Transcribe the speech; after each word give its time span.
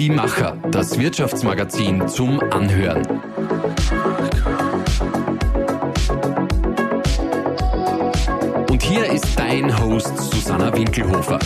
Die 0.00 0.08
Macher, 0.08 0.56
das 0.70 0.98
Wirtschaftsmagazin 0.98 2.08
zum 2.08 2.40
Anhören. 2.40 3.06
Und 8.70 8.82
hier 8.82 9.04
ist 9.12 9.38
dein 9.38 9.78
Host 9.78 10.16
Susanna 10.16 10.74
Winkelhofer. 10.74 11.38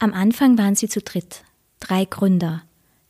Am 0.00 0.12
Anfang 0.12 0.58
waren 0.58 0.74
sie 0.74 0.88
zu 0.88 1.00
dritt, 1.00 1.44
drei 1.78 2.06
Gründer. 2.06 2.64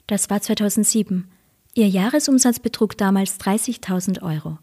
Das 0.07 0.29
war 0.29 0.43
2007. 0.43 1.27
Ihr 1.73 1.89
Jahresumsatz 1.89 2.59
betrug 2.59 2.99
damals 2.99 3.41
30.000 3.41 4.21
Euro. 4.21 4.59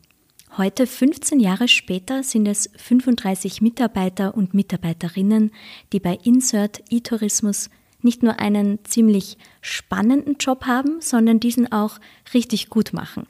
Heute, 0.56 0.86
15 0.86 1.40
Jahre 1.40 1.68
später, 1.68 2.22
sind 2.22 2.48
es 2.48 2.70
35 2.76 3.64
Mitarbeiter 3.64 4.38
und 4.38 4.54
Mitarbeiterinnen, 4.54 5.50
die 5.92 6.00
bei 6.00 6.20
Insert 6.24 6.84
e-Tourismus 6.92 7.72
nicht 8.04 8.22
nur 8.22 8.40
einen 8.40 8.78
ziemlich 8.86 9.40
spannenden 9.62 10.36
Job 10.40 10.66
haben, 10.66 11.02
sondern 11.02 11.40
diesen 11.40 11.72
auch 11.72 11.98
richtig 12.36 12.70
gut 12.70 12.94
machen. 12.94 13.26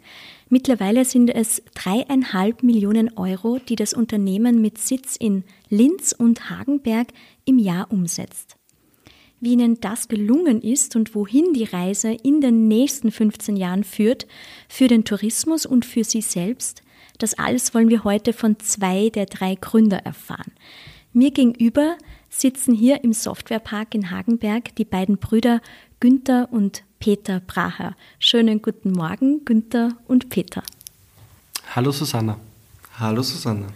Mittlerweile 0.49 1.05
sind 1.05 1.29
es 1.29 1.63
dreieinhalb 1.73 2.61
Millionen 2.61 3.17
Euro, 3.17 3.57
die 3.69 3.77
das 3.77 3.93
Unternehmen 3.93 4.61
mit 4.61 4.77
Sitz 4.77 5.15
in 5.15 5.45
Linz 5.69 6.11
und 6.11 6.49
Hagenberg 6.49 7.07
im 7.45 7.57
Jahr 7.57 7.89
umsetzt 7.89 8.57
wie 9.39 9.51
ihnen 9.51 9.81
das 9.81 10.07
gelungen 10.07 10.61
ist 10.61 10.95
und 10.95 11.15
wohin 11.15 11.51
die 11.51 11.65
Reise 11.65 12.13
in 12.23 12.39
den 12.39 12.69
nächsten 12.69 13.11
15 13.11 13.57
Jahren 13.57 13.83
führt, 13.83 14.25
für 14.69 14.87
den 14.87 15.03
Tourismus 15.03 15.65
und 15.65 15.85
für 15.85 16.05
sie 16.05 16.21
selbst, 16.21 16.81
das 17.23 17.39
alles 17.39 17.73
wollen 17.73 17.87
wir 17.87 18.03
heute 18.03 18.33
von 18.33 18.59
zwei 18.59 19.09
der 19.09 19.25
drei 19.25 19.55
Gründer 19.55 19.99
erfahren. 19.99 20.51
Mir 21.13 21.31
gegenüber 21.31 21.97
sitzen 22.29 22.73
hier 22.73 23.01
im 23.05 23.13
Softwarepark 23.13 23.95
in 23.95 24.11
Hagenberg 24.11 24.75
die 24.75 24.83
beiden 24.83 25.17
Brüder 25.17 25.61
Günther 26.01 26.49
und 26.51 26.83
Peter 26.99 27.39
Bracher. 27.39 27.95
Schönen 28.19 28.61
guten 28.61 28.91
Morgen, 28.91 29.45
Günther 29.45 29.95
und 30.05 30.27
Peter. 30.29 30.63
Hallo 31.73 31.93
Susanna. 31.93 32.37
Hallo 32.99 33.23
Susanna. 33.23 33.67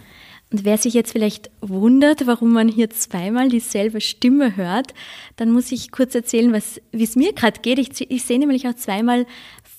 Und 0.52 0.66
wer 0.66 0.78
sich 0.78 0.94
jetzt 0.94 1.14
vielleicht 1.14 1.50
wundert, 1.61 2.28
warum 2.28 2.52
man 2.52 2.67
hier 2.67 2.89
zweimal 2.89 3.48
dieselbe 3.48 4.02
Stimme 4.02 4.58
hört, 4.58 4.94
dann 5.38 5.52
muss 5.52 5.72
ich 5.72 5.92
kurz 5.92 6.14
erzählen, 6.16 6.52
was, 6.52 6.82
wie 6.92 7.04
es 7.04 7.16
mir 7.16 7.32
gerade 7.32 7.61
geht. 7.61 7.80
Ich, 7.80 8.11
ich 8.11 8.23
sehe 8.26 8.39
nämlich 8.39 8.67
auch 8.67 8.76
zweimal 8.76 9.26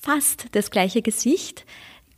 fast 0.00 0.46
das 0.52 0.70
gleiche 0.70 1.02
Gesicht. 1.02 1.66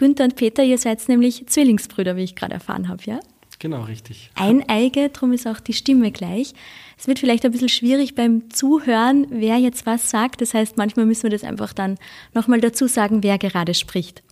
Günther 0.01 0.25
und 0.25 0.35
Peter, 0.35 0.65
ihr 0.65 0.79
seid 0.79 1.07
nämlich 1.11 1.47
Zwillingsbrüder, 1.47 2.17
wie 2.17 2.25
ich 2.25 2.35
gerade 2.35 2.55
erfahren 2.55 2.89
habe, 2.89 3.03
ja? 3.05 3.21
Genau, 3.59 3.83
richtig. 3.83 4.31
Eineige, 4.35 5.11
darum 5.11 5.35
ist 5.35 5.47
auch 5.47 5.61
die 5.61 5.75
Stimme 5.75 6.11
gleich. 6.11 6.55
Es 6.97 7.07
wird 7.07 7.19
vielleicht 7.19 7.45
ein 7.45 7.53
bisschen 7.53 7.69
schwierig 7.69 8.15
beim 8.15 8.49
Zuhören, 8.49 9.27
wer 9.29 9.59
jetzt 9.59 9.85
was 9.85 10.09
sagt. 10.09 10.41
Das 10.41 10.55
heißt, 10.55 10.79
manchmal 10.79 11.05
müssen 11.05 11.25
wir 11.25 11.31
das 11.31 11.45
einfach 11.45 11.75
dann 11.75 11.99
nochmal 12.33 12.63
dazu 12.63 12.87
sagen, 12.87 13.23
wer 13.23 13.37
gerade 13.37 13.75
spricht. 13.75 14.23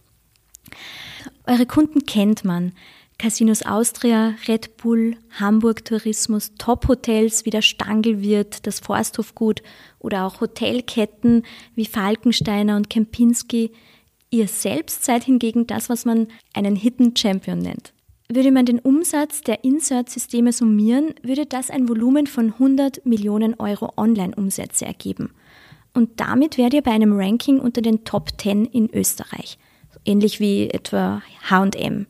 Eure 1.46 1.66
Kunden 1.66 2.06
kennt 2.06 2.46
man. 2.46 2.72
Casinos 3.18 3.60
Austria, 3.60 4.36
Red 4.46 4.78
Bull, 4.78 5.18
Hamburg 5.38 5.84
Tourismus, 5.84 6.52
Top-Hotels 6.56 7.44
wie 7.44 7.50
der 7.50 7.62
Stangelwirt, 7.62 8.66
das 8.66 8.80
Forsthofgut 8.80 9.62
oder 9.98 10.24
auch 10.24 10.40
Hotelketten 10.40 11.42
wie 11.74 11.84
Falkensteiner 11.84 12.76
und 12.76 12.88
Kempinski. 12.88 13.72
Ihr 14.30 14.48
selbst 14.48 15.04
seid 15.04 15.24
hingegen 15.24 15.66
das, 15.66 15.88
was 15.88 16.04
man 16.04 16.28
einen 16.52 16.76
Hidden 16.76 17.16
Champion 17.16 17.58
nennt. 17.58 17.92
Würde 18.30 18.52
man 18.52 18.66
den 18.66 18.78
Umsatz 18.78 19.40
der 19.40 19.64
Insert-Systeme 19.64 20.52
summieren, 20.52 21.14
würde 21.22 21.46
das 21.46 21.70
ein 21.70 21.88
Volumen 21.88 22.26
von 22.26 22.52
100 22.52 23.06
Millionen 23.06 23.54
Euro 23.54 23.92
Online-Umsätze 23.96 24.84
ergeben. 24.84 25.30
Und 25.94 26.20
damit 26.20 26.58
wärt 26.58 26.74
ihr 26.74 26.82
bei 26.82 26.90
einem 26.90 27.18
Ranking 27.18 27.58
unter 27.58 27.80
den 27.80 28.04
Top 28.04 28.28
10 28.38 28.66
in 28.66 28.92
Österreich. 28.92 29.58
Ähnlich 30.04 30.40
wie 30.40 30.68
etwa 30.68 31.22
H&M. 31.48 32.06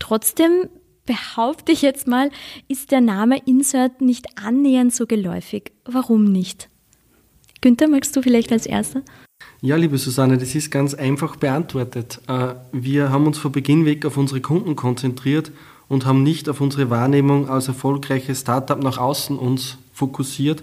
Trotzdem 0.00 0.68
behaupte 1.06 1.70
ich 1.70 1.82
jetzt 1.82 2.08
mal, 2.08 2.30
ist 2.66 2.90
der 2.90 3.00
Name 3.00 3.38
Insert 3.46 4.00
nicht 4.00 4.26
annähernd 4.36 4.92
so 4.92 5.06
geläufig. 5.06 5.72
Warum 5.84 6.24
nicht? 6.24 6.68
Günther, 7.60 7.88
magst 7.88 8.16
du 8.16 8.22
vielleicht 8.22 8.50
als 8.50 8.66
Erster? 8.66 9.02
Ja, 9.64 9.76
liebe 9.76 9.96
Susanne, 9.96 10.36
das 10.36 10.54
ist 10.54 10.70
ganz 10.70 10.92
einfach 10.92 11.36
beantwortet. 11.36 12.20
Äh, 12.28 12.54
wir 12.72 13.08
haben 13.08 13.26
uns 13.26 13.38
von 13.38 13.50
Beginn 13.50 13.86
weg 13.86 14.04
auf 14.04 14.18
unsere 14.18 14.42
Kunden 14.42 14.76
konzentriert 14.76 15.52
und 15.88 16.04
haben 16.04 16.22
nicht 16.22 16.50
auf 16.50 16.60
unsere 16.60 16.90
Wahrnehmung 16.90 17.48
als 17.48 17.68
erfolgreiches 17.68 18.42
Startup 18.42 18.78
nach 18.82 18.98
außen 18.98 19.38
uns 19.38 19.78
fokussiert. 19.94 20.62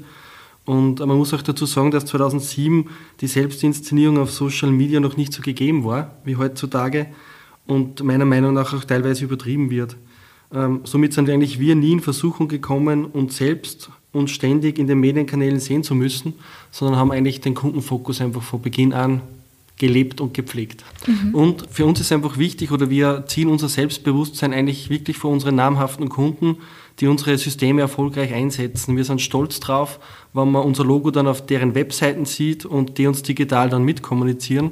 Und 0.66 1.00
man 1.00 1.17
muss 1.17 1.34
auch 1.34 1.41
dazu 1.41 1.66
sagen, 1.66 1.89
dass 1.89 2.06
2007 2.06 2.91
die 3.22 3.25
Selbstinszenierung 3.28 4.19
auf 4.19 4.29
Social 4.29 4.69
Media 4.69 5.00
noch 5.00 5.18
nicht 5.18 5.33
so 5.33 5.41
gegeben 5.41 5.83
war 5.83 6.12
wie 6.23 6.35
heutzutage 6.35 7.07
und 7.66 8.03
meiner 8.03 8.25
Meinung 8.25 8.53
nach 8.53 8.72
auch 8.72 8.83
teilweise 8.83 9.23
übertrieben 9.23 9.72
wird. 9.72 9.97
Ähm, 10.53 10.81
somit 10.83 11.13
sind 11.13 11.28
eigentlich 11.28 11.59
wir 11.59 11.73
nie 11.73 11.94
in 11.94 12.01
Versuchung 12.01 12.47
gekommen, 12.47 13.06
uns 13.06 13.38
selbst 13.38 13.89
und 14.13 14.29
ständig 14.29 14.77
in 14.77 14.88
den 14.88 14.99
Medienkanälen 14.99 15.59
sehen 15.59 15.83
zu 15.83 15.95
müssen, 15.95 16.33
sondern 16.72 16.97
haben 16.97 17.11
eigentlich 17.11 17.41
den 17.41 17.55
Kundenfokus 17.55 18.22
einfach 18.22 18.44
von 18.44 18.61
Beginn 18.61 18.94
an 18.94 19.22
gelebt 19.77 20.22
und 20.22 20.35
gepflegt. 20.35 20.83
Mhm. 21.07 21.33
Und 21.33 21.66
für 21.72 21.85
uns 21.85 21.99
ist 21.99 22.11
einfach 22.11 22.38
wichtig, 22.38 22.71
oder 22.71 22.91
wir 22.91 23.25
ziehen 23.25 23.50
unser 23.50 23.67
Selbstbewusstsein 23.67 24.53
eigentlich 24.53 24.91
wirklich 24.91 25.17
vor 25.17 25.31
unsere 25.31 25.51
namhaften 25.51 26.07
Kunden, 26.07 26.57
die 27.00 27.07
unsere 27.07 27.35
Systeme 27.38 27.81
erfolgreich 27.81 28.31
einsetzen. 28.31 28.95
Wir 28.95 29.05
sind 29.05 29.21
stolz 29.21 29.59
drauf, 29.59 30.00
wenn 30.33 30.51
man 30.51 30.63
unser 30.63 30.83
Logo 30.85 31.09
dann 31.09 31.27
auf 31.27 31.44
deren 31.44 31.73
Webseiten 31.73 32.25
sieht 32.25 32.63
und 32.63 33.00
die 33.00 33.07
uns 33.07 33.23
digital 33.23 33.69
dann 33.69 33.83
mitkommunizieren. 33.83 34.71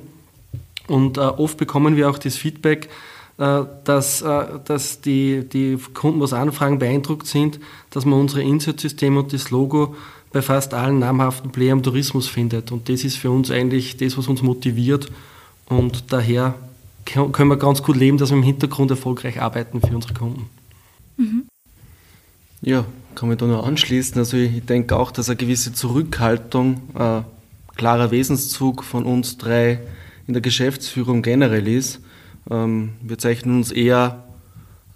Und 0.88 1.18
äh, 1.18 1.22
oft 1.22 1.58
bekommen 1.58 1.96
wir 1.96 2.08
auch 2.10 2.20
das 2.20 2.38
Feedback, 2.38 2.90
dass, 3.40 4.22
äh, 4.22 4.46
dass 4.66 5.00
die, 5.00 5.48
die 5.48 5.78
Kunden, 5.94 6.20
was 6.20 6.34
anfragen, 6.34 6.78
beeindruckt 6.78 7.26
sind, 7.26 7.60
dass 7.90 8.06
man 8.06 8.20
unsere 8.20 8.44
Insert-Systeme 8.44 9.20
und 9.20 9.32
das 9.32 9.50
Logo 9.50 9.96
bei 10.34 10.42
fast 10.42 10.74
allen 10.74 11.00
namhaften 11.00 11.52
Playern 11.52 11.80
im 11.80 11.84
Tourismus 11.84 12.28
findet. 12.28 12.72
Und 12.72 12.90
das 12.90 13.04
ist 13.04 13.16
für 13.16 13.32
uns 13.32 13.50
eigentlich 13.50 13.98
das, 13.98 14.18
was 14.18 14.28
uns 14.28 14.42
motiviert. 14.42 15.10
Und 15.68 16.12
daher 16.12 16.56
können 17.06 17.48
wir 17.48 17.58
ganz 17.58 17.82
gut 17.82 17.96
leben, 17.96 18.18
dass 18.18 18.30
wir 18.30 18.38
im 18.38 18.44
Hintergrund 18.44 18.92
erfolgreich 18.92 19.42
arbeiten 19.42 19.80
für 19.82 19.96
unsere 19.96 20.14
Kunden. 20.14 20.50
Mhm. 21.18 21.44
Ja, 22.62 22.86
kann 23.16 23.30
mich 23.30 23.38
da 23.38 23.46
nur 23.46 23.66
anschließen. 23.66 24.18
Also 24.18 24.36
ich 24.36 24.66
denke 24.66 24.98
auch, 24.98 25.12
dass 25.12 25.30
eine 25.30 25.38
gewisse 25.38 25.74
Zurückhaltung, 25.74 26.82
äh, 26.94 27.22
klarer 27.78 28.12
Wesenszug 28.12 28.84
von 28.84 29.06
uns 29.06 29.38
drei 29.38 29.80
in 30.28 30.34
der 30.34 30.42
Geschäftsführung 30.42 31.22
generell 31.22 31.68
ist. 31.68 32.02
Ähm, 32.50 32.94
wir 33.02 33.18
zeichnen 33.18 33.58
uns 33.58 33.72
eher 33.72 34.24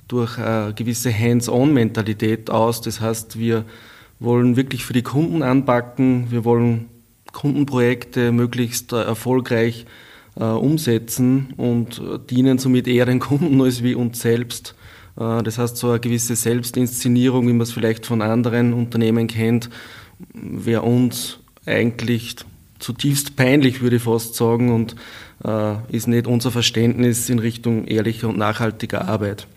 durch 0.07 0.37
eine 0.37 0.73
gewisse 0.73 1.17
Hands-on-Mentalität 1.17 2.49
aus. 2.49 2.81
Das 2.81 3.01
heißt, 3.01 3.39
wir 3.39 3.65
wollen 4.19 4.55
wirklich 4.55 4.85
für 4.85 4.93
die 4.93 5.01
Kunden 5.01 5.43
anpacken, 5.43 6.31
wir 6.31 6.45
wollen 6.45 6.89
Kundenprojekte 7.31 8.31
möglichst 8.31 8.93
erfolgreich 8.93 9.85
äh, 10.35 10.43
umsetzen 10.43 11.53
und 11.57 12.01
dienen 12.29 12.57
somit 12.59 12.87
eher 12.87 13.05
den 13.05 13.19
Kunden 13.19 13.59
als 13.61 13.83
wie 13.83 13.95
uns 13.95 14.21
selbst. 14.21 14.75
Äh, 15.17 15.43
das 15.43 15.57
heißt, 15.57 15.77
so 15.77 15.89
eine 15.89 15.99
gewisse 15.99 16.35
Selbstinszenierung, 16.35 17.47
wie 17.47 17.53
man 17.53 17.61
es 17.61 17.71
vielleicht 17.71 18.05
von 18.05 18.21
anderen 18.21 18.73
Unternehmen 18.73 19.27
kennt, 19.27 19.69
wäre 20.33 20.83
uns 20.83 21.39
eigentlich 21.65 22.35
zutiefst 22.79 23.35
peinlich, 23.35 23.81
würde 23.81 23.95
ich 23.95 24.03
fast 24.03 24.35
sagen, 24.35 24.73
und 24.73 24.93
äh, 24.93 24.95
ist 25.89 26.07
nicht 26.07 26.27
unser 26.27 26.51
Verständnis 26.51 27.29
in 27.29 27.39
Richtung 27.39 27.85
ehrlicher 27.85 28.29
und 28.29 28.37
nachhaltiger 28.37 29.07
Arbeit. 29.07 29.47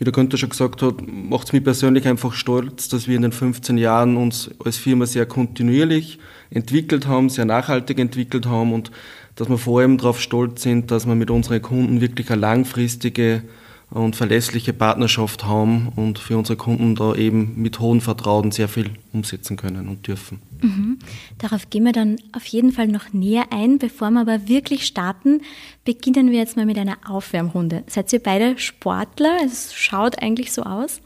Wie 0.00 0.04
der 0.04 0.14
Günther 0.14 0.38
schon 0.38 0.48
gesagt 0.48 0.80
hat, 0.80 0.94
macht 1.06 1.48
es 1.48 1.52
mich 1.52 1.62
persönlich 1.62 2.08
einfach 2.08 2.32
stolz, 2.32 2.88
dass 2.88 3.06
wir 3.06 3.16
in 3.16 3.22
den 3.22 3.32
15 3.32 3.76
Jahren 3.76 4.16
uns 4.16 4.50
als 4.64 4.78
Firma 4.78 5.04
sehr 5.04 5.26
kontinuierlich 5.26 6.18
entwickelt 6.48 7.06
haben, 7.06 7.28
sehr 7.28 7.44
nachhaltig 7.44 7.98
entwickelt 7.98 8.46
haben 8.46 8.72
und 8.72 8.90
dass 9.36 9.50
wir 9.50 9.58
vor 9.58 9.80
allem 9.80 9.98
darauf 9.98 10.18
stolz 10.18 10.62
sind, 10.62 10.90
dass 10.90 11.06
wir 11.06 11.14
mit 11.14 11.30
unseren 11.30 11.60
Kunden 11.60 12.00
wirklich 12.00 12.30
eine 12.30 12.40
langfristige 12.40 13.42
und 13.90 14.14
verlässliche 14.16 14.72
Partnerschaft 14.72 15.44
haben 15.44 15.88
und 15.96 16.18
für 16.18 16.38
unsere 16.38 16.56
Kunden 16.56 16.94
da 16.94 17.14
eben 17.14 17.60
mit 17.60 17.80
hohem 17.80 18.00
Vertrauen 18.00 18.52
sehr 18.52 18.68
viel 18.68 18.90
umsetzen 19.12 19.56
können 19.56 19.88
und 19.88 20.06
dürfen. 20.06 20.40
Mhm. 20.62 20.98
Darauf 21.38 21.70
gehen 21.70 21.84
wir 21.84 21.92
dann 21.92 22.16
auf 22.32 22.46
jeden 22.46 22.72
Fall 22.72 22.86
noch 22.86 23.12
näher 23.12 23.46
ein. 23.50 23.78
Bevor 23.78 24.10
wir 24.10 24.20
aber 24.20 24.48
wirklich 24.48 24.86
starten, 24.86 25.42
beginnen 25.84 26.30
wir 26.30 26.38
jetzt 26.38 26.56
mal 26.56 26.66
mit 26.66 26.78
einer 26.78 26.98
Aufwärmrunde. 27.06 27.82
Seid 27.88 28.12
ihr 28.12 28.20
beide 28.20 28.58
Sportler? 28.58 29.38
Es 29.44 29.74
schaut 29.74 30.22
eigentlich 30.22 30.52
so 30.52 30.62
aus. 30.62 31.00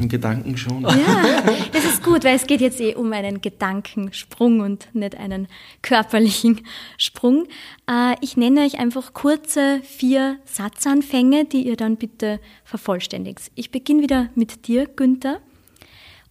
In 0.00 0.08
Gedanken 0.08 0.56
schon. 0.56 0.82
Ja, 0.82 1.42
das 1.72 1.84
ist 1.84 2.02
gut, 2.04 2.24
weil 2.24 2.36
es 2.36 2.46
geht 2.46 2.60
jetzt 2.60 2.80
eh 2.80 2.94
um 2.94 3.12
einen 3.12 3.40
Gedankensprung 3.40 4.60
und 4.60 4.88
nicht 4.94 5.16
einen 5.16 5.48
körperlichen 5.82 6.60
Sprung. 6.96 7.46
Äh, 7.90 8.14
ich 8.20 8.36
nenne 8.36 8.60
euch 8.62 8.78
einfach 8.78 9.12
kurze 9.12 9.80
vier 9.82 10.38
Satzanfänge, 10.44 11.44
die 11.46 11.66
ihr 11.66 11.76
dann 11.76 11.96
bitte 11.96 12.38
vervollständigt. 12.64 13.50
Ich 13.56 13.70
beginne 13.70 14.02
wieder 14.02 14.28
mit 14.34 14.68
dir, 14.68 14.86
Günther. 14.86 15.40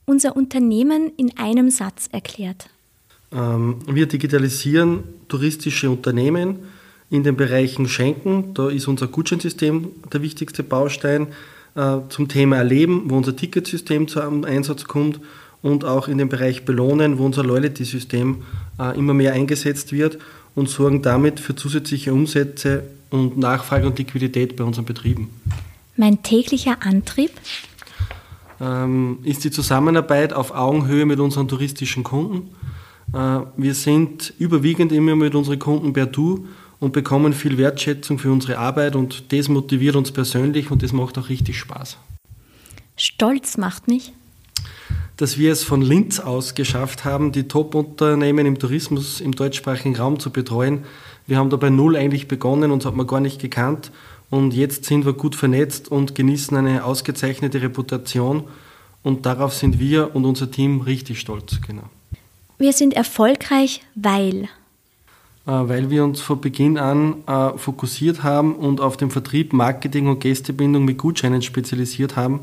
unser 0.06 0.38
Unternehmen 0.38 1.12
in 1.18 1.38
einem 1.38 1.70
Satz 1.70 2.08
erklärt. 2.12 2.70
Ähm, 3.34 3.80
wir 3.88 4.06
digitalisieren 4.08 5.04
touristische 5.28 5.90
Unternehmen 5.90 6.60
in 7.10 7.24
den 7.24 7.36
Bereichen 7.36 7.88
Schenken. 7.88 8.54
Da 8.54 8.70
ist 8.70 8.88
unser 8.88 9.08
Gutscheinsystem 9.08 9.92
der 10.12 10.22
wichtigste 10.22 10.64
Baustein. 10.64 11.28
Äh, 11.78 12.10
zum 12.10 12.28
Thema 12.28 12.56
Erleben, 12.56 13.04
wo 13.06 13.18
unser 13.18 13.36
Ticketsystem 13.36 14.08
zum 14.08 14.46
Einsatz 14.46 14.86
kommt. 14.86 15.20
Und 15.62 15.86
auch 15.86 16.08
in 16.08 16.18
dem 16.18 16.28
Bereich 16.28 16.66
Belohnen, 16.66 17.20
wo 17.20 17.26
unser 17.26 17.44
Loyalty-System 17.44 18.44
äh, 18.80 18.98
immer 18.98 19.14
mehr 19.14 19.34
eingesetzt 19.34 19.92
wird 19.92 20.18
und 20.56 20.70
sorgen 20.70 21.04
damit 21.04 21.40
für 21.40 21.56
zusätzliche 21.56 22.14
Umsätze 22.14 22.84
und 23.12 23.38
Nachfrage 23.38 23.86
und 23.86 24.00
Liquidität 24.00 24.56
bei 24.56 24.64
unseren 24.64 24.86
Betrieben. 24.86 25.30
Mein 25.96 26.24
täglicher 26.24 26.78
Antrieb 26.82 27.32
ähm, 28.60 29.20
ist 29.24 29.44
die 29.44 29.52
Zusammenarbeit 29.52 30.34
auf 30.34 30.52
Augenhöhe 30.56 31.06
mit 31.06 31.20
unseren 31.20 31.48
touristischen 31.48 32.04
Kunden. 32.04 32.50
Äh, 33.14 33.40
wir 33.56 33.76
sind 33.76 34.34
überwiegend 34.40 34.92
immer 34.92 35.16
mit 35.16 35.36
unseren 35.36 35.60
Kunden 35.60 35.94
per 35.94 36.08
Du 36.08 36.48
und 36.80 36.94
bekommen 36.94 37.34
viel 37.34 37.58
Wertschätzung 37.58 38.20
für 38.20 38.32
unsere 38.32 38.58
Arbeit 38.58 38.96
und 38.96 39.32
das 39.34 39.48
motiviert 39.48 39.96
uns 39.96 40.12
persönlich 40.12 40.72
und 40.72 40.84
das 40.84 40.94
macht 40.94 41.18
auch 41.18 41.30
richtig 41.30 41.58
Spaß. 41.60 41.98
Stolz 42.96 43.58
macht 43.58 43.88
mich, 43.88 44.14
dass 45.18 45.38
wir 45.38 45.52
es 45.52 45.64
von 45.64 45.82
Linz 45.82 46.20
aus 46.20 46.56
geschafft 46.56 47.06
haben, 47.06 47.32
die 47.32 47.48
Top-Unternehmen 47.48 48.46
im 48.46 48.60
Tourismus 48.60 49.22
im 49.22 49.34
deutschsprachigen 49.34 49.96
Raum 49.96 50.20
zu 50.20 50.30
betreuen. 50.30 50.84
Wir 51.26 51.38
haben 51.38 51.50
da 51.50 51.58
bei 51.58 51.70
Null 51.70 51.96
eigentlich 51.96 52.28
begonnen, 52.28 52.72
uns 52.72 52.86
hat 52.86 52.96
man 52.96 53.08
gar 53.08 53.20
nicht 53.20 53.42
gekannt 53.42 53.92
und 54.30 54.54
jetzt 54.54 54.86
sind 54.86 55.06
wir 55.06 55.14
gut 55.14 55.36
vernetzt 55.36 55.90
und 55.90 56.16
genießen 56.16 56.56
eine 56.56 56.84
ausgezeichnete 56.84 57.62
Reputation 57.62 58.44
und 59.04 59.26
darauf 59.26 59.54
sind 59.54 59.80
wir 59.80 60.16
und 60.16 60.26
unser 60.26 60.52
Team 60.52 60.82
richtig 60.82 61.20
stolz. 61.20 61.60
Genau. 61.66 61.84
Wir 62.58 62.74
sind 62.74 62.94
erfolgreich, 62.94 63.82
weil 63.96 64.50
weil 65.52 65.90
wir 65.90 66.04
uns 66.04 66.20
von 66.20 66.42
Beginn 66.42 66.78
an 66.78 67.24
äh, 67.26 67.58
fokussiert 67.58 68.24
haben 68.24 68.56
und 68.56 68.82
auf 68.82 68.98
den 68.98 69.12
Vertrieb, 69.12 69.54
Marketing 69.54 70.08
und 70.08 70.20
Gästebindung 70.20 70.84
mit 70.84 70.98
Gutscheinen 70.98 71.42
spezialisiert 71.42 72.18
haben 72.18 72.42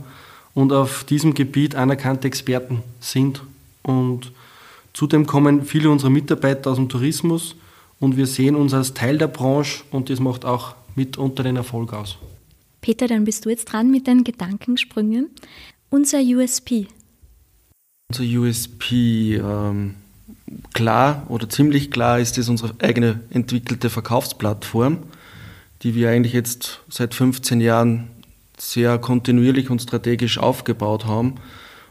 und 0.54 0.72
auf 0.72 1.04
diesem 1.04 1.34
Gebiet 1.34 1.74
anerkannte 1.74 2.26
Experten 2.26 2.82
sind. 3.00 3.42
Und 3.82 4.32
zudem 4.94 5.26
kommen 5.26 5.64
viele 5.64 5.90
unserer 5.90 6.10
Mitarbeiter 6.10 6.70
aus 6.70 6.76
dem 6.76 6.88
Tourismus 6.88 7.56
und 8.00 8.16
wir 8.16 8.26
sehen 8.26 8.56
uns 8.56 8.72
als 8.72 8.94
Teil 8.94 9.18
der 9.18 9.28
Branche 9.28 9.82
und 9.90 10.08
das 10.08 10.20
macht 10.20 10.44
auch 10.46 10.74
mit 10.94 11.18
unter 11.18 11.42
den 11.42 11.56
Erfolg 11.56 11.92
aus. 11.92 12.16
Peter, 12.80 13.06
dann 13.06 13.24
bist 13.24 13.44
du 13.44 13.50
jetzt 13.50 13.66
dran 13.66 13.90
mit 13.90 14.08
deinen 14.08 14.24
Gedankensprüngen. 14.24 15.30
Unser 15.90 16.20
USP. 16.20 16.86
Unser 18.10 18.24
USP, 18.24 19.36
ähm, 19.36 19.94
klar 20.72 21.24
oder 21.28 21.48
ziemlich 21.48 21.90
klar 21.90 22.18
ist 22.18 22.38
es 22.38 22.48
unsere 22.48 22.74
eigene 22.80 23.20
entwickelte 23.30 23.90
Verkaufsplattform, 23.90 24.98
die 25.82 25.94
wir 25.94 26.10
eigentlich 26.10 26.32
jetzt 26.32 26.80
seit 26.88 27.14
15 27.14 27.60
Jahren 27.60 28.08
sehr 28.56 28.98
kontinuierlich 28.98 29.70
und 29.70 29.82
strategisch 29.82 30.38
aufgebaut 30.38 31.06
haben 31.06 31.34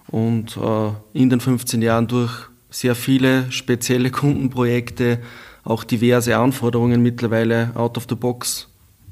und 0.08 0.58
äh, 0.58 0.92
in 1.14 1.30
den 1.30 1.40
15 1.40 1.82
Jahren 1.82 2.08
durch 2.08 2.50
sehr 2.70 2.96
viele 2.96 3.52
spezielle 3.52 4.10
Kundenprojekte 4.10 5.20
auch 5.64 5.84
diverse 5.84 6.38
Anforderungen 6.38 7.02
mittlerweile 7.02 7.72
out 7.76 7.98
of 7.98 8.06
the 8.10 8.16
box 8.16 8.68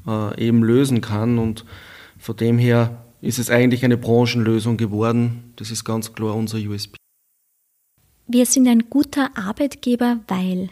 äh, 0.07 0.47
eben 0.47 0.63
lösen 0.63 1.01
kann. 1.01 1.37
Und 1.37 1.65
von 2.17 2.35
dem 2.35 2.57
her 2.57 3.03
ist 3.21 3.39
es 3.39 3.49
eigentlich 3.49 3.85
eine 3.85 3.97
Branchenlösung 3.97 4.77
geworden. 4.77 5.53
Das 5.55 5.71
ist 5.71 5.85
ganz 5.85 6.13
klar 6.13 6.35
unser 6.35 6.57
USP. 6.57 7.00
Wir 8.31 8.45
sind 8.45 8.65
ein 8.69 8.89
guter 8.89 9.29
Arbeitgeber, 9.35 10.21
weil. 10.29 10.69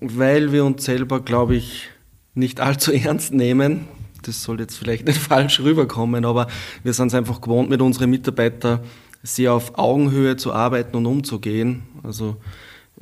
Weil 0.00 0.52
wir 0.52 0.64
uns 0.64 0.84
selber, 0.84 1.18
glaube 1.18 1.56
ich, 1.56 1.88
nicht 2.34 2.60
allzu 2.60 2.92
ernst 2.92 3.32
nehmen. 3.32 3.88
Das 4.22 4.44
soll 4.44 4.60
jetzt 4.60 4.76
vielleicht 4.76 5.06
nicht 5.06 5.18
falsch 5.30 5.58
rüberkommen, 5.58 6.24
aber 6.24 6.46
wir 6.84 6.92
sind 6.92 7.08
es 7.08 7.14
einfach 7.14 7.40
gewohnt, 7.40 7.68
mit 7.68 7.82
unseren 7.82 8.10
Mitarbeitern 8.10 8.78
sehr 9.24 9.52
auf 9.52 9.76
Augenhöhe 9.76 10.36
zu 10.36 10.52
arbeiten 10.52 10.96
und 10.96 11.06
umzugehen. 11.06 11.82
Also 12.04 12.36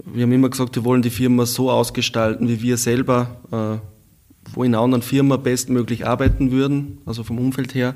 wir 0.02 0.22
haben 0.22 0.32
immer 0.32 0.48
gesagt, 0.48 0.74
wir 0.74 0.84
wollen 0.84 1.02
die 1.02 1.10
Firma 1.10 1.44
so 1.44 1.70
ausgestalten, 1.70 2.48
wie 2.48 2.62
wir 2.62 2.78
selber 2.78 3.36
äh, 3.52 3.86
wo 4.54 4.64
in 4.64 4.74
einer 4.74 4.82
anderen 4.82 5.02
Firma 5.02 5.36
bestmöglich 5.36 6.06
arbeiten 6.06 6.50
würden, 6.50 6.98
also 7.04 7.24
vom 7.24 7.38
Umfeld 7.38 7.74
her. 7.74 7.94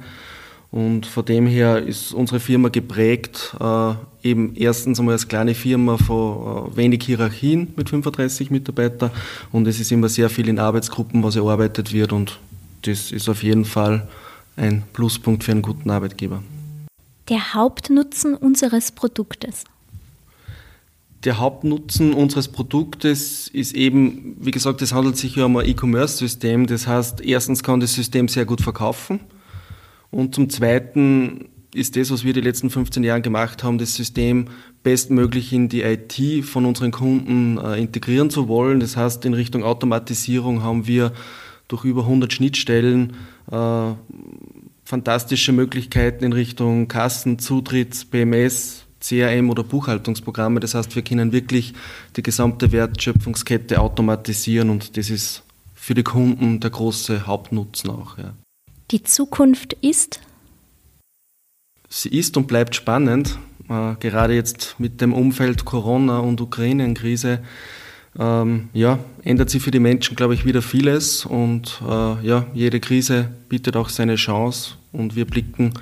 Und 0.70 1.04
von 1.06 1.24
dem 1.24 1.46
her 1.46 1.82
ist 1.82 2.12
unsere 2.12 2.38
Firma 2.38 2.68
geprägt, 2.68 3.56
äh, 3.58 3.94
eben 4.22 4.54
erstens 4.54 5.00
einmal 5.00 5.14
als 5.14 5.26
kleine 5.26 5.54
Firma 5.54 5.96
von 5.96 6.72
äh, 6.72 6.76
wenig 6.76 7.02
Hierarchien 7.02 7.72
mit 7.76 7.88
35 7.90 8.52
Mitarbeitern 8.52 9.10
und 9.50 9.66
es 9.66 9.80
ist 9.80 9.90
immer 9.90 10.08
sehr 10.08 10.30
viel 10.30 10.48
in 10.48 10.60
Arbeitsgruppen, 10.60 11.24
was 11.24 11.34
erarbeitet 11.34 11.92
wird 11.92 12.12
und 12.12 12.38
das 12.82 13.10
ist 13.10 13.28
auf 13.28 13.42
jeden 13.42 13.64
Fall 13.64 14.06
ein 14.56 14.84
Pluspunkt 14.92 15.42
für 15.42 15.50
einen 15.50 15.62
guten 15.62 15.90
Arbeitgeber. 15.90 16.42
Der 17.28 17.54
Hauptnutzen 17.54 18.36
unseres 18.36 18.92
Produktes 18.92 19.64
der 21.24 21.38
Hauptnutzen 21.38 22.14
unseres 22.14 22.48
Produktes 22.48 23.46
ist 23.48 23.74
eben, 23.74 24.36
wie 24.40 24.52
gesagt, 24.52 24.80
es 24.80 24.94
handelt 24.94 25.18
sich 25.18 25.36
ja 25.36 25.44
um 25.44 25.56
ein 25.58 25.68
E-Commerce-System. 25.68 26.66
Das 26.66 26.86
heißt, 26.86 27.20
erstens 27.20 27.62
kann 27.62 27.78
das 27.78 27.92
System 27.92 28.26
sehr 28.26 28.46
gut 28.46 28.62
verkaufen 28.62 29.20
und 30.10 30.34
zum 30.34 30.50
Zweiten 30.50 31.48
ist 31.74 31.96
das, 31.96 32.10
was 32.10 32.24
wir 32.24 32.32
die 32.32 32.40
letzten 32.40 32.70
15 32.70 33.04
Jahre 33.04 33.20
gemacht 33.20 33.62
haben, 33.62 33.78
das 33.78 33.94
System 33.94 34.46
bestmöglich 34.82 35.52
in 35.52 35.68
die 35.68 35.82
IT 35.82 36.44
von 36.44 36.66
unseren 36.66 36.90
Kunden 36.90 37.58
äh, 37.58 37.78
integrieren 37.78 38.30
zu 38.30 38.48
wollen. 38.48 38.80
Das 38.80 38.96
heißt, 38.96 39.24
in 39.24 39.34
Richtung 39.34 39.62
Automatisierung 39.62 40.62
haben 40.62 40.86
wir 40.86 41.12
durch 41.68 41.84
über 41.84 42.02
100 42.02 42.32
Schnittstellen 42.32 43.12
äh, 43.50 43.92
fantastische 44.84 45.52
Möglichkeiten 45.52 46.24
in 46.24 46.32
Richtung 46.32 46.88
Kassen, 46.88 47.38
Zutritts, 47.38 48.04
BMS, 48.04 48.84
CRM 49.00 49.50
oder 49.50 49.62
Buchhaltungsprogramme. 49.62 50.58
Das 50.58 50.74
heißt, 50.74 50.96
wir 50.96 51.02
können 51.02 51.32
wirklich 51.32 51.74
die 52.16 52.22
gesamte 52.22 52.72
Wertschöpfungskette 52.72 53.80
automatisieren 53.80 54.70
und 54.70 54.96
das 54.96 55.10
ist 55.10 55.44
für 55.74 55.94
die 55.94 56.02
Kunden 56.02 56.58
der 56.58 56.70
große 56.70 57.26
Hauptnutzen 57.26 57.90
auch. 57.90 58.18
Ja. 58.18 58.34
Die 58.90 59.04
Zukunft 59.04 59.74
ist? 59.74 60.20
Sie 61.88 62.08
ist 62.08 62.36
und 62.36 62.48
bleibt 62.48 62.74
spannend. 62.74 63.38
Äh, 63.68 63.94
gerade 64.00 64.34
jetzt 64.34 64.74
mit 64.78 65.00
dem 65.00 65.12
Umfeld 65.12 65.64
Corona 65.64 66.18
und 66.18 66.40
Ukraine-Krise 66.40 67.40
ähm, 68.18 68.68
ja, 68.72 68.98
ändert 69.22 69.50
sich 69.50 69.62
für 69.62 69.70
die 69.70 69.78
Menschen, 69.78 70.16
glaube 70.16 70.34
ich, 70.34 70.44
wieder 70.44 70.62
vieles 70.62 71.24
und 71.24 71.80
äh, 71.86 72.26
ja, 72.26 72.46
jede 72.52 72.80
Krise 72.80 73.30
bietet 73.48 73.76
auch 73.76 73.88
seine 73.88 74.16
Chance 74.16 74.74
und 74.90 75.14
wir 75.14 75.24
blicken 75.24 75.74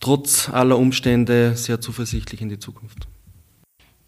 trotz 0.00 0.48
aller 0.48 0.78
Umstände 0.78 1.54
sehr 1.54 1.82
zuversichtlich 1.82 2.40
in 2.40 2.48
die 2.48 2.58
Zukunft. 2.58 3.06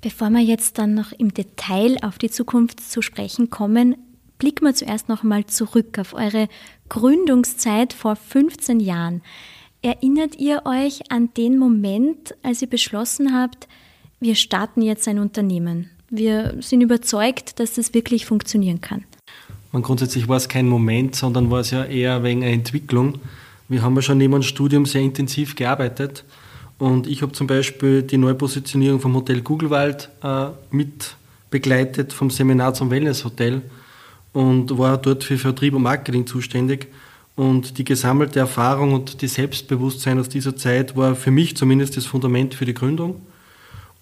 Bevor 0.01 0.31
wir 0.31 0.41
jetzt 0.41 0.79
dann 0.79 0.95
noch 0.95 1.13
im 1.13 1.35
Detail 1.35 1.99
auf 2.03 2.19
die 2.19 2.31
Zukunft 2.31 2.81
zu 2.81 3.03
sprechen 3.03 3.51
kommen, 3.51 3.97
blicken 4.39 4.67
wir 4.67 4.75
zuerst 4.75 5.09
noch 5.09 5.23
mal 5.23 5.47
zurück 5.47 5.99
auf 5.99 6.15
eure 6.15 6.49
Gründungszeit 6.89 7.93
vor 7.93 8.17
15 8.17 8.81
Jahren. 8.81 9.23
Erinnert 9.83 10.37
ihr 10.37 10.63
euch 10.65 11.11
an 11.11 11.31
den 11.37 11.59
Moment, 11.59 12.35
als 12.43 12.63
ihr 12.63 12.69
beschlossen 12.69 13.35
habt, 13.35 13.69
wir 14.21 14.35
starten 14.35 14.81
jetzt 14.81 15.07
ein 15.09 15.19
Unternehmen? 15.19 15.91
Wir 16.09 16.57
sind 16.61 16.81
überzeugt, 16.81 17.61
dass 17.61 17.75
das 17.75 17.93
wirklich 17.93 18.25
funktionieren 18.25 18.81
kann. 18.81 19.05
Und 19.73 19.83
grundsätzlich 19.83 20.29
war 20.29 20.37
es 20.37 20.49
kein 20.49 20.69
Moment, 20.69 21.17
sondern 21.17 21.51
war 21.51 21.61
es 21.61 21.71
ja 21.71 21.85
eher 21.85 22.23
wegen 22.23 22.43
einer 22.43 22.53
Entwicklung. 22.53 23.19
Wir 23.69 23.83
haben 23.83 23.97
ja 23.97 24.03
schon 24.03 24.19
neben 24.19 24.33
dem 24.33 24.43
Studium 24.43 24.87
sehr 24.87 25.03
intensiv 25.03 25.57
gearbeitet 25.57 26.25
und 26.79 27.07
ich 27.07 27.23
habe 27.23 27.33
zum 27.33 27.47
Beispiel 27.47 28.03
die 28.03 28.19
Neupositionierung 28.19 29.01
vom 29.01 29.15
Hotel 29.15 29.41
Gugelwald 29.43 30.11
äh, 30.23 30.47
mit 30.71 31.17
begleitet 31.51 32.13
vom 32.13 32.31
Seminar 32.31 32.75
zum 32.75 32.91
Wellnesshotel 32.91 33.63
und 34.35 34.77
war 34.77 34.99
dort 34.99 35.25
für 35.25 35.39
Vertrieb 35.39 35.75
und 35.75 35.83
Marketing 35.83 36.27
zuständig. 36.27 36.89
Und 37.37 37.79
die 37.79 37.85
gesammelte 37.85 38.39
Erfahrung 38.39 38.93
und 38.93 39.23
die 39.23 39.29
Selbstbewusstsein 39.29 40.21
aus 40.21 40.29
dieser 40.29 40.55
Zeit 40.55 40.97
war 40.97 41.17
für 41.17 41.31
mich 41.31 41.57
zumindest 41.57 41.97
das 41.97 42.05
Fundament 42.05 42.55
für 42.55 42.67
die 42.67 42.75
Gründung. 42.75 43.23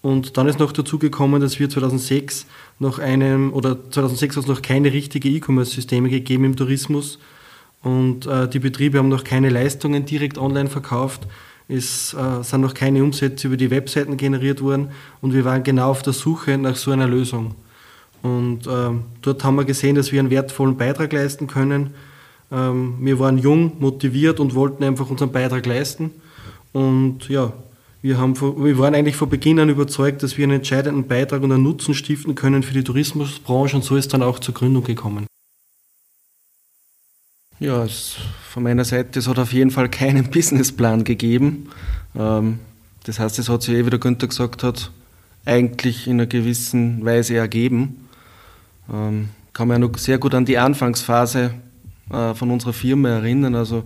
Und 0.01 0.37
dann 0.37 0.47
ist 0.47 0.59
noch 0.59 0.73
dazu 0.73 0.99
gekommen, 0.99 1.39
dass 1.39 1.59
wir 1.59 1.69
2006 1.69 2.45
noch 2.79 2.99
einem, 2.99 3.53
oder 3.53 3.89
2006 3.89 4.35
hat 4.35 4.43
es 4.43 4.49
noch 4.49 4.61
keine 4.61 4.91
richtige 4.91 5.29
E-Commerce-Systeme 5.29 6.09
gegeben 6.09 6.43
im 6.43 6.55
Tourismus. 6.57 7.19
Und 7.81 8.25
äh, 8.25 8.49
die 8.49 8.59
Betriebe 8.59 8.97
haben 8.97 9.09
noch 9.09 9.23
keine 9.23 9.49
Leistungen 9.49 10.05
direkt 10.05 10.37
online 10.37 10.69
verkauft. 10.69 11.27
Es 11.67 12.13
äh, 12.13 12.43
sind 12.43 12.61
noch 12.61 12.73
keine 12.73 13.03
Umsätze 13.03 13.47
über 13.47 13.57
die 13.57 13.71
Webseiten 13.71 14.17
generiert 14.17 14.61
worden 14.61 14.89
und 15.21 15.33
wir 15.33 15.45
waren 15.45 15.63
genau 15.63 15.91
auf 15.91 16.01
der 16.01 16.13
Suche 16.13 16.57
nach 16.57 16.75
so 16.75 16.91
einer 16.91 17.07
Lösung. 17.07 17.55
Und 18.23 18.65
äh, 18.65 18.89
dort 19.21 19.43
haben 19.43 19.55
wir 19.55 19.65
gesehen, 19.65 19.95
dass 19.95 20.11
wir 20.11 20.19
einen 20.19 20.31
wertvollen 20.31 20.77
Beitrag 20.77 21.13
leisten 21.13 21.45
können. 21.45 21.93
Ähm, 22.51 22.95
wir 23.01 23.19
waren 23.19 23.37
jung, 23.37 23.73
motiviert 23.79 24.39
und 24.39 24.55
wollten 24.55 24.83
einfach 24.83 25.09
unseren 25.11 25.31
Beitrag 25.31 25.65
leisten. 25.67 26.09
Und 26.71 27.29
ja, 27.29 27.53
Wir, 28.03 28.17
haben, 28.17 28.35
wir 28.35 28.77
waren 28.79 28.95
eigentlich 28.95 29.15
von 29.15 29.29
Beginn 29.29 29.59
an 29.59 29.69
überzeugt, 29.69 30.23
dass 30.23 30.37
wir 30.37 30.43
einen 30.43 30.57
entscheidenden 30.57 31.07
Beitrag 31.07 31.41
und 31.41 31.53
einen 31.53 31.63
Nutzen 31.63 31.93
stiften 31.93 32.35
können 32.35 32.61
für 32.61 32.73
die 32.73 32.83
Tourismusbranche 32.83 33.77
und 33.77 33.83
so 33.83 33.95
ist 33.95 34.13
dann 34.13 34.21
auch 34.21 34.39
zur 34.39 34.53
Gründung 34.53 34.83
gekommen. 34.83 35.25
Ja, 37.61 37.85
es, 37.85 38.17
von 38.49 38.63
meiner 38.63 38.83
Seite, 38.83 39.19
es 39.19 39.29
hat 39.29 39.39
auf 39.39 39.53
jeden 39.53 39.71
Fall 39.71 39.87
keinen 39.87 40.29
Businessplan 40.31 41.05
gegeben. 41.05 41.69
Ähm, 42.13 42.59
das 43.05 43.19
heißt, 43.19 43.39
es 43.39 43.47
hat 43.47 43.63
sich, 43.63 43.73
eh, 43.73 43.85
wie 43.85 43.89
der 43.89 43.99
Günther 43.99 44.27
gesagt 44.27 44.63
hat, 44.63 44.91
eigentlich 45.45 46.05
in 46.05 46.13
einer 46.19 46.25
gewissen 46.25 47.05
Weise 47.05 47.35
ergeben. 47.35 48.02
Ähm, 48.91 49.29
kann 49.53 49.67
mich 49.67 49.77
noch 49.77 49.97
sehr 49.97 50.17
gut 50.17 50.33
an 50.33 50.45
die 50.45 50.57
Anfangsphase 50.57 51.53
äh, 52.11 52.33
von 52.33 52.51
unserer 52.51 52.73
Firma 52.73 53.09
erinnern. 53.09 53.55
Also 53.55 53.83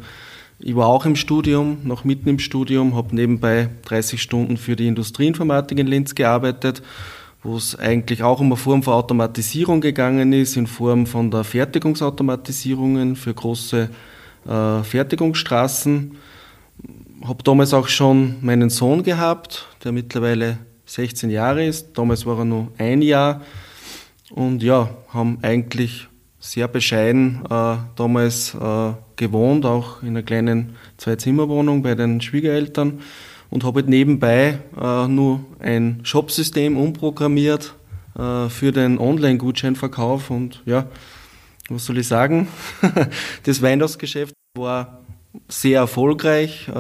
ich 0.60 0.76
war 0.76 0.88
auch 0.88 1.06
im 1.06 1.16
Studium, 1.16 1.80
noch 1.84 2.04
mitten 2.04 2.30
im 2.30 2.40
Studium, 2.40 2.96
habe 2.96 3.16
nebenbei 3.16 3.70
30 3.86 4.22
Stunden 4.22 4.58
für 4.58 4.76
die 4.76 4.88
Industrieinformatik 4.88 5.78
in 5.78 5.88
Linz 5.88 6.16
gearbeitet, 6.16 6.82
wo 7.44 7.58
es 7.58 7.78
eigentlich 7.78 8.24
auch 8.24 8.40
um 8.40 8.48
eine 8.48 8.56
Form 8.56 8.82
von 8.82 8.94
Automatisierung 8.94 9.82
gegangen 9.82 10.34
ist, 10.34 10.58
in 10.58 10.66
Form 10.66 11.06
von 11.06 11.30
der 11.30 11.44
Fertigungsautomatisierungen 11.44 13.16
für 13.16 13.34
große 13.34 13.90
äh, 14.48 14.84
Fertigungsstraßen. 14.84 16.18
Habe 17.24 17.44
damals 17.44 17.74
auch 17.74 17.88
schon 17.88 18.38
meinen 18.42 18.70
Sohn 18.70 19.04
gehabt, 19.04 19.68
der 19.84 19.92
mittlerweile 19.92 20.58
16 20.86 21.30
Jahre 21.30 21.66
ist. 21.66 21.98
Damals 21.98 22.26
war 22.26 22.40
er 22.40 22.46
nur 22.46 22.70
ein 22.78 23.02
Jahr. 23.02 23.42
Und 24.32 24.62
ja, 24.62 24.90
haben 25.10 25.40
eigentlich 25.42 26.08
sehr 26.40 26.68
bescheiden 26.68 27.42
äh, 27.50 27.78
damals 27.96 28.54
äh, 28.54 28.94
gewohnt, 29.16 29.66
auch 29.66 30.02
in 30.02 30.10
einer 30.10 30.24
kleinen 30.24 30.76
Zwei-Zimmer-Wohnung 30.98 31.82
bei 31.82 31.96
den 31.96 32.22
Schwiegereltern 32.22 33.02
und 33.50 33.64
habe 33.64 33.80
halt 33.80 33.90
nebenbei 33.90 34.60
äh, 34.80 35.08
nur 35.08 35.46
ein 35.60 36.02
Shopsystem 36.04 36.78
umprogrammiert 36.78 37.74
äh, 38.18 38.50
für 38.50 38.72
den 38.72 39.00
Online-Gutscheinverkauf 39.00 40.30
und 40.30 40.62
ja, 40.66 40.88
was 41.70 41.86
soll 41.86 41.98
ich 41.98 42.08
sagen? 42.08 42.48
das 43.44 43.62
Weihnachtsgeschäft 43.62 44.34
war 44.58 45.00
sehr 45.48 45.80
erfolgreich. 45.80 46.68
Äh, 46.68 46.74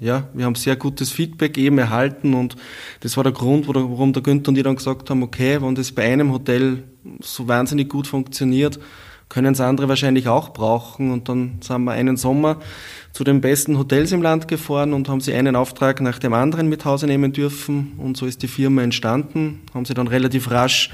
ja, 0.00 0.28
wir 0.32 0.44
haben 0.44 0.54
sehr 0.54 0.76
gutes 0.76 1.10
Feedback 1.10 1.58
eben 1.58 1.78
erhalten 1.78 2.34
und 2.34 2.56
das 3.00 3.16
war 3.16 3.24
der 3.24 3.32
Grund, 3.32 3.66
warum 3.68 4.12
der 4.12 4.22
Günther 4.22 4.50
und 4.50 4.58
ich 4.58 4.64
dann 4.64 4.76
gesagt 4.76 5.10
haben, 5.10 5.22
okay, 5.22 5.60
wenn 5.60 5.74
das 5.74 5.92
bei 5.92 6.04
einem 6.04 6.32
Hotel 6.32 6.84
so 7.20 7.48
wahnsinnig 7.48 7.88
gut 7.88 8.06
funktioniert, 8.06 8.78
können 9.28 9.54
es 9.54 9.60
andere 9.60 9.88
wahrscheinlich 9.88 10.28
auch 10.28 10.50
brauchen. 10.50 11.10
Und 11.10 11.28
dann 11.28 11.58
sind 11.60 11.84
wir 11.84 11.92
einen 11.92 12.16
Sommer 12.16 12.60
zu 13.12 13.24
den 13.24 13.40
besten 13.40 13.78
Hotels 13.78 14.12
im 14.12 14.22
Land 14.22 14.48
gefahren 14.48 14.92
und 14.92 15.08
haben 15.08 15.20
sie 15.20 15.34
einen 15.34 15.56
Auftrag 15.56 16.00
nach 16.00 16.18
dem 16.18 16.34
anderen 16.34 16.68
mit 16.68 16.84
Hause 16.84 17.06
nehmen 17.06 17.32
dürfen. 17.32 17.94
Und 17.98 18.16
so 18.16 18.26
ist 18.26 18.42
die 18.42 18.48
Firma 18.48 18.82
entstanden. 18.82 19.62
Haben 19.72 19.86
sie 19.86 19.94
dann 19.94 20.08
relativ 20.08 20.50
rasch 20.50 20.90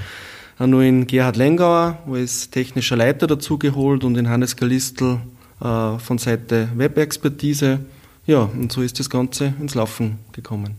nur 0.59 0.83
in 0.83 1.07
Gerhard 1.07 1.37
Lengauer, 1.37 1.97
wo 2.05 2.15
ist 2.15 2.51
technischer 2.51 2.95
Leiter 2.95 3.25
dazugeholt 3.25 4.03
und 4.03 4.17
in 4.17 4.29
Hannes 4.29 4.55
Galistl 4.55 5.17
äh, 5.61 5.99
von 5.99 6.17
Seite 6.17 6.69
Webexpertise. 6.75 7.79
Ja, 8.25 8.43
und 8.43 8.71
so 8.71 8.81
ist 8.81 8.99
das 8.99 9.09
Ganze 9.09 9.53
ins 9.59 9.75
Laufen 9.75 10.19
gekommen. 10.31 10.77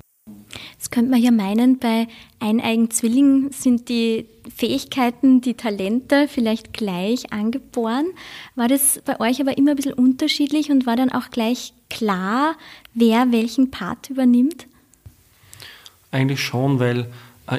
Jetzt 0.72 0.90
könnte 0.90 1.10
man 1.10 1.22
ja 1.22 1.30
meinen, 1.30 1.78
bei 1.78 2.08
eineigen 2.40 2.90
Zwillingen 2.90 3.52
sind 3.52 3.88
die 3.88 4.26
Fähigkeiten, 4.54 5.40
die 5.40 5.54
Talente 5.54 6.28
vielleicht 6.28 6.72
gleich 6.72 7.32
angeboren. 7.32 8.06
War 8.56 8.68
das 8.68 9.00
bei 9.04 9.18
euch 9.20 9.40
aber 9.40 9.56
immer 9.56 9.70
ein 9.70 9.76
bisschen 9.76 9.92
unterschiedlich 9.92 10.70
und 10.70 10.86
war 10.86 10.96
dann 10.96 11.12
auch 11.12 11.30
gleich 11.30 11.72
klar, 11.88 12.56
wer 12.94 13.30
welchen 13.32 13.70
Part 13.70 14.10
übernimmt? 14.10 14.66
Eigentlich 16.10 16.40
schon, 16.40 16.78
weil 16.78 17.06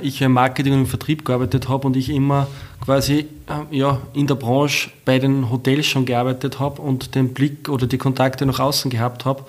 ich 0.01 0.21
im 0.21 0.33
Marketing 0.33 0.73
und 0.73 0.79
im 0.79 0.85
Vertrieb 0.87 1.25
gearbeitet 1.25 1.69
habe 1.69 1.87
und 1.87 1.95
ich 1.95 2.09
immer 2.09 2.47
quasi 2.83 3.27
äh, 3.47 3.75
ja, 3.77 3.99
in 4.13 4.27
der 4.27 4.35
Branche 4.35 4.89
bei 5.05 5.19
den 5.19 5.49
Hotels 5.49 5.85
schon 5.85 6.05
gearbeitet 6.05 6.59
habe 6.59 6.81
und 6.81 7.15
den 7.15 7.33
Blick 7.33 7.69
oder 7.69 7.87
die 7.87 7.97
Kontakte 7.97 8.45
nach 8.45 8.59
außen 8.59 8.89
gehabt 8.89 9.25
habe. 9.25 9.43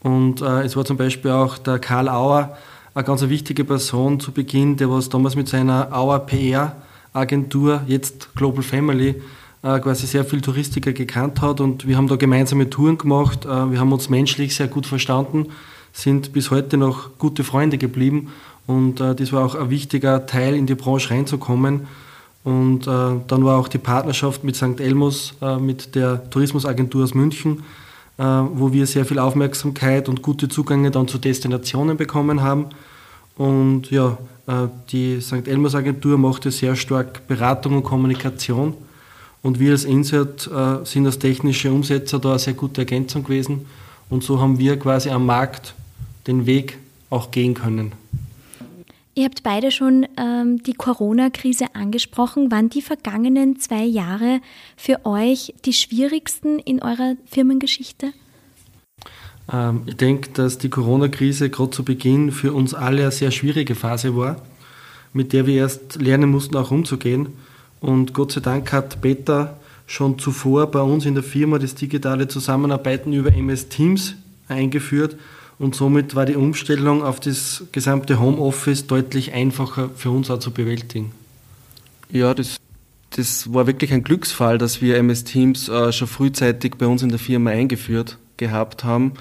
Und 0.00 0.42
äh, 0.42 0.62
es 0.62 0.76
war 0.76 0.84
zum 0.84 0.96
Beispiel 0.96 1.30
auch 1.30 1.58
der 1.58 1.78
Karl 1.78 2.08
Auer, 2.08 2.56
eine 2.94 3.04
ganz 3.04 3.22
wichtige 3.22 3.64
Person 3.64 4.20
zu 4.20 4.32
Beginn, 4.32 4.76
der 4.76 4.90
was 4.90 5.08
damals 5.08 5.34
mit 5.34 5.48
seiner 5.48 5.92
Auer 5.92 6.20
PR 6.20 6.76
Agentur, 7.14 7.82
jetzt 7.86 8.34
Global 8.34 8.62
Family, 8.62 9.22
äh, 9.62 9.78
quasi 9.78 10.06
sehr 10.06 10.24
viel 10.24 10.40
Touristiker 10.40 10.92
gekannt 10.92 11.40
hat 11.40 11.60
und 11.60 11.86
wir 11.86 11.96
haben 11.96 12.08
da 12.08 12.16
gemeinsame 12.16 12.68
Touren 12.68 12.98
gemacht. 12.98 13.46
Äh, 13.46 13.70
wir 13.70 13.80
haben 13.80 13.92
uns 13.92 14.10
menschlich 14.10 14.54
sehr 14.54 14.68
gut 14.68 14.86
verstanden, 14.86 15.46
sind 15.92 16.32
bis 16.32 16.50
heute 16.50 16.76
noch 16.76 17.16
gute 17.18 17.44
Freunde 17.44 17.78
geblieben 17.78 18.32
und 18.66 19.00
äh, 19.00 19.14
das 19.14 19.32
war 19.32 19.44
auch 19.44 19.54
ein 19.54 19.70
wichtiger 19.70 20.26
Teil, 20.26 20.54
in 20.54 20.66
die 20.66 20.74
Branche 20.74 21.10
reinzukommen. 21.10 21.86
Und 22.44 22.86
dann 22.86 23.42
war 23.42 23.58
auch 23.58 23.68
die 23.68 23.78
Partnerschaft 23.78 24.44
mit 24.44 24.54
St. 24.54 24.78
Elmos, 24.78 25.32
mit 25.60 25.94
der 25.94 26.28
Tourismusagentur 26.28 27.04
aus 27.04 27.14
München, 27.14 27.62
wo 28.18 28.70
wir 28.70 28.86
sehr 28.86 29.06
viel 29.06 29.18
Aufmerksamkeit 29.18 30.10
und 30.10 30.20
gute 30.20 30.50
Zugänge 30.50 30.90
dann 30.90 31.08
zu 31.08 31.16
Destinationen 31.16 31.96
bekommen 31.96 32.42
haben. 32.42 32.66
Und 33.38 33.90
ja, 33.90 34.18
äh, 34.46 34.68
die 34.90 35.20
St. 35.20 35.48
Elmers 35.48 35.74
Agentur 35.74 36.18
machte 36.18 36.50
sehr 36.50 36.76
stark 36.76 37.26
Beratung 37.26 37.76
und 37.76 37.82
Kommunikation. 37.84 38.74
Und 39.42 39.58
wir 39.58 39.72
als 39.72 39.84
Insert 39.84 40.46
äh, 40.46 40.84
sind 40.84 41.06
als 41.06 41.18
technische 41.18 41.70
Umsetzer 41.70 42.18
da 42.18 42.30
eine 42.30 42.38
sehr 42.38 42.54
gute 42.54 42.82
Ergänzung 42.82 43.24
gewesen. 43.24 43.66
Und 44.10 44.22
so 44.22 44.40
haben 44.40 44.58
wir 44.58 44.78
quasi 44.78 45.10
am 45.10 45.26
Markt 45.26 45.74
den 46.26 46.46
Weg 46.46 46.78
auch 47.10 47.30
gehen 47.30 47.54
können. 47.54 47.92
Ihr 49.16 49.26
habt 49.26 49.44
beide 49.44 49.70
schon 49.70 50.06
ähm, 50.16 50.60
die 50.64 50.72
Corona-Krise 50.72 51.66
angesprochen. 51.74 52.50
Waren 52.50 52.68
die 52.68 52.82
vergangenen 52.82 53.60
zwei 53.60 53.84
Jahre 53.84 54.40
für 54.76 55.06
euch 55.06 55.54
die 55.64 55.72
schwierigsten 55.72 56.58
in 56.58 56.82
eurer 56.82 57.14
Firmengeschichte? 57.26 58.12
Ähm, 59.52 59.82
ich 59.86 59.96
denke, 59.96 60.30
dass 60.30 60.58
die 60.58 60.68
Corona-Krise 60.68 61.48
gerade 61.48 61.70
zu 61.70 61.84
Beginn 61.84 62.32
für 62.32 62.52
uns 62.52 62.74
alle 62.74 63.02
eine 63.02 63.12
sehr 63.12 63.30
schwierige 63.30 63.76
Phase 63.76 64.16
war, 64.16 64.42
mit 65.12 65.32
der 65.32 65.46
wir 65.46 65.56
erst 65.56 66.02
lernen 66.02 66.30
mussten, 66.30 66.56
auch 66.56 66.72
umzugehen. 66.72 67.28
Und 67.80 68.14
Gott 68.14 68.32
sei 68.32 68.40
Dank 68.40 68.72
hat 68.72 69.00
Peter 69.00 69.60
schon 69.86 70.18
zuvor 70.18 70.66
bei 70.72 70.80
uns 70.80 71.06
in 71.06 71.14
der 71.14 71.22
Firma 71.22 71.58
das 71.60 71.76
digitale 71.76 72.26
Zusammenarbeiten 72.26 73.12
über 73.12 73.32
MS 73.32 73.68
Teams 73.68 74.16
eingeführt 74.48 75.16
und 75.58 75.74
somit 75.74 76.14
war 76.14 76.26
die 76.26 76.36
Umstellung 76.36 77.02
auf 77.02 77.20
das 77.20 77.64
gesamte 77.72 78.18
Homeoffice 78.20 78.86
deutlich 78.86 79.32
einfacher 79.32 79.90
für 79.94 80.10
uns 80.10 80.30
auch 80.30 80.38
zu 80.38 80.50
bewältigen. 80.50 81.12
Ja, 82.10 82.34
das, 82.34 82.56
das 83.10 83.52
war 83.52 83.66
wirklich 83.66 83.92
ein 83.92 84.02
Glücksfall, 84.02 84.58
dass 84.58 84.82
wir 84.82 84.96
MS 84.96 85.24
Teams 85.24 85.68
äh, 85.68 85.92
schon 85.92 86.08
frühzeitig 86.08 86.74
bei 86.76 86.86
uns 86.86 87.02
in 87.02 87.08
der 87.08 87.18
Firma 87.18 87.50
eingeführt 87.50 88.18
gehabt 88.36 88.84
haben, 88.84 89.12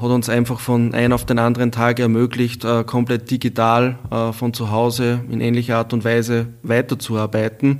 hat 0.00 0.10
uns 0.10 0.28
einfach 0.28 0.60
von 0.60 0.94
einem 0.94 1.12
auf 1.12 1.26
den 1.26 1.38
anderen 1.38 1.72
Tag 1.72 1.98
ermöglicht, 1.98 2.64
äh, 2.64 2.84
komplett 2.84 3.30
digital 3.30 3.98
äh, 4.10 4.32
von 4.32 4.54
zu 4.54 4.70
Hause 4.70 5.24
in 5.30 5.40
ähnlicher 5.40 5.76
Art 5.76 5.92
und 5.92 6.04
Weise 6.04 6.46
weiterzuarbeiten. 6.62 7.78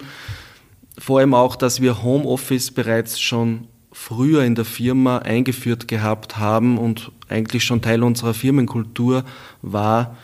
Vor 0.99 1.21
allem 1.21 1.35
auch, 1.35 1.57
dass 1.57 1.81
wir 1.81 2.03
Homeoffice 2.03 2.71
bereits 2.71 3.21
schon 3.21 3.69
früher 3.93 4.43
in 4.43 4.55
der 4.55 4.65
Firma 4.65 5.19
eingeführt 5.19 5.87
gehabt 5.87 6.39
haben 6.39 6.79
und 6.79 7.13
eigentlich 7.29 7.65
schon 7.65 7.83
Teil 7.83 8.03
unserer 8.03 8.35
Firmenkultur 8.35 9.25
war, 9.61 10.17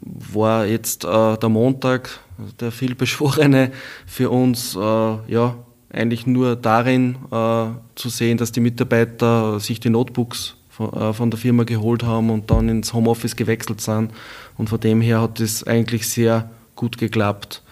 war 0.00 0.66
jetzt 0.66 1.04
äh, 1.04 1.36
der 1.36 1.48
Montag, 1.48 2.20
der 2.60 2.70
vielbeschworene, 2.70 3.72
für 4.06 4.30
uns 4.30 4.76
äh, 4.76 4.78
ja 4.78 5.56
eigentlich 5.90 6.26
nur 6.26 6.56
darin 6.56 7.16
äh, 7.30 7.66
zu 7.94 8.08
sehen, 8.08 8.38
dass 8.38 8.52
die 8.52 8.60
Mitarbeiter 8.60 9.58
sich 9.58 9.80
die 9.80 9.90
Notebooks 9.90 10.56
von, 10.68 10.92
äh, 10.92 11.12
von, 11.12 11.30
der 11.30 11.38
Firma 11.38 11.64
geholt 11.64 12.02
haben 12.02 12.30
und 12.30 12.50
dann 12.50 12.68
ins 12.68 12.92
Homeoffice 12.92 13.36
gewechselt 13.36 13.80
sind. 13.80 14.12
Und 14.56 14.68
von 14.68 14.80
dem 14.80 15.00
her 15.00 15.22
hat 15.22 15.40
es 15.40 15.64
eigentlich 15.66 16.08
sehr 16.08 16.50
gut 16.76 16.98
geklappt. 16.98 17.62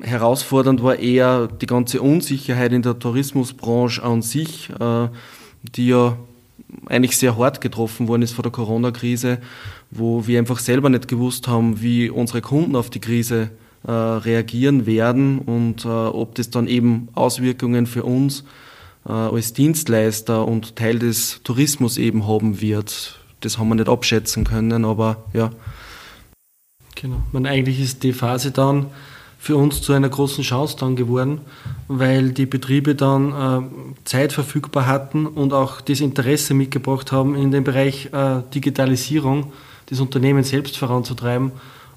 Herausfordernd 0.00 0.82
war 0.82 0.98
eher 0.98 1.46
die 1.46 1.66
ganze 1.66 2.02
Unsicherheit 2.02 2.72
in 2.72 2.82
der 2.82 2.98
Tourismusbranche 2.98 4.02
an 4.02 4.22
sich, 4.22 4.70
äh, 4.78 5.08
die 5.62 5.88
ja 5.88 6.16
eigentlich 6.86 7.16
sehr 7.16 7.38
hart 7.38 7.60
getroffen 7.60 8.08
worden 8.08 8.22
ist 8.22 8.32
vor 8.32 8.42
der 8.42 8.52
Corona-Krise, 8.52 9.38
wo 9.90 10.26
wir 10.26 10.38
einfach 10.38 10.58
selber 10.58 10.88
nicht 10.90 11.08
gewusst 11.08 11.48
haben, 11.48 11.80
wie 11.80 12.10
unsere 12.10 12.42
Kunden 12.42 12.76
auf 12.76 12.90
die 12.90 13.00
Krise 13.00 13.50
äh, 13.86 13.90
reagieren 13.90 14.84
werden 14.84 15.38
und 15.38 15.84
äh, 15.84 15.88
ob 15.88 16.34
das 16.34 16.50
dann 16.50 16.66
eben 16.66 17.08
Auswirkungen 17.14 17.86
für 17.86 18.04
uns 18.04 18.44
als 19.08 19.52
Dienstleister 19.52 20.48
und 20.48 20.74
Teil 20.74 20.98
des 20.98 21.40
Tourismus 21.44 21.96
eben 21.96 22.26
haben 22.26 22.60
wird. 22.60 23.20
Das 23.38 23.56
haben 23.56 23.68
wir 23.68 23.76
nicht 23.76 23.88
abschätzen 23.88 24.42
können, 24.42 24.84
aber 24.84 25.26
ja. 25.32 25.52
Genau. 26.96 27.22
Man, 27.30 27.46
eigentlich 27.46 27.80
ist 27.80 28.02
die 28.02 28.12
Phase 28.12 28.50
dann 28.50 28.86
für 29.46 29.56
uns 29.56 29.80
zu 29.80 29.92
einer 29.92 30.08
großen 30.08 30.42
Chance 30.42 30.76
dann 30.76 30.96
geworden, 30.96 31.40
weil 31.86 32.30
die 32.30 32.46
Betriebe 32.46 32.96
dann 32.96 33.30
äh, 33.30 34.04
Zeit 34.04 34.32
verfügbar 34.32 34.86
hatten 34.86 35.24
und 35.24 35.52
auch 35.52 35.80
das 35.80 36.00
Interesse 36.00 36.52
mitgebracht 36.52 37.12
haben 37.12 37.36
in 37.36 37.52
den 37.52 37.62
Bereich 37.62 38.06
äh, 38.12 38.42
Digitalisierung 38.52 39.52
das 39.88 40.00
Unternehmen 40.00 40.42
selbst 40.42 40.76
voranzutreiben. 40.76 41.52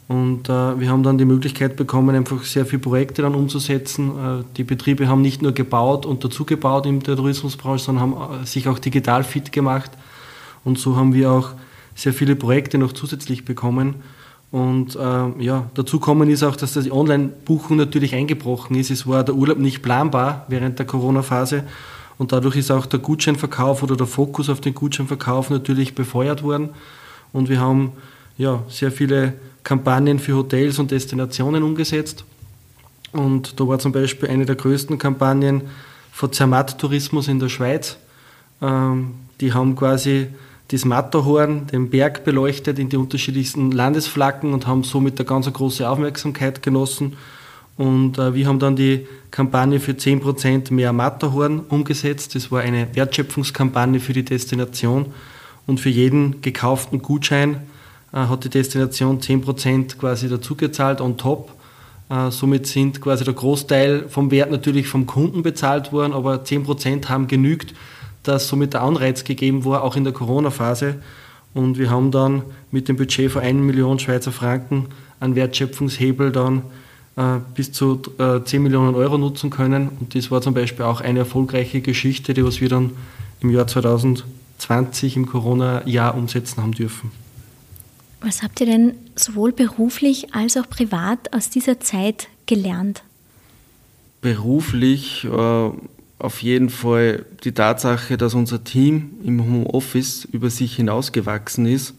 Und 0.08 0.48
äh, 0.48 0.80
wir 0.80 0.90
haben 0.90 1.02
dann 1.02 1.18
die 1.18 1.26
Möglichkeit 1.26 1.76
bekommen, 1.76 2.16
einfach 2.16 2.44
sehr 2.44 2.68
viele 2.68 2.84
Projekte 2.84 3.24
dann 3.24 3.34
umzusetzen. 3.34 4.12
Äh, 4.12 4.44
die 4.56 4.64
Betriebe 4.64 5.08
haben 5.08 5.24
nicht 5.24 5.42
nur 5.42 5.52
gebaut 5.52 6.06
und 6.06 6.24
dazugebaut 6.24 6.86
in 6.86 7.00
der 7.00 7.16
Tourismusbranche, 7.16 7.84
sondern 7.84 8.04
haben 8.04 8.44
äh, 8.44 8.46
sich 8.46 8.68
auch 8.68 8.78
digital 8.78 9.24
fit 9.24 9.52
gemacht. 9.52 9.90
Und 10.64 10.78
so 10.78 10.96
haben 10.96 11.16
wir 11.16 11.32
auch 11.32 11.54
sehr 11.96 12.14
viele 12.14 12.36
Projekte 12.36 12.78
noch 12.78 12.94
zusätzlich 12.94 13.44
bekommen. 13.44 13.96
Und 14.52 14.96
äh, 14.96 15.44
ja, 15.44 15.70
dazu 15.76 16.00
kommen 16.00 16.30
ist 16.30 16.44
auch, 16.44 16.56
dass 16.56 16.74
die 16.74 16.92
Online-Buchung 16.92 17.78
natürlich 17.78 18.16
eingebrochen 18.16 18.76
ist. 18.76 18.90
Es 18.90 19.06
war 19.06 19.24
der 19.24 19.36
Urlaub 19.36 19.60
nicht 19.60 19.84
planbar 19.84 20.46
während 20.48 20.80
der 20.80 20.88
Corona-Phase. 20.88 21.64
Und 22.18 22.32
dadurch 22.32 22.56
ist 22.56 22.72
auch 22.72 22.86
der 22.86 23.00
Gutscheinverkauf 23.00 23.84
oder 23.84 23.96
der 23.96 24.08
Fokus 24.08 24.50
auf 24.50 24.60
den 24.60 24.74
Gutscheinverkauf 24.74 25.50
natürlich 25.52 25.94
befeuert 25.96 26.44
worden. 26.44 26.70
Und 27.32 27.48
wir 27.48 27.62
haben 27.62 27.94
ja, 28.38 28.64
sehr 28.70 28.92
viele 28.92 29.34
Kampagnen 29.64 30.18
für 30.18 30.36
Hotels 30.36 30.80
und 30.80 30.92
Destinationen 30.92 31.62
umgesetzt. 31.62 32.26
Und 33.12 33.60
da 33.60 33.68
war 33.68 33.80
zum 33.80 33.92
Beispiel 33.92 34.30
eine 34.30 34.46
der 34.46 34.56
größten 34.56 34.98
Kampagnen 34.98 35.64
von 36.12 36.32
Zermatt 36.32 36.80
Tourismus 36.80 37.28
in 37.28 37.40
der 37.40 37.50
Schweiz. 37.50 37.98
Ähm, 38.62 39.16
die 39.40 39.54
haben 39.54 39.76
quasi 39.76 40.28
das 40.72 40.86
Matterhorn, 40.86 41.68
den 41.68 41.90
Berg 41.90 42.24
beleuchtet 42.24 42.78
in 42.78 42.90
die 42.90 42.98
unterschiedlichsten 42.98 43.72
Landesflaggen 43.72 44.54
und 44.54 44.68
haben 44.68 44.84
somit 44.84 45.20
eine 45.20 45.26
ganz 45.26 45.52
große 45.52 45.90
Aufmerksamkeit 45.90 46.62
genossen. 46.62 47.18
Und 47.76 48.18
äh, 48.18 48.36
wir 48.36 48.48
haben 48.48 48.60
dann 48.60 48.76
die 48.76 49.08
Kampagne 49.32 49.80
für 49.80 49.94
10% 49.94 50.72
mehr 50.74 50.94
Matterhorn 50.94 51.62
umgesetzt. 51.62 52.36
Das 52.36 52.52
war 52.52 52.62
eine 52.62 52.94
Wertschöpfungskampagne 52.94 54.00
für 54.00 54.14
die 54.14 54.26
Destination. 54.26 55.08
Und 55.66 55.80
für 55.80 55.90
jeden 55.90 56.42
gekauften 56.42 57.02
Gutschein 57.02 57.62
äh, 58.12 58.18
hat 58.18 58.44
die 58.44 58.50
Destination 58.50 59.20
10% 59.20 59.98
quasi 59.98 60.30
dazugezahlt 60.30 61.02
on 61.02 61.18
top. 61.18 61.52
Äh, 62.10 62.32
somit 62.32 62.68
sind 62.68 63.02
quasi 63.02 63.24
der 63.24 63.34
Großteil 63.34 64.10
vom 64.10 64.30
Wert 64.30 64.52
natürlich 64.52 64.88
vom 64.88 65.06
Kunden 65.06 65.42
bezahlt 65.42 65.92
worden, 65.92 66.14
aber 66.14 66.44
10% 66.44 67.08
haben 67.08 67.28
genügt, 67.28 67.74
dass 68.24 68.48
somit 68.48 68.74
der 68.74 68.82
Anreiz 68.82 69.24
gegeben 69.24 69.66
war, 69.66 69.84
auch 69.84 69.96
in 69.96 70.04
der 70.04 70.14
Corona-Phase. 70.14 70.96
Und 71.54 71.78
wir 71.78 71.90
haben 71.90 72.12
dann 72.12 72.44
mit 72.72 72.88
dem 72.88 72.98
Budget 72.98 73.32
von 73.32 73.42
1 73.42 73.60
Million 73.60 74.00
Schweizer 74.00 74.32
Franken 74.32 74.88
einen 75.20 75.36
Wertschöpfungshebel 75.36 76.32
dann 76.32 76.64
äh, 77.16 77.40
bis 77.56 77.72
zu 77.72 78.02
10 78.46 78.62
Millionen 78.62 78.96
Euro 78.96 79.18
nutzen 79.18 79.50
können. 79.50 79.90
Und 80.00 80.16
das 80.16 80.32
war 80.32 80.42
zum 80.42 80.54
Beispiel 80.54 80.86
auch 80.86 81.02
eine 81.02 81.20
erfolgreiche 81.20 81.82
Geschichte, 81.82 82.34
die 82.34 82.46
was 82.46 82.62
wir 82.62 82.70
dann 82.70 82.92
im 83.42 83.50
Jahr 83.50 83.68
2020 83.68 85.16
im 85.16 85.26
Corona-Jahr 85.26 86.16
umsetzen 86.16 86.62
haben 86.62 86.74
dürfen. 86.74 87.12
Was 88.22 88.44
habt 88.44 88.60
ihr 88.60 88.66
denn 88.66 88.96
sowohl 89.16 89.54
beruflich 89.54 90.34
als 90.34 90.58
auch 90.58 90.70
privat 90.70 91.34
aus 91.34 91.50
dieser 91.50 91.80
Zeit 91.80 92.28
gelernt? 92.46 93.04
Beruflich 94.22 95.24
äh, 95.24 95.70
auf 96.20 96.44
jeden 96.44 96.70
Fall 96.70 97.26
die 97.44 97.54
Tatsache, 97.54 98.18
dass 98.18 98.34
unser 98.34 98.64
Team 98.64 99.12
im 99.24 99.44
Homeoffice 99.44 100.26
über 100.26 100.50
sich 100.50 100.76
hinausgewachsen 100.76 101.66
ist 101.66 101.96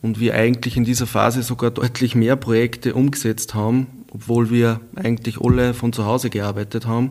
und 0.00 0.20
wir 0.20 0.34
eigentlich 0.34 0.76
in 0.76 0.84
dieser 0.84 1.08
Phase 1.08 1.42
sogar 1.42 1.72
deutlich 1.72 2.14
mehr 2.14 2.36
Projekte 2.36 2.94
umgesetzt 2.94 3.54
haben, 3.54 3.86
obwohl 4.12 4.50
wir 4.50 4.80
eigentlich 4.94 5.40
alle 5.40 5.74
von 5.74 5.92
zu 5.92 6.04
Hause 6.06 6.30
gearbeitet 6.30 6.86
haben. 6.86 7.10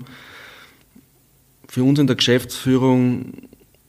Für 1.67 1.83
uns 1.83 1.99
in 1.99 2.07
der 2.07 2.15
Geschäftsführung 2.15 3.33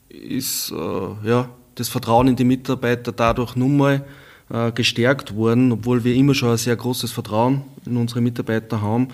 ist 0.09 0.73
äh, 0.73 1.29
ja, 1.29 1.49
das 1.77 1.89
Vertrauen 1.89 2.29
in 2.29 2.37
die 2.37 2.45
Mitarbeiter 2.45 3.13
dadurch 3.13 3.55
nun 3.57 3.77
mal 3.77 4.05
äh, 4.51 4.73
gestärkt 4.73 5.35
worden, 5.35 5.73
obwohl 5.73 6.05
wir 6.05 6.15
immer 6.15 6.35
schon 6.35 6.51
ein 6.51 6.57
sehr 6.59 6.77
großes 6.77 7.13
Vertrauen 7.13 7.63
in 7.87 7.97
unsere 7.97 8.21
Mitarbeiter 8.21 8.83
haben. 8.83 9.09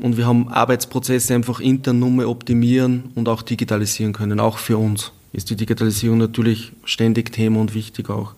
Und 0.00 0.16
wir 0.16 0.26
haben 0.26 0.48
Arbeitsprozesse 0.48 1.34
einfach 1.34 1.60
intern 1.60 1.98
nur 1.98 2.26
optimieren 2.26 3.10
und 3.14 3.28
auch 3.28 3.42
digitalisieren 3.42 4.12
können. 4.14 4.40
Auch 4.40 4.58
für 4.58 4.78
uns 4.78 5.12
ist 5.32 5.50
die 5.50 5.56
Digitalisierung 5.56 6.18
natürlich 6.18 6.72
ständig 6.84 7.32
Thema 7.32 7.60
und 7.60 7.74
wichtig 7.74 8.08
auch. 8.08 8.34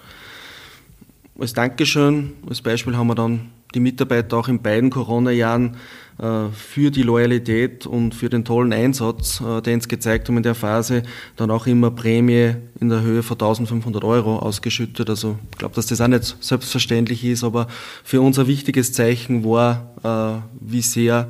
Als 1.39 1.53
Dankeschön, 1.53 2.33
als 2.49 2.61
Beispiel 2.61 2.97
haben 2.97 3.07
wir 3.07 3.15
dann 3.15 3.51
die 3.75 3.81
Mitarbeiter 3.81 4.37
auch 4.37 4.49
in 4.49 4.61
beiden 4.61 4.91
Corona-Jahren 4.91 5.77
äh, 6.19 6.49
für 6.53 6.91
die 6.91 7.03
Loyalität 7.03 7.87
und 7.87 8.15
für 8.15 8.29
den 8.29 8.45
tollen 8.45 8.73
Einsatz, 8.73 9.41
äh, 9.41 9.63
den 9.63 9.81
sie 9.81 9.89
gezeigt 9.89 10.29
haben 10.29 10.37
in 10.37 10.43
der 10.43 10.55
Phase, 10.55 11.05
dann 11.37 11.51
auch 11.51 11.67
immer 11.67 11.91
Prämie 11.91 12.57
in 12.81 12.89
der 12.91 13.01
Höhe 13.01 13.23
von 13.23 13.37
1500 13.37 14.05
Euro 14.05 14.39
ausgeschüttet. 14.39 15.09
Also 15.09 15.39
ich 15.53 15.59
glaube, 15.59 15.75
dass 15.75 15.87
das 15.87 16.01
auch 16.01 16.09
nicht 16.09 16.37
selbstverständlich 16.41 17.25
ist, 17.25 17.45
aber 17.45 17.67
für 18.05 18.21
uns 18.21 18.39
ein 18.39 18.47
wichtiges 18.47 18.93
Zeichen 18.93 19.45
war, 19.45 19.95
äh, 20.03 20.43
wie 20.61 20.83
sehr 20.83 21.29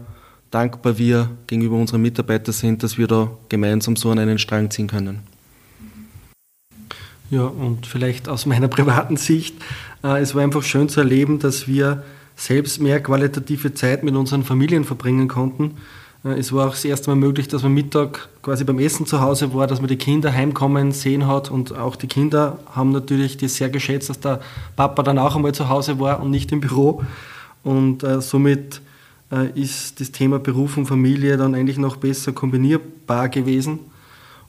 dankbar 0.53 0.99
wir 0.99 1.31
gegenüber 1.49 1.77
unseren 1.77 2.03
Mitarbeitern 2.03 2.53
sind, 2.53 2.85
dass 2.85 2.97
wir 2.97 3.09
da 3.09 3.29
gemeinsam 3.49 3.97
so 3.97 4.11
an 4.11 4.21
einen 4.21 4.39
Strang 4.39 4.71
ziehen 4.71 4.87
können. 4.87 5.21
Ja, 7.31 7.47
und 7.47 7.87
vielleicht 7.87 8.29
aus 8.29 8.47
meiner 8.47 8.69
privaten 8.77 9.17
Sicht, 9.17 9.57
es 10.03 10.35
war 10.35 10.43
einfach 10.43 10.63
schön 10.63 10.89
zu 10.89 11.01
erleben, 11.01 11.39
dass 11.39 11.67
wir 11.67 12.05
selbst 12.37 12.81
mehr 12.81 13.03
qualitative 13.03 13.73
Zeit 13.75 14.05
mit 14.05 14.15
unseren 14.15 14.43
Familien 14.43 14.85
verbringen 14.85 15.29
konnten. 15.29 15.77
Äh, 16.25 16.39
es 16.39 16.53
war 16.53 16.69
auch 16.69 16.73
das 16.73 16.85
erste 16.85 17.11
Mal 17.11 17.17
möglich, 17.17 17.49
dass 17.49 17.63
man 17.63 17.73
Mittag 17.73 18.29
quasi 18.43 18.65
beim 18.65 18.79
Essen 18.79 19.07
zu 19.07 19.21
Hause 19.21 19.55
war, 19.55 19.67
dass 19.67 19.81
man 19.81 19.89
die 19.89 19.97
Kinder 19.97 20.33
heimkommen 20.33 20.93
sehen 20.93 21.27
hat 21.27 21.51
und 21.51 21.77
auch 21.77 21.97
die 21.97 22.07
Kinder 22.07 22.59
haben 22.75 22.91
natürlich 22.91 23.37
das 23.37 23.57
sehr 23.57 23.71
geschätzt, 23.71 24.11
dass 24.11 24.21
der 24.21 24.41
Papa 24.77 25.03
dann 25.03 25.19
auch 25.19 25.37
einmal 25.37 25.53
zu 25.53 25.69
Hause 25.69 25.99
war 26.01 26.21
und 26.21 26.31
nicht 26.31 26.53
im 26.53 26.61
Büro. 26.61 27.03
Und 27.63 28.03
äh, 28.03 28.21
somit 28.21 28.77
äh, 28.77 28.92
ist 29.55 30.01
das 30.01 30.13
Thema 30.13 30.39
Beruf 30.39 30.77
und 30.77 30.87
Familie 30.87 31.37
dann 31.37 31.55
eigentlich 31.55 31.79
noch 31.79 31.97
besser 31.97 32.33
kombinierbar 32.33 33.29
gewesen. 33.29 33.79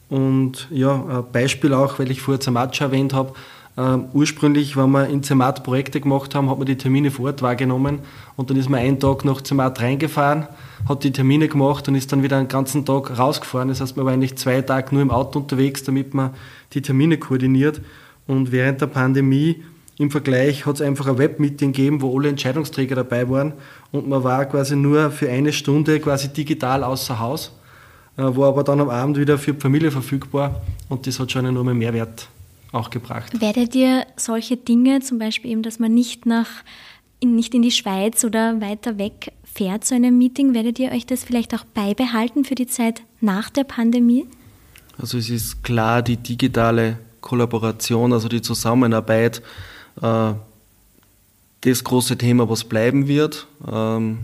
Und 0.10 0.68
ja, 0.72 0.94
ein 0.94 1.24
Beispiel 1.32 1.74
auch, 1.74 2.00
weil 2.00 2.12
ich 2.12 2.22
vorher 2.22 2.42
Zamatscha 2.42 2.86
erwähnt 2.86 3.14
habe, 3.14 3.34
ähm, 3.76 4.06
ursprünglich, 4.14 4.78
wenn 4.78 4.92
wir 4.92 5.08
in 5.08 5.24
Zermatt 5.24 5.64
Projekte 5.64 6.00
gemacht 6.00 6.36
haben, 6.36 6.50
hat 6.50 6.58
man 6.58 6.68
die 6.68 6.78
Termine 6.78 7.10
vor 7.10 7.26
Ort 7.26 7.42
wahrgenommen 7.42 8.00
und 8.36 8.50
dann 8.50 8.58
ist 8.58 8.70
man 8.70 8.80
einen 8.80 9.00
Tag 9.00 9.26
nach 9.26 9.42
Zermatt 9.42 9.82
reingefahren, 9.82 10.48
hat 10.88 11.04
die 11.04 11.12
Termine 11.12 11.48
gemacht 11.48 11.88
und 11.88 11.96
ist 11.96 12.12
dann 12.12 12.22
wieder 12.22 12.38
einen 12.38 12.48
ganzen 12.48 12.86
Tag 12.86 13.18
rausgefahren. 13.18 13.70
Das 13.70 13.82
heißt, 13.82 13.98
man 13.98 14.06
war 14.06 14.14
eigentlich 14.14 14.36
zwei 14.36 14.62
Tage 14.62 14.94
nur 14.94 15.02
im 15.02 15.10
Auto 15.10 15.40
unterwegs, 15.40 15.84
damit 15.84 16.14
man 16.14 16.32
die 16.74 16.84
Termine 16.84 17.18
koordiniert. 17.18 17.82
Und 18.28 18.52
während 18.52 18.80
der 18.80 18.88
Pandemie 18.88 19.64
im 20.04 20.12
Vergleich 20.12 20.66
hat 20.66 20.76
es 20.76 20.82
einfach 20.82 21.08
ein 21.08 21.18
Webmeeting 21.18 21.72
gegeben, 21.74 22.02
wo 22.02 22.18
alle 22.18 22.30
Entscheidungsträger 22.30 22.96
dabei 22.96 23.30
waren 23.30 23.54
und 23.92 24.08
man 24.08 24.24
war 24.24 24.46
quasi 24.46 24.76
nur 24.76 25.12
für 25.12 25.30
eine 25.30 25.52
Stunde 25.52 26.00
quasi 26.00 26.28
digital 26.28 26.84
außer 26.84 27.20
Haus, 27.20 27.52
äh, 28.18 28.22
war 28.22 28.50
aber 28.50 28.64
dann 28.64 28.80
am 28.80 28.90
Abend 28.90 29.18
wieder 29.18 29.38
für 29.38 29.54
die 29.54 29.60
Familie 29.60 29.92
verfügbar 29.92 30.62
und 30.90 31.08
das 31.08 31.20
hat 31.20 31.32
schon 31.32 31.40
einen 31.46 31.56
enormen 31.56 31.78
Mehrwert 31.78 32.28
auch 32.72 32.90
gebracht. 32.90 33.40
Werdet 33.40 33.76
ihr 33.76 34.06
solche 34.16 34.58
Dinge, 34.58 35.00
zum 35.02 35.20
Beispiel 35.20 35.52
eben, 35.52 35.64
dass 35.64 35.80
man 35.80 35.94
nicht 35.94 36.26
nach 36.26 36.50
in, 37.20 37.36
nicht 37.36 37.56
in 37.56 37.62
die 37.62 37.72
Schweiz 37.72 38.24
oder 38.24 38.60
weiter 38.60 38.98
weg 38.98 39.32
fährt 39.44 39.86
zu 39.86 39.96
einem 39.96 40.18
Meeting, 40.18 40.54
werdet 40.54 40.80
ihr 40.80 40.92
euch 40.92 41.06
das 41.06 41.24
vielleicht 41.24 41.54
auch 41.56 41.64
beibehalten 41.64 42.44
für 42.44 42.56
die 42.56 42.68
Zeit 42.68 43.02
nach 43.22 43.50
der 43.50 43.64
Pandemie? 43.64 44.26
Also 44.98 45.18
es 45.18 45.30
ist 45.30 45.64
klar, 45.64 46.02
die 46.02 46.18
digitale 46.18 46.98
Kollaboration, 47.22 48.14
also 48.14 48.28
die 48.28 48.42
Zusammenarbeit, 48.42 49.42
das 49.96 51.84
große 51.84 52.18
Thema, 52.18 52.50
was 52.50 52.64
bleiben 52.64 53.08
wird. 53.08 53.48
Ähm, 53.72 54.20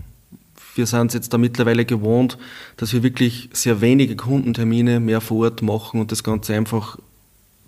wir 0.74 0.86
sind 0.86 1.08
es 1.08 1.14
jetzt 1.14 1.32
da 1.32 1.38
mittlerweile 1.38 1.84
gewohnt, 1.84 2.38
dass 2.76 2.92
wir 2.92 3.02
wirklich 3.02 3.50
sehr 3.52 3.80
wenige 3.80 4.16
Kundentermine 4.16 5.00
mehr 5.00 5.20
vor 5.20 5.44
Ort 5.44 5.62
machen 5.62 6.00
und 6.00 6.12
das 6.12 6.22
Ganze 6.22 6.54
einfach 6.54 6.96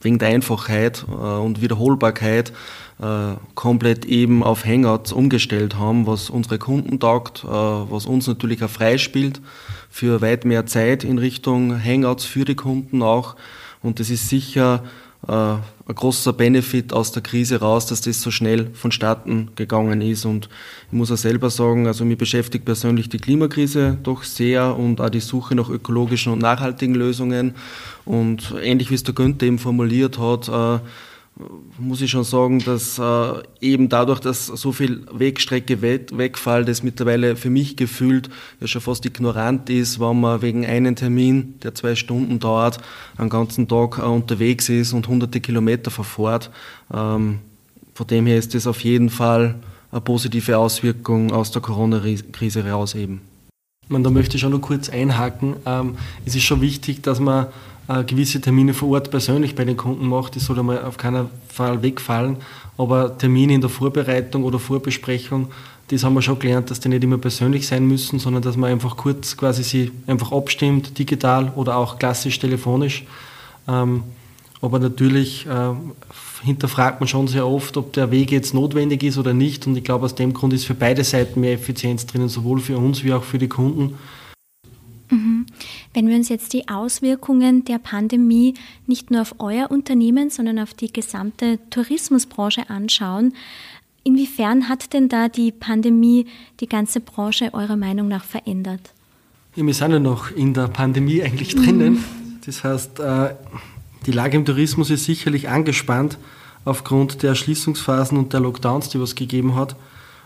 wegen 0.01 0.19
der 0.19 0.29
Einfachheit 0.29 1.05
äh, 1.09 1.13
und 1.13 1.61
Wiederholbarkeit 1.61 2.53
äh, 3.01 3.35
komplett 3.55 4.05
eben 4.05 4.43
auf 4.43 4.65
Hangouts 4.65 5.13
umgestellt 5.13 5.77
haben, 5.77 6.07
was 6.07 6.31
unsere 6.31 6.59
Kunden 6.59 7.01
taugt, 7.01 7.45
äh, 7.45 7.49
was 7.49 8.07
uns 8.07 8.27
natürlich 8.27 8.63
auch 8.63 8.71
freispielt 8.71 9.41
für 9.91 10.21
weit 10.21 10.45
mehr 10.45 10.67
Zeit 10.67 11.05
in 11.05 11.19
Richtung 11.19 11.83
Hangouts 11.83 12.25
für 12.25 12.45
die 12.45 12.57
Kunden 12.57 13.03
auch. 13.03 13.37
Und 13.83 14.01
das 14.01 14.11
ist 14.11 14.29
sicher 14.29 14.83
äh, 14.85 14.89
ein 15.29 15.63
großer 15.87 16.33
Benefit 16.33 16.93
aus 16.93 17.13
der 17.13 17.23
Krise 17.23 17.61
raus, 17.61 17.87
dass 17.87 18.01
das 18.01 18.21
so 18.21 18.33
schnell 18.33 18.71
vonstatten 18.75 19.51
gegangen 19.55 20.01
ist. 20.01 20.25
Und 20.25 20.49
ich 20.89 20.93
muss 20.93 21.13
auch 21.13 21.17
selber 21.17 21.49
sagen, 21.49 21.87
also 21.87 22.05
mich 22.05 22.19
beschäftigt 22.19 22.65
persönlich 22.65 23.09
die 23.09 23.19
Klimakrise 23.19 23.99
doch 24.03 24.25
sehr 24.25 24.77
und 24.77 25.01
auch 25.01 25.11
die 25.11 25.21
Suche 25.21 25.55
nach 25.55 25.69
ökologischen 25.69 26.33
und 26.33 26.41
nachhaltigen 26.41 26.97
Lösungen. 26.97 27.55
Und 28.05 28.53
ähnlich 28.63 28.91
wie 28.91 28.95
es 28.95 29.05
der 29.05 29.15
Günther 29.15 29.47
eben 29.47 29.61
formuliert 29.61 30.19
hat, 30.19 30.49
äh, 30.49 30.81
muss 31.79 32.03
ich 32.03 32.11
schon 32.11 32.25
sagen, 32.25 32.59
dass 32.61 32.99
äh, 32.99 33.43
eben 33.61 33.89
dadurch, 33.89 34.21
dass 34.21 34.47
so 34.47 34.73
viel 34.73 35.07
Wegstrecke 35.13 35.81
wegfällt, 35.81 36.69
das 36.69 36.83
mittlerweile 36.83 37.37
für 37.37 37.51
mich 37.51 37.77
gefühlt 37.77 38.29
ja 38.61 38.67
schon 38.67 38.83
fast 38.83 39.07
ignorant 39.07 39.71
ist, 39.71 39.99
wenn 39.99 40.21
man 40.21 40.43
wegen 40.43 40.67
einem 40.67 40.95
Termin, 40.95 41.55
der 41.63 41.75
zwei 41.75 41.95
Stunden 41.95 42.39
dauert, 42.39 42.79
einen 43.17 43.31
ganzen 43.31 43.67
Tag 43.67 43.99
äh, 43.99 44.03
unterwegs 44.03 44.69
ist 44.69 44.93
und 44.93 45.09
hunderte 45.09 45.41
Kilometer 45.41 45.91
verfährt. 45.91 46.51
Ähm, 46.93 47.39
von 47.95 48.07
dem 48.07 48.27
her 48.27 48.39
ist 48.39 48.55
das 48.55 48.67
auf 48.67 48.81
jeden 48.81 49.11
Fall 49.11 49.55
eine 49.91 50.01
positive 50.01 50.59
Auswirkung 50.59 51.33
aus 51.33 51.51
der 51.51 51.63
Corona-Krise 51.63 52.67
raus 52.69 52.95
eben. 52.95 53.21
Man, 53.89 54.05
da 54.05 54.11
möchte 54.11 54.37
ich 54.37 54.41
schon 54.41 54.53
noch 54.53 54.61
kurz 54.61 54.89
einhaken. 54.89 55.57
Ähm, 55.67 55.97
es 56.25 56.35
ist 56.35 56.45
schon 56.45 56.61
wichtig, 56.61 57.03
dass 57.03 57.21
man 57.21 57.49
gewisse 58.07 58.41
Termine 58.41 58.75
vor 58.75 58.91
Ort 58.91 59.11
persönlich 59.11 59.55
bei 59.55 59.65
den 59.65 59.77
Kunden 59.77 60.07
macht. 60.07 60.37
Das 60.37 60.45
soll 60.45 60.59
einmal 60.59 60.85
auf 60.85 60.97
keinen 60.97 61.29
Fall 61.49 61.83
wegfallen. 61.83 62.37
Aber 62.79 63.19
Termine 63.19 63.55
in 63.55 63.61
der 63.61 63.71
Vorbereitung 63.71 64.45
oder 64.45 64.59
Vorbesprechung, 64.59 65.49
das 65.89 66.05
haben 66.05 66.15
wir 66.15 66.23
schon 66.23 66.39
gelernt, 66.39 66.71
dass 66.71 66.81
die 66.81 66.89
nicht 66.89 67.05
immer 67.05 67.19
persönlich 67.19 67.67
sein 67.67 67.87
müssen, 67.87 68.19
sondern 68.19 68.43
dass 68.43 68.57
man 68.57 68.71
einfach 68.71 68.97
kurz 68.97 69.37
quasi 69.37 69.63
sie 69.63 69.93
einfach 70.07 70.33
abstimmt, 70.33 70.99
digital 70.99 71.53
oder 71.55 71.77
auch 71.77 71.99
klassisch 71.99 72.39
telefonisch. 72.39 73.05
Ähm, 73.69 74.03
aber 74.63 74.79
natürlich 74.79 75.47
äh, 75.47 75.75
hinterfragt 76.45 77.01
man 77.01 77.09
schon 77.09 77.29
sehr 77.29 77.47
oft, 77.47 77.77
ob 77.77 77.93
der 77.93 78.11
Weg 78.11 78.31
jetzt 78.31 78.55
notwendig 78.55 79.03
ist 79.03 79.19
oder 79.19 79.35
nicht. 79.35 79.67
Und 79.67 79.77
ich 79.77 79.85
glaube, 79.85 80.05
aus 80.07 80.15
dem 80.15 80.33
Grund 80.33 80.53
ist 80.53 80.65
für 80.65 80.75
beide 80.75 81.05
Seiten 81.05 81.41
mehr 81.41 81.55
Effizienz 81.55 82.07
drinnen, 82.07 82.29
sowohl 82.29 82.61
für 82.61 82.79
uns 82.79 83.03
wie 83.05 83.13
auch 83.13 83.25
für 83.25 83.39
die 83.39 83.49
Kunden. 83.49 83.99
Mhm. 85.13 85.47
Wenn 85.95 86.09
wir 86.09 86.17
uns 86.17 86.29
jetzt 86.29 86.53
die 86.53 86.69
Auswirkungen 86.69 87.65
der 87.65 87.79
Pandemie 87.79 88.55
nicht 88.87 89.11
nur 89.11 89.23
auf 89.23 89.35
euer 89.39 89.71
Unternehmen, 89.71 90.31
sondern 90.31 90.59
auf 90.59 90.75
die 90.75 90.93
gesamte 90.93 91.59
Tourismusbranche 91.71 92.71
anschauen, 92.71 93.35
inwiefern 94.05 94.69
hat 94.69 94.93
denn 94.93 95.09
da 95.09 95.29
die 95.29 95.53
Pandemie 95.53 96.27
die 96.61 96.67
ganze 96.67 97.01
Branche 97.01 97.53
eurer 97.53 97.77
Meinung 97.77 98.09
nach 98.09 98.25
verändert? 98.25 98.93
Ja, 99.55 99.67
wir 99.67 99.75
sind 99.75 99.93
ja 99.93 99.99
noch 99.99 100.31
in 100.31 100.55
der 100.55 100.69
Pandemie 100.69 101.23
eigentlich 101.23 101.55
drinnen. 101.55 101.95
Mhm. 101.95 102.05
Das 102.47 102.65
heißt, 102.65 103.01
äh, 103.01 103.35
die 104.07 104.13
Lage 104.13 104.37
im 104.37 104.45
Tourismus 104.45 104.91
ist 104.91 105.05
sicherlich 105.05 105.49
angespannt 105.49 106.19
aufgrund 106.65 107.23
der 107.23 107.35
Schließungsphasen 107.35 108.17
und 108.17 108.33
der 108.33 108.41
Lockdowns, 108.41 108.89
die 108.89 108.99
es 108.99 109.15
gegeben 109.15 109.55
hat. 109.57 109.77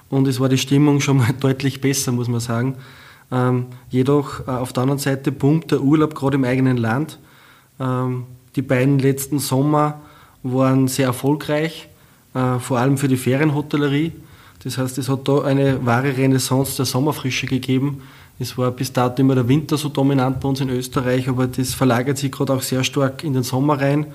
Und 0.09 0.29
es 0.29 0.39
war 0.39 0.49
die 0.49 0.59
Stimmung 0.59 1.01
schon 1.01 1.19
mal 1.19 1.33
deutlich 1.41 1.81
besser, 1.81 2.13
muss 2.13 2.29
man 2.29 2.41
sagen. 2.41 2.77
Ähm, 3.33 3.67
jedoch 3.91 4.47
äh, 4.47 4.51
auf 4.51 4.73
der 4.73 4.83
anderen 4.83 5.01
Seite 5.01 5.33
pumpt 5.33 5.73
der 5.73 5.81
Urlaub 5.81 6.15
gerade 6.15 6.37
im 6.37 6.45
eigenen 6.45 6.77
Land. 6.77 7.19
Ähm, 7.81 8.25
die 8.55 8.63
beiden 8.63 8.99
letzten 8.99 9.39
Sommer 9.39 10.01
waren 10.43 10.89
sehr 10.89 11.07
erfolgreich, 11.07 11.89
äh, 12.35 12.59
vor 12.59 12.79
allem 12.79 12.99
für 12.99 13.09
die 13.09 13.17
Ferienhotellerie. 13.17 14.13
Das 14.63 14.79
heißt, 14.79 14.99
es 14.99 15.09
hat 15.09 15.29
da 15.29 15.43
eine 15.43 15.85
wahre 15.85 16.17
Renaissance 16.17 16.77
der 16.77 16.87
Sommerfrische 16.87 17.47
gegeben. 17.47 18.03
Es 18.39 18.57
war 18.59 18.71
bis 18.71 18.93
dato 18.93 19.21
immer 19.21 19.35
der 19.35 19.49
Winter 19.49 19.77
so 19.77 19.89
dominant 19.89 20.41
bei 20.41 20.49
uns 20.49 20.61
in 20.61 20.69
Österreich, 20.69 21.29
aber 21.29 21.47
das 21.47 21.75
verlagert 21.75 22.19
sich 22.19 22.31
gerade 22.31 22.53
auch 22.53 22.63
sehr 22.63 22.85
stark 22.85 23.25
in 23.25 23.33
den 23.33 23.43
Sommer 23.43 23.81
rein. 23.81 24.07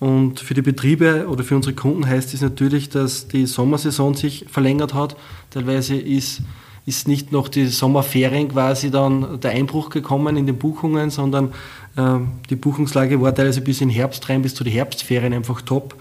Und 0.00 0.40
für 0.40 0.54
die 0.54 0.62
Betriebe 0.62 1.26
oder 1.28 1.44
für 1.44 1.56
unsere 1.56 1.74
Kunden 1.74 2.06
heißt 2.06 2.26
es 2.34 2.40
das 2.40 2.50
natürlich, 2.50 2.90
dass 2.90 3.28
die 3.28 3.46
Sommersaison 3.46 4.14
sich 4.14 4.44
verlängert 4.50 4.92
hat. 4.92 5.16
Teilweise 5.50 5.96
ist, 5.96 6.42
ist 6.86 7.08
nicht 7.08 7.32
noch 7.32 7.48
die 7.48 7.66
Sommerferien 7.66 8.48
quasi 8.48 8.90
dann 8.90 9.40
der 9.40 9.52
Einbruch 9.52 9.88
gekommen 9.88 10.36
in 10.36 10.46
den 10.46 10.58
Buchungen, 10.58 11.10
sondern 11.10 11.52
äh, 11.96 12.18
die 12.50 12.56
Buchungslage 12.56 13.20
war 13.20 13.34
teilweise 13.34 13.62
bis 13.62 13.80
in 13.80 13.88
Herbst 13.88 14.28
rein, 14.28 14.42
bis 14.42 14.54
zu 14.54 14.64
den 14.64 14.72
Herbstferien 14.72 15.32
einfach 15.32 15.62
top. 15.62 15.94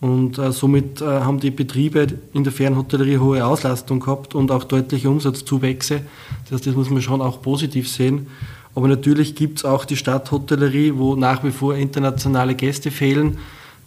Und 0.00 0.38
äh, 0.38 0.52
somit 0.52 1.02
äh, 1.02 1.04
haben 1.04 1.40
die 1.40 1.50
Betriebe 1.50 2.06
in 2.32 2.44
der 2.44 2.52
Fernhotellerie 2.52 3.18
hohe 3.18 3.44
Auslastung 3.44 4.00
gehabt 4.00 4.34
und 4.34 4.50
auch 4.50 4.64
deutliche 4.64 5.10
Umsatzzuwächse. 5.10 6.02
Das 6.44 6.52
heißt, 6.52 6.66
das 6.68 6.74
muss 6.74 6.90
man 6.90 7.02
schon 7.02 7.20
auch 7.20 7.42
positiv 7.42 7.88
sehen. 7.88 8.28
Aber 8.74 8.88
natürlich 8.88 9.34
gibt 9.34 9.58
es 9.58 9.64
auch 9.64 9.84
die 9.84 9.96
Stadthotellerie, 9.96 10.94
wo 10.96 11.16
nach 11.16 11.44
wie 11.44 11.50
vor 11.50 11.74
internationale 11.74 12.54
Gäste 12.54 12.90
fehlen, 12.90 13.38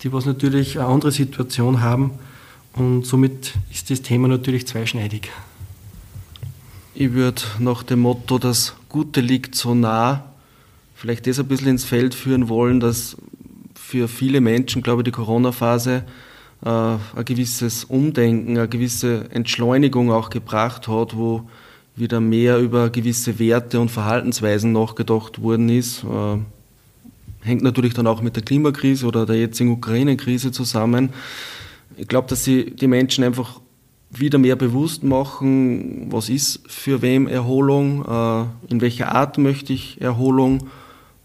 die 0.03 0.11
was 0.11 0.25
natürlich 0.25 0.77
eine 0.77 0.87
andere 0.87 1.11
Situation 1.11 1.81
haben. 1.81 2.11
Und 2.73 3.05
somit 3.05 3.53
ist 3.71 3.89
das 3.89 4.01
Thema 4.01 4.27
natürlich 4.27 4.67
zweischneidig. 4.67 5.31
Ich 6.95 7.13
würde 7.13 7.41
nach 7.57 7.81
dem 7.81 8.01
Motto, 8.01 8.37
das 8.37 8.75
Gute 8.87 9.19
liegt 9.19 9.55
so 9.55 9.73
nah, 9.73 10.25
vielleicht 10.93 11.25
das 11.25 11.39
ein 11.39 11.47
bisschen 11.47 11.69
ins 11.69 11.85
Feld 11.85 12.13
führen 12.13 12.49
wollen, 12.49 12.79
dass 12.79 13.17
für 13.73 14.07
viele 14.07 14.41
Menschen, 14.41 14.83
glaube 14.83 15.01
ich, 15.01 15.05
die 15.05 15.11
Corona-Phase 15.11 16.03
äh, 16.63 16.69
ein 16.69 17.25
gewisses 17.25 17.85
Umdenken, 17.85 18.59
eine 18.59 18.67
gewisse 18.67 19.25
Entschleunigung 19.31 20.11
auch 20.11 20.29
gebracht 20.29 20.87
hat, 20.87 21.17
wo 21.17 21.49
wieder 21.95 22.19
mehr 22.19 22.59
über 22.59 22.91
gewisse 22.91 23.39
Werte 23.39 23.79
und 23.79 23.89
Verhaltensweisen 23.89 24.71
nachgedacht 24.71 25.41
worden 25.41 25.69
ist. 25.69 26.03
Äh, 26.03 26.37
hängt 27.41 27.63
natürlich 27.63 27.95
dann 27.95 28.05
auch 28.05 28.21
mit 28.21 28.35
der 28.35 28.43
Klimakrise 28.43 29.07
oder 29.07 29.25
der 29.25 29.37
jetzigen 29.37 29.71
Ukraine-Krise 29.71 30.51
zusammen. 30.51 31.09
Ich 31.97 32.07
glaube, 32.07 32.27
dass 32.27 32.43
sie 32.43 32.69
die 32.69 32.87
Menschen 32.87 33.23
einfach 33.23 33.59
wieder 34.19 34.37
mehr 34.37 34.55
bewusst 34.55 35.03
machen, 35.03 36.07
was 36.11 36.29
ist 36.29 36.61
für 36.67 37.01
wem 37.01 37.27
Erholung, 37.27 38.05
äh, 38.05 38.71
in 38.71 38.81
welcher 38.81 39.13
Art 39.13 39.37
möchte 39.37 39.73
ich 39.73 40.01
Erholung 40.01 40.67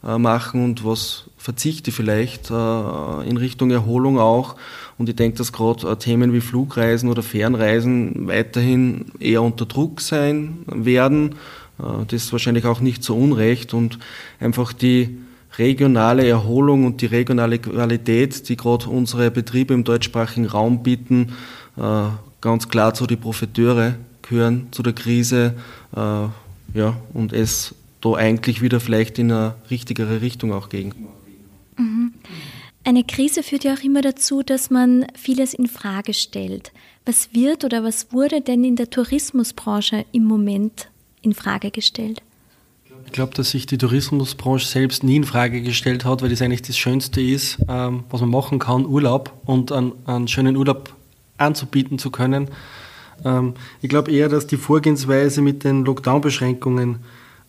äh, 0.04 0.16
machen 0.18 0.64
und 0.64 0.84
was 0.84 1.24
verzichte 1.36 1.92
vielleicht 1.92 2.50
äh, 2.50 3.28
in 3.28 3.36
Richtung 3.36 3.70
Erholung 3.70 4.18
auch. 4.18 4.56
Und 4.96 5.08
ich 5.08 5.16
denke, 5.16 5.38
dass 5.38 5.52
gerade 5.52 5.98
Themen 5.98 6.32
wie 6.32 6.40
Flugreisen 6.40 7.08
oder 7.08 7.22
Fernreisen 7.22 8.26
weiterhin 8.26 9.06
eher 9.20 9.42
unter 9.42 9.66
Druck 9.66 10.00
sein 10.00 10.58
werden. 10.66 11.36
Das 11.78 12.12
ist 12.12 12.32
wahrscheinlich 12.32 12.64
auch 12.64 12.80
nicht 12.80 13.04
so 13.04 13.16
unrecht 13.16 13.72
und 13.72 14.00
einfach 14.40 14.72
die 14.72 15.18
regionale 15.56 16.26
Erholung 16.26 16.84
und 16.84 17.00
die 17.00 17.06
regionale 17.06 17.60
Qualität, 17.60 18.48
die 18.48 18.56
gerade 18.56 18.88
unsere 18.88 19.30
Betriebe 19.30 19.74
im 19.74 19.84
deutschsprachigen 19.84 20.46
Raum 20.46 20.82
bieten, 20.82 21.34
ganz 22.40 22.68
klar 22.68 22.94
zu 22.94 23.06
den 23.06 23.20
Profiteure 23.20 23.94
gehören 24.22 24.68
zu 24.70 24.82
der 24.82 24.92
Krise. 24.92 25.54
Ja, 25.94 26.96
und 27.14 27.32
es 27.32 27.74
da 28.00 28.12
eigentlich 28.14 28.62
wieder 28.62 28.80
vielleicht 28.80 29.18
in 29.18 29.32
eine 29.32 29.54
richtigere 29.70 30.20
Richtung 30.20 30.52
auch 30.52 30.68
gehen. 30.68 30.94
Mhm. 31.76 32.12
Eine 32.84 33.04
Krise 33.04 33.42
führt 33.42 33.64
ja 33.64 33.74
auch 33.74 33.82
immer 33.82 34.00
dazu, 34.00 34.42
dass 34.42 34.70
man 34.70 35.06
vieles 35.14 35.52
in 35.52 35.66
Frage 35.66 36.14
stellt. 36.14 36.72
Was 37.04 37.34
wird 37.34 37.64
oder 37.64 37.84
was 37.84 38.12
wurde 38.12 38.40
denn 38.40 38.64
in 38.64 38.76
der 38.76 38.90
Tourismusbranche 38.90 40.04
im 40.12 40.24
Moment 40.24 40.88
in 41.22 41.34
Frage 41.34 41.70
gestellt? 41.70 42.22
Ich 43.06 43.12
glaube, 43.12 43.34
dass 43.34 43.50
sich 43.50 43.66
die 43.66 43.78
Tourismusbranche 43.78 44.66
selbst 44.66 45.02
nie 45.02 45.16
in 45.16 45.24
Frage 45.24 45.62
gestellt 45.62 46.04
hat, 46.04 46.22
weil 46.22 46.28
das 46.28 46.42
eigentlich 46.42 46.62
das 46.62 46.76
Schönste 46.76 47.20
ist, 47.22 47.58
ähm, 47.68 48.04
was 48.10 48.20
man 48.20 48.30
machen 48.30 48.58
kann, 48.58 48.84
Urlaub 48.84 49.32
und 49.46 49.72
einen, 49.72 49.92
einen 50.06 50.28
schönen 50.28 50.56
Urlaub 50.56 50.94
anzubieten 51.38 51.98
zu 51.98 52.10
können. 52.10 52.48
Ähm, 53.24 53.54
ich 53.80 53.88
glaube 53.88 54.12
eher, 54.12 54.28
dass 54.28 54.46
die 54.46 54.56
Vorgehensweise 54.56 55.42
mit 55.42 55.64
den 55.64 55.84
Lockdown-Beschränkungen 55.84 57.00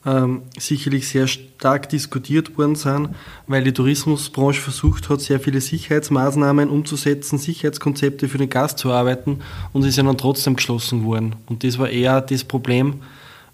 ähm, 0.06 0.44
sicherlich 0.58 1.10
sehr 1.10 1.28
stark 1.28 1.90
diskutiert 1.90 2.58
worden 2.58 2.76
sind, 2.76 3.10
weil 3.48 3.64
die 3.64 3.74
Tourismusbranche 3.74 4.62
versucht 4.62 5.10
hat, 5.10 5.20
sehr 5.20 5.40
viele 5.40 5.60
Sicherheitsmaßnahmen 5.60 6.70
umzusetzen, 6.70 7.38
Sicherheitskonzepte 7.38 8.30
für 8.30 8.38
den 8.38 8.50
Gast 8.50 8.78
zu 8.78 8.92
arbeiten 8.92 9.42
und 9.74 9.84
sie 9.84 9.92
sind 9.92 10.06
dann 10.06 10.18
trotzdem 10.18 10.56
geschlossen 10.56 11.04
worden. 11.04 11.36
Und 11.48 11.64
das 11.64 11.78
war 11.78 11.90
eher 11.90 12.22
das 12.22 12.46
Problem. 12.46 13.02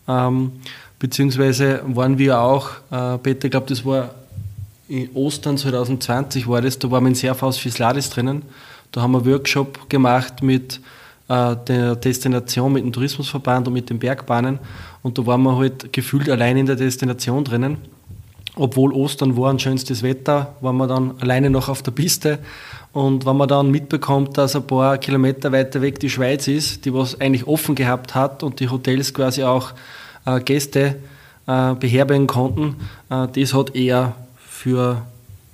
Ähm, 0.08 0.52
beziehungsweise 1.00 1.82
waren 1.88 2.20
wir 2.20 2.40
auch, 2.40 2.70
äh, 2.92 3.18
Peter, 3.18 3.46
ich 3.46 3.52
glaube, 3.52 3.68
das 3.68 3.84
war 3.84 4.14
in 4.88 5.10
Ostern 5.16 5.58
2020 5.58 6.48
war 6.48 6.62
das, 6.62 6.78
da 6.78 6.92
waren 6.92 7.06
wir 7.06 7.10
in 7.10 7.16
Serfaus 7.16 7.58
Fisladis 7.58 8.12
drinnen. 8.12 8.44
Da 8.96 9.02
haben 9.02 9.12
wir 9.12 9.18
einen 9.18 9.30
Workshop 9.34 9.90
gemacht 9.90 10.42
mit 10.42 10.80
äh, 11.28 11.58
der 11.68 11.98
Destination, 11.98 12.72
mit 12.72 12.86
dem 12.86 12.94
Tourismusverband 12.94 13.68
und 13.68 13.74
mit 13.74 13.90
den 13.90 14.00
Bergbahnen. 14.00 14.58
Und 15.04 15.18
da 15.18 15.26
waren 15.26 15.44
wir 15.44 15.58
halt 15.58 15.92
gefühlt 15.92 16.30
allein 16.30 16.56
in 16.56 16.66
der 16.66 16.78
Destination 16.78 17.44
drinnen. 17.44 17.76
Obwohl 18.56 18.94
Ostern 18.94 19.36
war 19.36 19.50
und 19.50 19.62
schönstes 19.62 20.02
Wetter, 20.02 20.56
waren 20.62 20.78
wir 20.78 20.88
dann 20.88 21.16
alleine 21.20 21.50
noch 21.50 21.68
auf 21.68 21.84
der 21.84 21.92
Piste. 21.92 22.40
Und 22.94 23.26
wenn 23.26 23.36
man 23.36 23.50
dann 23.50 23.70
mitbekommt, 23.70 24.38
dass 24.38 24.56
ein 24.56 24.66
paar 24.66 24.98
Kilometer 24.98 25.52
weiter 25.52 25.82
weg 25.82 26.00
die 26.00 26.10
Schweiz 26.10 26.48
ist, 26.48 26.86
die 26.86 26.94
was 26.94 27.20
eigentlich 27.20 27.48
offen 27.48 27.76
gehabt 27.76 28.16
hat 28.16 28.44
und 28.44 28.62
die 28.62 28.70
Hotels 28.70 29.14
quasi 29.14 29.44
auch 29.44 29.74
äh, 30.26 30.40
Gäste 30.40 30.96
äh, 31.48 31.74
beherbergen 31.74 32.28
konnten, 32.28 32.78
äh, 33.10 33.28
das 33.28 33.54
hat 33.54 33.76
eher 33.76 34.16
für 34.38 35.02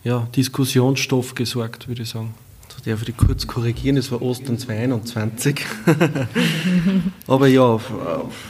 ja, 0.04 0.28
Diskussionsstoff 0.36 1.34
gesorgt, 1.34 1.88
würde 1.88 2.04
ich 2.04 2.10
sagen. 2.10 2.36
Darf 2.84 3.08
ich 3.08 3.15
kurz 3.15 3.46
korrigieren, 3.46 3.96
es 3.98 4.12
war 4.12 4.24
Ostern 4.24 4.58
2021. 4.58 5.65
Aber 7.28 7.48
ja, 7.48 7.80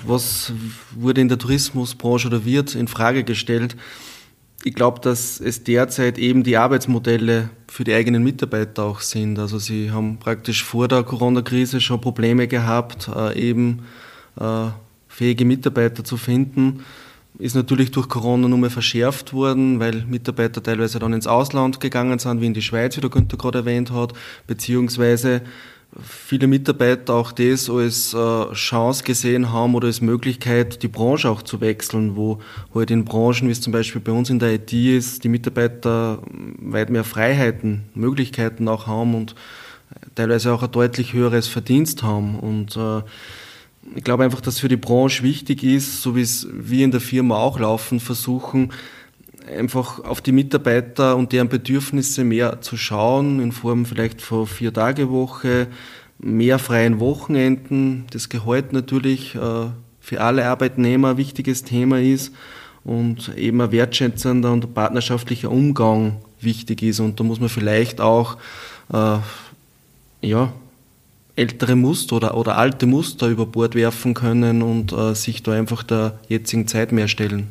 was 0.06 0.54
wurde 0.96 1.20
in 1.20 1.28
der 1.28 1.38
Tourismusbranche 1.38 2.28
oder 2.28 2.46
wird 2.46 2.74
in 2.74 2.88
Frage 2.88 3.26
gestellt? 3.26 3.76
Ich 4.64 4.74
glaube, 4.74 5.02
dass 5.02 5.42
es 5.42 5.66
derzeit 5.66 6.18
eben 6.18 6.44
die 6.44 6.56
Arbeitsmodelle 6.56 7.50
für 7.68 7.84
die 7.84 7.94
eigenen 7.94 8.24
Mitarbeiter 8.24 8.84
auch 8.84 9.02
sind. 9.02 9.38
Also 9.38 9.60
sie 9.60 9.92
haben 9.92 10.18
praktisch 10.18 10.64
vor 10.64 10.88
der 10.88 11.04
Corona-Krise 11.04 11.82
schon 11.82 12.00
Probleme 12.00 12.48
gehabt, 12.48 13.10
äh, 13.14 13.38
eben 13.38 13.82
äh, 14.40 14.68
fähige 15.10 15.44
Mitarbeiter 15.44 16.06
zu 16.06 16.16
finden 16.16 16.86
ist 17.40 17.56
natürlich 17.56 17.92
durch 17.92 18.10
Corona 18.10 18.48
nur 18.48 18.60
mehr 18.60 18.70
verschärft 18.70 19.34
worden, 19.34 19.80
weil 19.80 20.06
Mitarbeiter 20.06 20.62
teilweise 20.62 21.00
dann 21.00 21.14
ins 21.14 21.28
Ausland 21.28 21.80
gegangen 21.80 22.20
sind, 22.20 22.42
wie 22.42 22.46
in 22.46 22.54
die 22.54 22.62
Schweiz, 22.62 22.98
wie 22.98 23.02
der 23.02 23.10
Günther 23.10 23.38
gerade 23.38 23.60
erwähnt 23.60 23.92
hat, 23.92 24.14
beziehungsweise 24.48 25.42
viele 26.00 26.48
Mitarbeiter 26.48 27.14
auch 27.14 27.32
das 27.32 27.70
als 27.70 28.14
äh, 28.14 28.54
Chance 28.54 29.04
gesehen 29.04 29.52
haben 29.52 29.76
oder 29.76 29.88
als 29.88 30.02
Möglichkeit, 30.02 30.84
die 30.84 30.88
Branche 30.88 31.30
auch 31.30 31.42
zu 31.42 31.60
wechseln, 31.60 32.16
wo 32.16 32.40
halt 32.74 32.92
in 32.92 33.04
Branchen, 33.04 33.48
wie 33.48 33.52
es 33.52 33.62
zum 33.62 33.74
Beispiel 33.74 34.02
bei 34.02 34.12
uns 34.12 34.30
in 34.30 34.40
der 34.40 34.54
IT 34.54 34.72
ist, 34.72 35.24
die 35.24 35.30
Mitarbeiter 35.30 36.20
weit 36.60 36.90
mehr 36.90 37.04
Freiheiten, 37.04 37.84
Möglichkeiten 37.94 38.68
auch 38.68 38.88
haben 38.88 39.16
und 39.16 39.36
teilweise 40.16 40.54
auch 40.54 40.64
ein 40.64 40.72
deutlich 40.72 41.14
höheres 41.14 41.48
Verdienst 41.48 42.04
haben. 42.04 42.40
Und 42.40 42.78
äh, 42.78 43.02
ich 43.96 44.04
glaube 44.04 44.24
einfach, 44.24 44.42
dass 44.42 44.60
für 44.60 44.68
die 44.68 44.78
Branche 44.78 45.24
wichtig 45.24 45.64
ist, 45.64 46.02
so 46.02 46.16
wie 46.16 46.22
es 46.22 46.48
wir 46.52 46.86
in 46.86 46.92
der 46.92 47.02
Firma 47.02 47.38
auch 47.38 47.60
laufen, 47.60 48.00
versuchen, 48.00 48.72
einfach 49.48 50.04
auf 50.04 50.22
die 50.22 50.32
Mitarbeiter 50.32 51.16
und 51.16 51.32
deren 51.32 51.50
Bedürfnisse 51.50 52.24
mehr 52.24 52.62
zu 52.62 52.78
schauen, 52.78 53.42
in 53.42 53.52
Form 53.52 53.86
vielleicht 53.86 54.22
von 54.22 54.48
vier 54.48 54.74
Tage 54.74 55.10
Woche, 55.10 55.68
mehr 56.20 56.60
freien 56.60 57.00
Wochenenden, 57.00 58.06
das 58.12 58.30
Gehalt 58.30 58.74
natürlich 58.74 59.36
äh, 59.36 59.68
für 60.00 60.22
alle 60.22 60.46
Arbeitnehmer 60.46 61.12
ein 61.12 61.18
wichtiges 61.18 61.64
Thema 61.64 62.00
ist 62.00 62.34
und 62.84 63.36
eben 63.38 63.62
ein 63.62 63.72
wertschätzender 63.72 64.52
und 64.52 64.74
partnerschaftlicher 64.74 65.52
Umgang 65.52 66.18
wichtig 66.40 66.84
ist. 66.84 67.00
Und 67.00 67.20
da 67.20 67.24
muss 67.24 67.40
man 67.40 67.50
vielleicht 67.50 68.02
auch 68.02 68.38
äh, 68.94 69.18
ja, 70.22 70.54
ältere 71.36 71.76
Muster 71.76 72.16
oder, 72.18 72.38
oder 72.38 72.58
alte 72.58 72.86
Muster 72.86 73.28
über 73.28 73.46
Bord 73.46 73.76
werfen 73.76 74.14
können 74.14 74.62
und 74.62 74.92
äh, 74.92 75.16
sich 75.16 75.44
da 75.44 75.54
einfach 75.54 75.84
der 75.84 76.20
jetzigen 76.28 76.68
Zeit 76.68 76.92
mehr 76.92 77.08
stellen. 77.08 77.48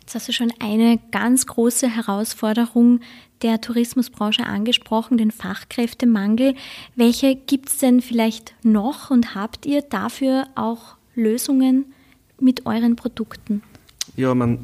Jetzt 0.00 0.14
hast 0.14 0.28
du 0.28 0.32
schon 0.32 0.52
eine 0.58 0.98
ganz 1.10 1.46
große 1.46 1.88
Herausforderung 1.88 3.00
der 3.42 3.60
Tourismusbranche 3.60 4.44
angesprochen, 4.44 5.18
den 5.18 5.30
Fachkräftemangel. 5.30 6.54
Welche 6.96 7.36
gibt 7.36 7.68
es 7.68 7.78
denn 7.78 8.00
vielleicht 8.00 8.54
noch 8.62 9.10
und 9.10 9.34
habt 9.34 9.66
ihr 9.66 9.82
dafür 9.82 10.46
auch 10.54 10.96
Lösungen 11.14 11.84
mit 12.40 12.66
euren 12.66 12.96
Produkten? 12.96 13.62
Ja, 14.16 14.34
man, 14.34 14.58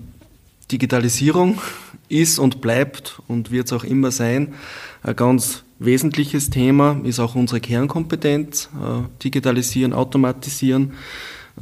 Digitalisierung 0.70 1.61
ist 2.09 2.38
und 2.38 2.61
bleibt 2.61 3.20
und 3.28 3.50
wird 3.50 3.66
es 3.66 3.72
auch 3.72 3.85
immer 3.85 4.11
sein. 4.11 4.54
Ein 5.02 5.16
ganz 5.16 5.63
wesentliches 5.78 6.50
Thema 6.50 7.00
ist 7.04 7.20
auch 7.20 7.34
unsere 7.34 7.60
Kernkompetenz, 7.60 8.68
äh, 8.74 9.22
digitalisieren, 9.22 9.92
automatisieren. 9.92 10.92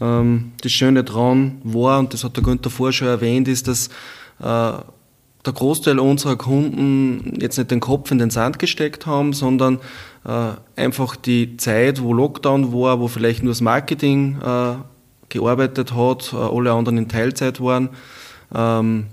Ähm, 0.01 0.53
das 0.61 0.73
Schöne 0.73 1.05
daran 1.05 1.61
war, 1.65 1.99
und 1.99 2.13
das 2.13 2.25
hat 2.25 2.37
der 2.37 2.45
Günther 2.45 2.71
vorher 2.71 2.93
schon 2.93 3.09
erwähnt, 3.09 3.49
ist, 3.49 3.69
dass 3.69 3.89
äh, 4.41 4.83
der 5.45 5.53
Großteil 5.53 5.99
unserer 5.99 6.37
Kunden 6.37 7.39
jetzt 7.41 7.59
nicht 7.59 7.71
den 7.71 7.81
Kopf 7.81 8.11
in 8.11 8.19
den 8.19 8.31
Sand 8.31 8.59
gesteckt 8.59 9.07
haben, 9.07 9.33
sondern 9.33 9.81
äh, 10.25 10.53
einfach 10.77 11.17
die 11.17 11.57
Zeit, 11.57 12.01
wo 12.01 12.13
Lockdown 12.13 12.73
war, 12.73 13.01
wo 13.01 13.09
vielleicht 13.09 13.43
nur 13.43 13.51
das 13.51 13.61
Marketing 13.61 14.37
gearbeitet 15.29 15.95
hat, 15.95 16.35
alle 16.35 16.73
anderen 16.73 16.99
in 16.99 17.09
Teilzeit 17.09 17.61
waren, 17.61 17.89
ähm, 18.55 19.07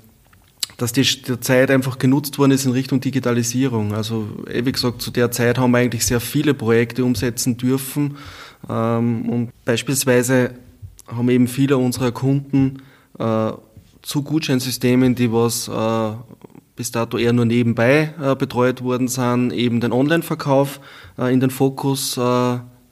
dass 0.79 0.93
die, 0.93 1.01
die 1.01 1.39
Zeit 1.41 1.69
einfach 1.71 1.99
genutzt 1.99 2.39
worden 2.39 2.51
ist 2.51 2.65
in 2.65 2.71
Richtung 2.71 3.01
Digitalisierung. 3.01 3.93
Also, 3.93 4.29
wie 4.47 4.71
gesagt, 4.71 5.01
zu 5.01 5.11
der 5.11 5.29
Zeit 5.29 5.57
haben 5.57 5.71
wir 5.71 5.79
eigentlich 5.79 6.05
sehr 6.05 6.21
viele 6.21 6.53
Projekte 6.53 7.03
umsetzen 7.03 7.57
dürfen. 7.57 8.15
Ähm, 8.69 9.29
und 9.29 9.51
beispielsweise 9.65 10.51
haben 11.05 11.29
eben 11.29 11.47
viele 11.47 11.77
unserer 11.77 12.13
Kunden 12.13 12.81
äh, 13.19 13.51
zu 14.01 14.23
Gutscheinsystemen, 14.23 15.15
die 15.15 15.33
was 15.33 15.67
äh, 15.67 16.15
bis 16.77 16.91
dato 16.91 17.17
eher 17.17 17.33
nur 17.33 17.45
nebenbei 17.45 18.13
äh, 18.21 18.35
betreut 18.35 18.81
worden 18.81 19.09
sind, 19.09 19.51
eben 19.51 19.81
den 19.81 19.91
Online-Verkauf 19.91 20.79
in 21.17 21.41
den 21.41 21.49
Fokus 21.49 22.17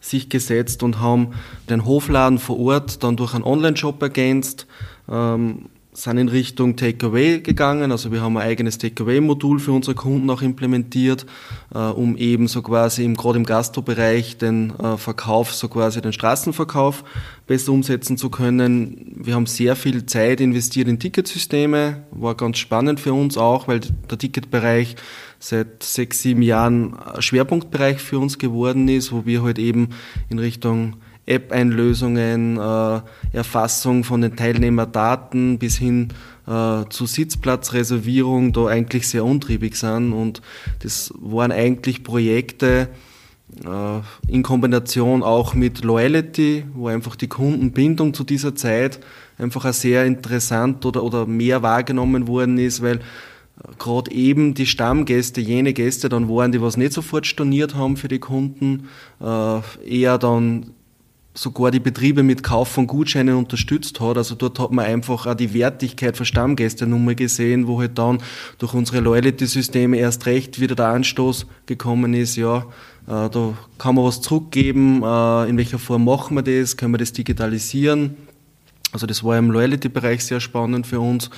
sich 0.02 0.28
gesetzt 0.28 0.84
und 0.84 1.00
haben 1.00 1.30
den 1.69 1.86
Hofladen 1.86 2.39
vor 2.39 2.60
Ort 2.60 3.04
dann 3.04 3.15
durch 3.15 3.34
einen 3.34 3.45
Online-Shop 3.45 4.02
ergänzt, 4.02 4.67
ähm, 5.10 5.69
sind 5.97 6.19
in 6.19 6.29
Richtung 6.29 6.75
Takeaway 6.75 7.39
gegangen. 7.39 7.91
Also 7.91 8.12
wir 8.12 8.21
haben 8.21 8.38
ein 8.38 8.47
eigenes 8.47 8.77
Takeaway-Modul 8.77 9.60
für 9.60 9.71
unsere 9.71 9.95
Kunden 9.95 10.29
auch 10.29 10.43
implementiert, 10.43 11.25
äh, 11.73 11.79
um 11.79 12.15
eben 12.17 12.47
so 12.47 12.62
quasi 12.62 13.03
im, 13.03 13.17
gerade 13.17 13.39
im 13.39 13.45
Gastrobereich 13.45 14.38
den 14.38 14.75
äh, 14.79 14.97
Verkauf, 14.97 15.55
so 15.55 15.67
quasi 15.67 15.99
den 15.99 16.13
Straßenverkauf 16.13 17.03
besser 17.47 17.71
umsetzen 17.71 18.15
zu 18.15 18.29
können. 18.29 19.15
Wir 19.15 19.33
haben 19.33 19.47
sehr 19.47 19.75
viel 19.75 20.05
Zeit 20.05 20.39
investiert 20.39 20.88
in 20.88 20.99
Ticketsysteme, 20.99 22.03
war 22.12 22.36
ganz 22.36 22.60
spannend 22.60 22.99
für 22.99 23.13
uns 23.13 23.36
auch, 23.36 23.67
weil 23.67 23.79
der 23.79 24.19
Ticketbereich 24.19 24.97
seit 25.39 25.81
sechs, 25.81 26.21
sieben 26.21 26.43
Jahren 26.43 26.95
Schwerpunktbereich 27.17 27.97
für 27.97 28.19
uns 28.19 28.38
geworden 28.38 28.88
ist, 28.88 29.12
wo 29.12 29.25
wir 29.25 29.41
halt 29.41 29.57
eben 29.57 29.89
in 30.29 30.38
Richtung 30.38 30.97
App-Einlösungen, 31.27 32.57
äh, 32.57 33.01
Erfassung 33.33 34.03
von 34.03 34.21
den 34.21 34.35
Teilnehmerdaten 34.35 35.59
bis 35.59 35.77
hin 35.77 36.07
äh, 36.47 36.85
zu 36.89 37.05
Sitzplatzreservierung 37.05 38.53
da 38.53 38.67
eigentlich 38.67 39.07
sehr 39.07 39.25
untriebig 39.25 39.75
sind. 39.75 40.13
Und 40.13 40.41
das 40.79 41.13
waren 41.19 41.51
eigentlich 41.51 42.03
Projekte 42.03 42.87
äh, 43.65 44.31
in 44.31 44.41
Kombination 44.41 45.21
auch 45.21 45.53
mit 45.53 45.83
Loyalty, 45.83 46.63
wo 46.73 46.87
einfach 46.87 47.17
die 47.17 47.27
Kundenbindung 47.27 48.13
zu 48.13 48.23
dieser 48.23 48.55
Zeit 48.55 48.99
einfach 49.37 49.65
auch 49.65 49.73
sehr 49.73 50.05
interessant 50.05 50.85
oder, 50.85 51.03
oder 51.03 51.25
mehr 51.25 51.61
wahrgenommen 51.61 52.27
worden 52.27 52.57
ist, 52.57 52.81
weil 52.81 53.01
gerade 53.77 54.11
eben 54.11 54.53
die 54.53 54.67
Stammgäste, 54.67 55.41
jene 55.41 55.73
Gäste 55.73 56.09
dann 56.09 56.29
waren, 56.29 56.51
die 56.51 56.61
was 56.61 56.77
nicht 56.77 56.93
sofort 56.93 57.25
storniert 57.25 57.73
haben 57.73 57.97
für 57.97 58.07
die 58.07 58.19
Kunden, 58.19 58.87
eher 59.19 60.19
dann 60.19 60.75
sogar 61.38 61.69
die 61.69 61.80
Betriebe 61.80 62.23
mit 62.23 62.41
Kauf 62.41 62.69
von 62.69 62.88
Gutscheinen 62.88 63.36
unterstützt 63.36 64.00
hat. 64.00 64.17
Also 64.17 64.36
dort 64.36 64.60
hat 64.60 64.71
man 64.71 64.86
einfach 64.86 65.28
auch 65.28 65.36
die 65.36 65.54
Wertigkeit 65.54 66.17
von 66.17 66.26
Stammgästenummer 66.26 67.13
gesehen, 67.13 67.67
wo 67.67 67.80
halt 67.80 67.97
dann 67.97 68.19
durch 68.58 68.73
unsere 68.73 69.02
Loyalty-Systeme 69.02 69.97
erst 69.97 70.26
recht 70.26 70.60
wieder 70.60 70.76
der 70.76 70.88
Anstoß 70.88 71.45
gekommen 71.67 72.13
ist, 72.13 72.38
ja, 72.38 72.65
äh, 73.08 73.30
da 73.30 73.54
kann 73.78 73.95
man 73.95 74.06
was 74.06 74.21
zurückgeben, 74.21 75.04
äh, 75.04 75.50
in 75.50 75.58
welcher 75.58 75.80
Form 75.80 76.06
machen 76.06 76.36
wir 76.36 76.43
das, 76.43 76.76
können 76.76 76.93
wir 76.93 76.97
das 76.97 77.13
digitalisieren. 77.13 78.17
Also 78.91 79.06
das 79.06 79.23
war 79.23 79.38
im 79.38 79.52
Loyalty-Bereich 79.52 80.26
sehr 80.26 80.39
spannend 80.39 80.88
für 80.88 81.00
uns. 81.00 81.30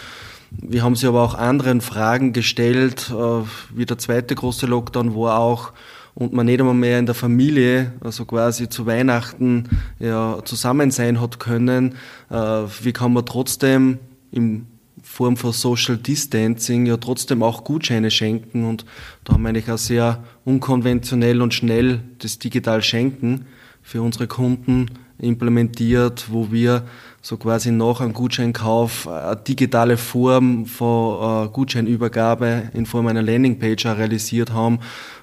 Wir 0.51 0.81
haben 0.81 0.95
sie 0.95 1.07
aber 1.07 1.23
auch 1.23 1.35
anderen 1.35 1.81
Fragen 1.81 2.31
gestellt, 2.31 3.11
äh, 3.11 3.43
wie 3.75 3.85
der 3.85 3.97
zweite 3.97 4.33
große 4.33 4.65
Lockdown 4.65 5.13
war 5.13 5.39
auch, 5.39 5.73
und 6.19 6.33
man 6.33 6.45
nicht 6.45 6.59
einmal 6.59 6.75
mehr 6.75 6.99
in 6.99 7.05
der 7.05 7.15
Familie, 7.15 7.93
also 8.01 8.25
quasi 8.25 8.67
zu 8.69 8.85
Weihnachten 8.85 9.69
ja, 9.99 10.39
zusammen 10.43 10.91
sein 10.91 11.21
hat 11.21 11.39
können, 11.39 11.95
äh, 12.29 12.35
wie 12.35 12.91
kann 12.91 13.13
man 13.13 13.25
trotzdem 13.25 13.99
in 14.31 14.67
Form 15.01 15.37
von 15.37 15.53
Social 15.53 15.97
Distancing 15.97 16.85
ja 16.85 16.97
trotzdem 16.97 17.41
auch 17.41 17.63
Gutscheine 17.63 18.11
schenken? 18.11 18.65
Und 18.65 18.85
da 19.23 19.33
haben 19.33 19.43
wir 19.43 19.49
eigentlich 19.49 19.71
auch 19.71 19.77
sehr 19.77 20.23
unkonventionell 20.43 21.41
und 21.41 21.53
schnell 21.53 22.01
das 22.19 22.37
digital 22.37 22.83
Schenken 22.83 23.45
für 23.89 24.03
unsere 24.03 24.27
Kunden 24.27 24.85
implementiert, 25.17 26.27
wo 26.29 26.51
wir 26.51 26.83
so 27.23 27.37
quasi 27.37 27.71
nach 27.71 28.01
einem 28.01 28.13
Gutscheinkauf 28.13 29.07
eine 29.07 29.35
digitale 29.35 29.97
Form 29.97 30.67
von 30.67 31.47
äh, 31.47 31.49
Gutscheinübergabe 31.49 32.69
in 32.75 32.85
Form 32.85 33.07
einer 33.07 33.23
Landingpage 33.23 33.87
realisiert 33.87 34.53
haben, 34.53 34.77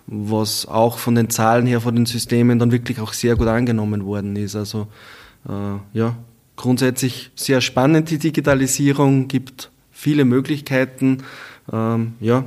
was 0.09 0.66
auch 0.66 0.98
von 0.98 1.14
den 1.14 1.31
Zahlen 1.31 1.68
her, 1.68 1.81
von 1.81 1.94
den 1.94 2.07
Systemen 2.07 2.59
dann 2.59 2.72
wirklich 2.72 2.98
auch 2.98 3.12
sehr 3.12 3.37
gut 3.37 3.46
angenommen 3.46 4.05
worden 4.05 4.35
ist. 4.35 4.57
Also 4.57 4.88
äh, 5.48 5.96
ja, 5.96 6.16
grundsätzlich 6.57 7.31
sehr 7.37 7.61
spannend 7.61 8.11
die 8.11 8.18
Digitalisierung, 8.18 9.29
gibt 9.29 9.70
viele 9.92 10.24
Möglichkeiten. 10.24 11.18
Ähm, 11.72 12.14
ja, 12.18 12.44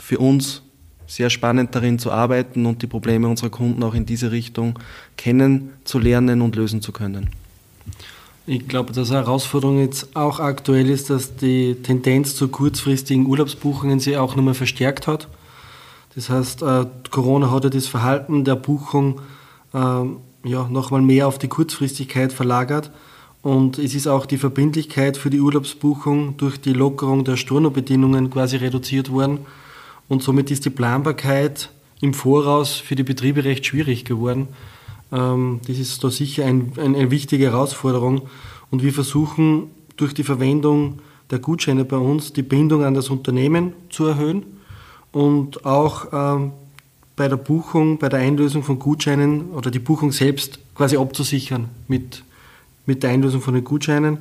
für 0.00 0.16
uns 0.16 0.62
sehr 1.08 1.30
spannend 1.30 1.74
darin 1.74 1.98
zu 1.98 2.12
arbeiten 2.12 2.66
und 2.66 2.82
die 2.82 2.86
Probleme 2.86 3.26
unserer 3.26 3.50
Kunden 3.50 3.82
auch 3.82 3.94
in 3.94 4.06
diese 4.06 4.30
Richtung 4.30 4.78
kennenzulernen 5.16 6.42
und 6.42 6.54
lösen 6.54 6.82
zu 6.82 6.92
können. 6.92 7.30
Ich 8.46 8.68
glaube, 8.68 8.92
dass 8.92 9.10
eine 9.10 9.20
Herausforderung 9.20 9.80
jetzt 9.80 10.14
auch 10.14 10.38
aktuell 10.38 10.88
ist, 10.88 11.10
dass 11.10 11.36
die 11.36 11.76
Tendenz 11.82 12.34
zu 12.34 12.48
kurzfristigen 12.48 13.26
Urlaubsbuchungen 13.26 14.00
sich 14.00 14.16
auch 14.16 14.36
nochmal 14.36 14.54
verstärkt 14.54 15.06
hat. 15.06 15.28
Das 16.14 16.30
heißt, 16.30 16.62
äh, 16.62 16.86
Corona 17.10 17.50
hat 17.50 17.64
ja 17.64 17.70
das 17.70 17.86
Verhalten 17.86 18.44
der 18.44 18.56
Buchung 18.56 19.20
äh, 19.74 19.78
ja, 20.44 20.68
nochmal 20.68 21.02
mehr 21.02 21.26
auf 21.26 21.38
die 21.38 21.48
Kurzfristigkeit 21.48 22.32
verlagert. 22.32 22.90
Und 23.42 23.78
es 23.78 23.94
ist 23.94 24.06
auch 24.06 24.26
die 24.26 24.38
Verbindlichkeit 24.38 25.16
für 25.16 25.30
die 25.30 25.40
Urlaubsbuchung 25.40 26.36
durch 26.36 26.60
die 26.60 26.72
Lockerung 26.72 27.24
der 27.24 27.36
Stornobedingungen 27.36 28.30
quasi 28.30 28.56
reduziert 28.56 29.10
worden. 29.10 29.40
Und 30.08 30.22
somit 30.22 30.50
ist 30.50 30.64
die 30.64 30.70
Planbarkeit 30.70 31.70
im 32.00 32.14
Voraus 32.14 32.76
für 32.76 32.94
die 32.94 33.02
Betriebe 33.02 33.44
recht 33.44 33.66
schwierig 33.66 34.04
geworden. 34.04 34.48
Ähm, 35.12 35.60
das 35.66 35.78
ist 35.78 36.02
da 36.02 36.10
sicher 36.10 36.44
ein, 36.44 36.72
eine 36.78 37.10
wichtige 37.10 37.46
Herausforderung. 37.46 38.22
Und 38.70 38.82
wir 38.82 38.92
versuchen 38.92 39.70
durch 39.96 40.14
die 40.14 40.24
Verwendung 40.24 41.00
der 41.30 41.38
Gutscheine 41.38 41.84
bei 41.84 41.96
uns 41.96 42.32
die 42.32 42.42
Bindung 42.42 42.84
an 42.84 42.94
das 42.94 43.10
Unternehmen 43.10 43.72
zu 43.90 44.06
erhöhen 44.06 44.44
und 45.12 45.64
auch 45.66 46.06
ähm, 46.12 46.52
bei 47.16 47.28
der 47.28 47.36
Buchung, 47.36 47.98
bei 47.98 48.08
der 48.08 48.20
Einlösung 48.20 48.62
von 48.62 48.78
Gutscheinen 48.78 49.50
oder 49.50 49.70
die 49.70 49.80
Buchung 49.80 50.12
selbst 50.12 50.58
quasi 50.74 50.96
abzusichern 50.96 51.68
mit, 51.88 52.22
mit 52.86 53.02
der 53.02 53.10
Einlösung 53.10 53.40
von 53.40 53.54
den 53.54 53.64
Gutscheinen. 53.64 54.18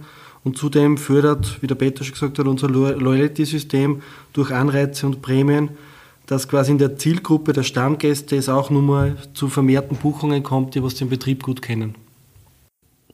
Und 0.47 0.57
zudem 0.57 0.97
fördert, 0.97 1.61
wie 1.61 1.67
der 1.67 1.75
Peter 1.75 2.05
schon 2.05 2.13
gesagt 2.13 2.39
hat, 2.39 2.47
unser 2.47 2.69
Loyalty-System 2.69 4.01
durch 4.31 4.49
Anreize 4.49 5.05
und 5.05 5.21
Prämien, 5.21 5.71
dass 6.25 6.47
quasi 6.47 6.71
in 6.71 6.77
der 6.77 6.95
Zielgruppe 6.95 7.51
der 7.51 7.63
Stammgäste 7.63 8.37
es 8.37 8.47
auch 8.47 8.69
nur 8.69 8.81
mal 8.81 9.17
zu 9.33 9.49
vermehrten 9.49 9.97
Buchungen 9.97 10.43
kommt, 10.43 10.73
die 10.73 10.81
was 10.81 10.95
den 10.95 11.09
Betrieb 11.09 11.43
gut 11.43 11.61
kennen. 11.61 11.95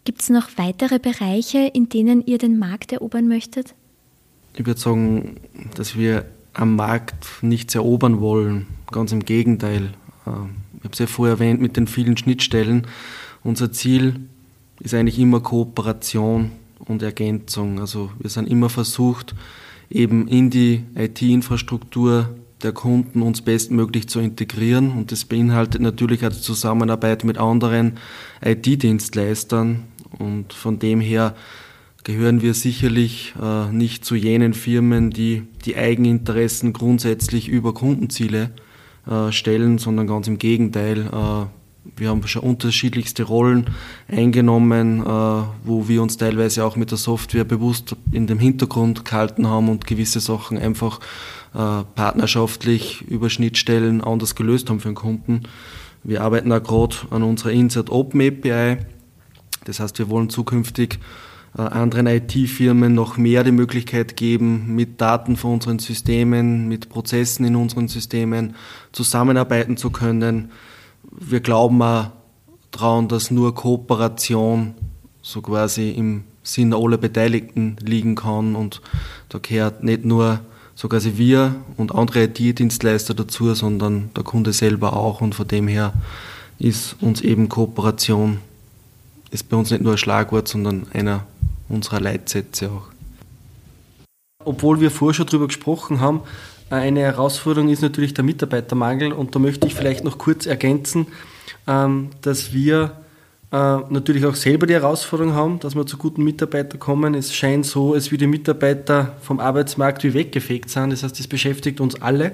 Gibt 0.04 0.22
es 0.22 0.30
noch 0.30 0.48
weitere 0.58 1.00
Bereiche, 1.00 1.72
in 1.74 1.90
denen 1.90 2.24
ihr 2.24 2.38
den 2.38 2.60
Markt 2.60 2.92
erobern 2.92 3.28
möchtet? 3.28 3.74
Ich 4.56 4.68
würde 4.68 4.80
sagen, 4.80 5.38
dass 5.76 5.98
wir 5.98 6.26
am 6.54 6.76
Markt 6.76 7.26
nichts 7.42 7.74
erobern 7.74 8.22
wollen. 8.22 8.68
Ganz 8.92 9.12
im 9.12 9.26
Gegenteil. 9.26 9.96
Ähm, 10.28 10.52
ich 10.78 10.84
habe 10.84 10.94
es 10.94 11.00
ja 11.00 11.08
vorher 11.08 11.38
erwähnt 11.38 11.62
mit 11.62 11.78
den 11.78 11.88
vielen 11.88 12.16
Schnittstellen. 12.16 12.86
Unser 13.44 13.72
Ziel 13.72 14.20
ist 14.82 14.94
eigentlich 14.94 15.18
immer 15.18 15.40
Kooperation 15.40 16.52
und 16.86 17.02
Ergänzung. 17.02 17.80
Also 17.80 18.12
wir 18.20 18.30
sind 18.30 18.50
immer 18.50 18.70
versucht, 18.70 19.36
eben 19.90 20.28
in 20.28 20.50
die 20.50 20.84
IT-Infrastruktur 20.96 22.30
der 22.64 22.72
Kunden 22.72 23.22
uns 23.22 23.42
bestmöglich 23.42 24.08
zu 24.08 24.20
integrieren. 24.20 24.92
Und 24.92 25.12
das 25.12 25.26
beinhaltet 25.26 25.82
natürlich 25.82 26.26
auch 26.26 26.32
die 26.32 26.42
Zusammenarbeit 26.42 27.24
mit 27.24 27.38
anderen 27.38 27.98
IT-Dienstleistern. 28.44 29.84
Und 30.18 30.54
von 30.54 30.80
dem 30.80 31.02
her 31.02 31.36
gehören 32.04 32.42
wir 32.42 32.54
sicherlich 32.54 33.34
äh, 33.42 33.72
nicht 33.72 34.06
zu 34.06 34.16
jenen 34.16 34.54
Firmen, 34.54 35.12
die 35.12 35.44
die 35.66 35.76
Eigeninteressen 35.76 36.74
grundsätzlich 36.74 37.48
über 37.48 37.74
Kundenziele 37.74 38.52
äh, 39.08 39.32
stellen, 39.32 39.78
sondern 39.78 40.08
ganz 40.08 40.28
im 40.28 40.38
Gegenteil. 40.38 41.08
Äh, 41.08 41.63
wir 41.96 42.10
haben 42.10 42.26
schon 42.28 42.44
unterschiedlichste 42.44 43.24
Rollen 43.24 43.68
eingenommen, 44.08 45.02
äh, 45.02 45.06
wo 45.64 45.88
wir 45.88 46.02
uns 46.02 46.18
teilweise 46.18 46.64
auch 46.64 46.76
mit 46.76 46.92
der 46.92 46.98
Software 46.98 47.44
bewusst 47.44 47.96
in 48.12 48.28
dem 48.28 48.40
Hintergrund 48.40 49.06
gehalten 49.06 49.48
haben 49.48 49.70
und 49.70 49.86
gewisse 49.86 50.20
Sachen 50.20 50.58
einfach 50.58 51.00
äh, 51.54 51.84
partnerschaftlich 51.96 53.02
über 53.02 53.30
Schnittstellen 53.30 54.02
anders 54.02 54.36
gelöst 54.36 54.70
haben 54.70 54.80
für 54.80 54.90
den 54.90 54.96
Kunden. 54.96 55.44
Wir 56.04 56.22
arbeiten 56.22 56.52
auch 56.52 56.64
gerade 56.64 56.96
an 57.12 57.24
unserer 57.24 57.52
Insert 57.52 57.90
Open 57.90 58.22
API. 58.22 58.78
Das 59.66 59.80
heißt, 59.80 60.00
wir 60.00 60.10
wollen 60.10 60.30
zukünftig 60.30 61.00
äh, 61.58 61.62
anderen 61.62 62.08
IT-Firmen 62.08 62.94
noch 62.94 63.18
mehr 63.18 63.44
die 63.44 63.52
Möglichkeit 63.52 64.18
geben, 64.18 64.76
mit 64.76 65.00
Daten 65.00 65.36
von 65.36 65.56
unseren 65.56 65.80
Systemen, 65.80 66.68
mit 66.68 66.90
Prozessen 66.90 67.46
in 67.46 67.56
unseren 67.56 67.88
Systemen 67.88 68.56
zusammenarbeiten 68.92 69.78
zu 69.78 69.90
können. 69.90 70.52
Wir 71.20 71.40
glauben 71.42 71.82
auch 71.82 72.08
daran, 72.72 73.08
dass 73.08 73.32
nur 73.32 73.54
Kooperation 73.54 74.74
so 75.22 75.42
quasi 75.42 75.92
im 75.92 76.24
Sinne 76.42 76.76
aller 76.76 76.98
Beteiligten 76.98 77.78
liegen 77.80 78.16
kann 78.16 78.56
und 78.56 78.82
da 79.30 79.40
gehört 79.40 79.84
nicht 79.84 80.06
nur 80.06 80.40
so 80.76 80.90
quasi 80.90 81.14
wir 81.16 81.56
und 81.78 81.94
andere 81.94 82.24
IT-Dienstleister 82.24 83.14
dazu, 83.14 83.54
sondern 83.54 84.10
der 84.16 84.24
Kunde 84.24 84.54
selber 84.54 84.94
auch 84.98 85.22
und 85.22 85.36
von 85.36 85.48
dem 85.48 85.68
her 85.68 85.94
ist 86.60 86.96
uns 87.02 87.22
eben 87.22 87.48
Kooperation 87.48 88.40
ist 89.34 89.50
bei 89.50 89.58
uns 89.58 89.72
nicht 89.72 89.82
nur 89.82 89.94
ein 89.94 89.98
Schlagwort, 89.98 90.48
sondern 90.48 90.86
einer 90.94 91.26
unserer 91.68 92.00
Leitsätze 92.00 92.70
auch. 92.70 92.88
Obwohl 94.46 94.80
wir 94.80 94.92
vorher 94.92 95.16
schon 95.16 95.26
darüber 95.26 95.48
gesprochen 95.48 96.00
haben, 96.00 96.22
eine 96.70 97.02
Herausforderung 97.02 97.70
ist 97.70 97.82
natürlich 97.82 98.14
der 98.14 98.24
Mitarbeitermangel 98.24 99.14
und 99.14 99.36
da 99.36 99.40
möchte 99.40 99.68
ich 99.68 99.76
vielleicht 99.76 100.04
noch 100.04 100.18
kurz 100.18 100.46
ergänzen, 100.46 101.08
ähm, 101.68 102.10
dass 102.22 102.54
wir 102.54 103.04
äh, 103.52 103.78
natürlich 103.90 104.26
auch 104.26 104.36
selber 104.36 104.66
die 104.66 104.74
Herausforderung 104.74 105.34
haben, 105.34 105.60
dass 105.60 105.76
wir 105.76 105.86
zu 105.86 105.98
guten 105.98 106.24
Mitarbeitern 106.24 106.80
kommen. 106.80 107.14
Es 107.14 107.34
scheint 107.36 107.66
so, 107.66 107.94
als 107.94 108.12
wie 108.12 108.18
die 108.18 108.28
Mitarbeiter 108.28 109.16
vom 109.22 109.40
Arbeitsmarkt 109.40 110.04
wie 110.04 110.14
weggefegt 110.14 110.70
sind. 110.70 110.90
Das 110.92 111.04
heißt, 111.04 111.20
das 111.20 111.28
beschäftigt 111.28 111.80
uns 111.80 112.02
alle. 112.02 112.32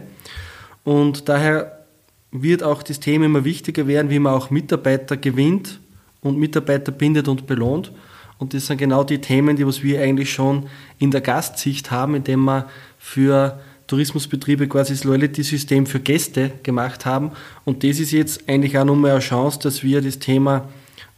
Und 0.85 1.27
daher 1.27 1.85
wird 2.31 2.63
auch 2.63 2.83
das 2.83 2.99
Thema 2.99 3.25
immer 3.25 3.43
wichtiger 3.43 3.85
werden, 3.87 4.09
wie 4.09 4.19
man 4.19 4.33
auch 4.33 4.49
Mitarbeiter 4.49 5.17
gewinnt 5.17 5.79
und 6.21 6.37
Mitarbeiter 6.37 6.91
bindet 6.91 7.27
und 7.27 7.47
belohnt. 7.47 7.91
Und 8.37 8.53
das 8.53 8.67
sind 8.67 8.77
genau 8.77 9.03
die 9.03 9.19
Themen, 9.19 9.57
die 9.57 9.67
was 9.67 9.83
wir 9.83 10.01
eigentlich 10.01 10.31
schon 10.31 10.67
in 10.97 11.11
der 11.11 11.19
Gastsicht 11.19 11.91
haben, 11.91 12.15
indem 12.15 12.45
wir 12.45 12.69
für 12.97 13.59
Tourismusbetriebe 13.89 14.67
quasi 14.67 14.93
das 14.93 15.03
Loyalty-System 15.03 15.87
für 15.87 15.99
Gäste 15.99 16.51
gemacht 16.61 17.05
haben. 17.05 17.31
Und 17.65 17.83
das 17.83 17.99
ist 17.99 18.11
jetzt 18.11 18.47
eigentlich 18.47 18.77
auch 18.77 18.85
nochmal 18.85 19.11
eine 19.11 19.19
Chance, 19.19 19.59
dass 19.63 19.83
wir 19.83 20.01
das 20.01 20.19
Thema 20.19 20.69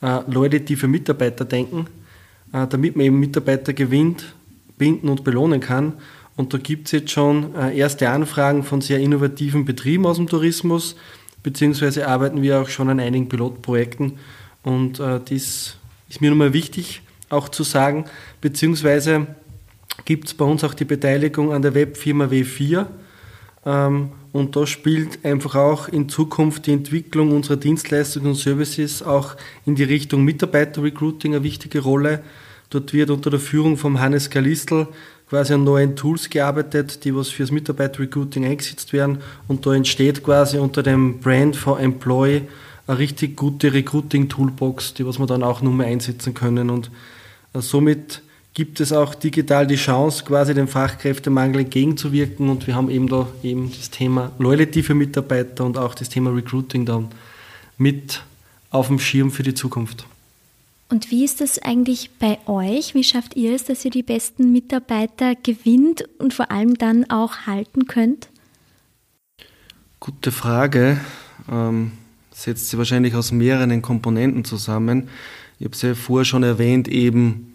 äh, 0.02 0.20
Loyalty 0.28 0.78
für 0.78 0.88
Mitarbeiter 0.88 1.44
denken, 1.44 1.88
äh, 2.54 2.66
damit 2.68 2.96
man 2.96 3.06
eben 3.06 3.20
Mitarbeiter 3.20 3.74
gewinnt, 3.74 4.34
binden 4.78 5.10
und 5.10 5.24
belohnen 5.26 5.60
kann. 5.60 5.94
Und 6.38 6.54
da 6.54 6.58
gibt 6.58 6.88
es 6.88 6.94
jetzt 6.94 7.12
schon 7.12 7.54
äh, 7.56 7.78
erste 7.78 8.10
Anfragen 8.10 8.64
von 8.64 8.80
sehr 8.80 9.00
innovativen 9.00 9.66
Betrieben 9.66 10.06
aus 10.06 10.16
dem 10.16 10.28
Tourismus, 10.28 10.96
beziehungsweise 11.44 12.08
arbeiten 12.08 12.42
wir 12.42 12.62
auch 12.62 12.70
schon 12.70 12.88
an 12.88 13.02
einigen 13.02 13.28
Pilotprojekten. 13.28 14.14
Und 14.64 15.00
äh, 15.02 15.20
das 15.20 15.76
ist 16.08 16.22
mir 16.22 16.30
nochmal 16.30 16.54
wichtig, 16.54 17.02
auch 17.30 17.50
zu 17.50 17.64
sagen, 17.64 18.06
beziehungsweise 18.40 19.28
gibt 20.06 20.28
es 20.28 20.34
bei 20.34 20.46
uns 20.46 20.64
auch 20.64 20.74
die 20.74 20.86
Beteiligung 20.86 21.54
an 21.54 21.62
der 21.62 21.74
Webfirma 21.74 22.26
W4. 22.26 22.86
Ähm, 23.66 24.12
und 24.32 24.56
da 24.56 24.66
spielt 24.66 25.26
einfach 25.26 25.56
auch 25.56 25.88
in 25.90 26.08
Zukunft 26.08 26.68
die 26.68 26.74
Entwicklung 26.74 27.32
unserer 27.32 27.58
Dienstleistungen 27.58 28.30
und 28.30 28.36
Services 28.36 29.04
auch 29.04 29.36
in 29.66 29.76
die 29.76 29.84
Richtung 29.84 30.24
Mitarbeiter-Recruiting 30.24 31.36
eine 31.36 31.44
wichtige 31.44 31.80
Rolle. 31.80 32.24
Dort 32.70 32.94
wird 32.94 33.10
unter 33.10 33.30
der 33.30 33.42
Führung 33.42 33.78
von 33.78 34.00
Hannes 34.00 34.30
Kalistl 34.30 34.88
quasi 35.30 35.54
an 35.54 35.66
neuen 35.66 35.96
Tools 35.96 36.30
gearbeitet, 36.30 37.04
die 37.04 37.16
was 37.16 37.30
fürs 37.30 37.52
Mitarbeiter-Recruiting 37.52 38.46
eingesetzt 38.46 38.94
werden. 38.94 39.20
Und 39.48 39.66
da 39.66 39.74
entsteht 39.74 40.24
quasi 40.24 40.58
unter 40.58 40.82
dem 40.82 41.20
Brand 41.20 41.56
for 41.56 41.80
Employee 41.80 42.44
eine 42.88 43.00
richtig 43.00 43.36
gute 43.36 43.74
Recruiting-Toolbox, 43.74 44.94
die 44.94 45.06
was 45.06 45.20
wir 45.20 45.28
dann 45.28 45.44
auch 45.44 45.62
nur 45.62 45.74
mehr 45.74 45.88
einsetzen 45.88 46.34
können. 46.34 46.70
Und 46.70 46.90
äh, 47.54 47.60
somit 47.60 48.22
gibt 48.54 48.80
es 48.80 48.92
auch 48.92 49.16
digital 49.16 49.66
die 49.66 49.76
Chance, 49.76 50.24
quasi 50.26 50.54
dem 50.54 50.68
Fachkräftemangel 50.68 51.62
entgegenzuwirken. 51.62 52.50
Und 52.50 52.68
wir 52.68 52.76
haben 52.76 52.90
eben 52.90 53.08
da 53.08 53.28
eben 53.44 53.72
das 53.72 53.90
Thema 53.90 54.32
Loyalty 54.40 54.84
für 54.84 54.94
Mitarbeiter 54.94 55.66
und 55.66 55.78
auch 55.78 55.96
das 55.96 56.10
Thema 56.10 56.32
Recruiting 56.32 56.86
dann 56.86 57.08
mit 57.78 58.24
auf 58.70 58.88
dem 58.88 59.00
Schirm 59.00 59.32
für 59.32 59.44
die 59.44 59.54
Zukunft. 59.54 60.06
Und 60.90 61.10
wie 61.10 61.24
ist 61.24 61.40
das 61.40 61.58
eigentlich 61.60 62.12
bei 62.20 62.38
euch? 62.48 62.94
Wie 62.94 63.04
schafft 63.06 63.38
ihr 63.38 63.56
es, 63.56 63.64
dass 63.64 63.86
ihr 63.86 63.92
die 63.92 64.04
besten 64.04 64.52
Mitarbeiter 64.52 65.36
gewinnt 65.36 66.04
und 66.20 66.34
vor 66.34 66.52
allem 66.52 66.78
dann 66.78 67.10
auch 67.10 67.48
halten 67.48 67.88
könnt? 67.88 68.28
Gute 70.02 70.34
Frage. 70.34 71.00
Ähm, 71.50 71.94
setzt 72.34 72.70
sie 72.70 72.78
wahrscheinlich 72.78 73.16
aus 73.16 73.32
mehreren 73.32 73.82
Komponenten 73.82 74.44
zusammen. 74.44 75.08
Ich 75.60 75.66
habe 75.66 75.76
es 75.76 75.82
ja 75.82 75.96
vorher 75.96 76.26
schon 76.26 76.44
erwähnt, 76.44 76.90
eben 76.90 77.51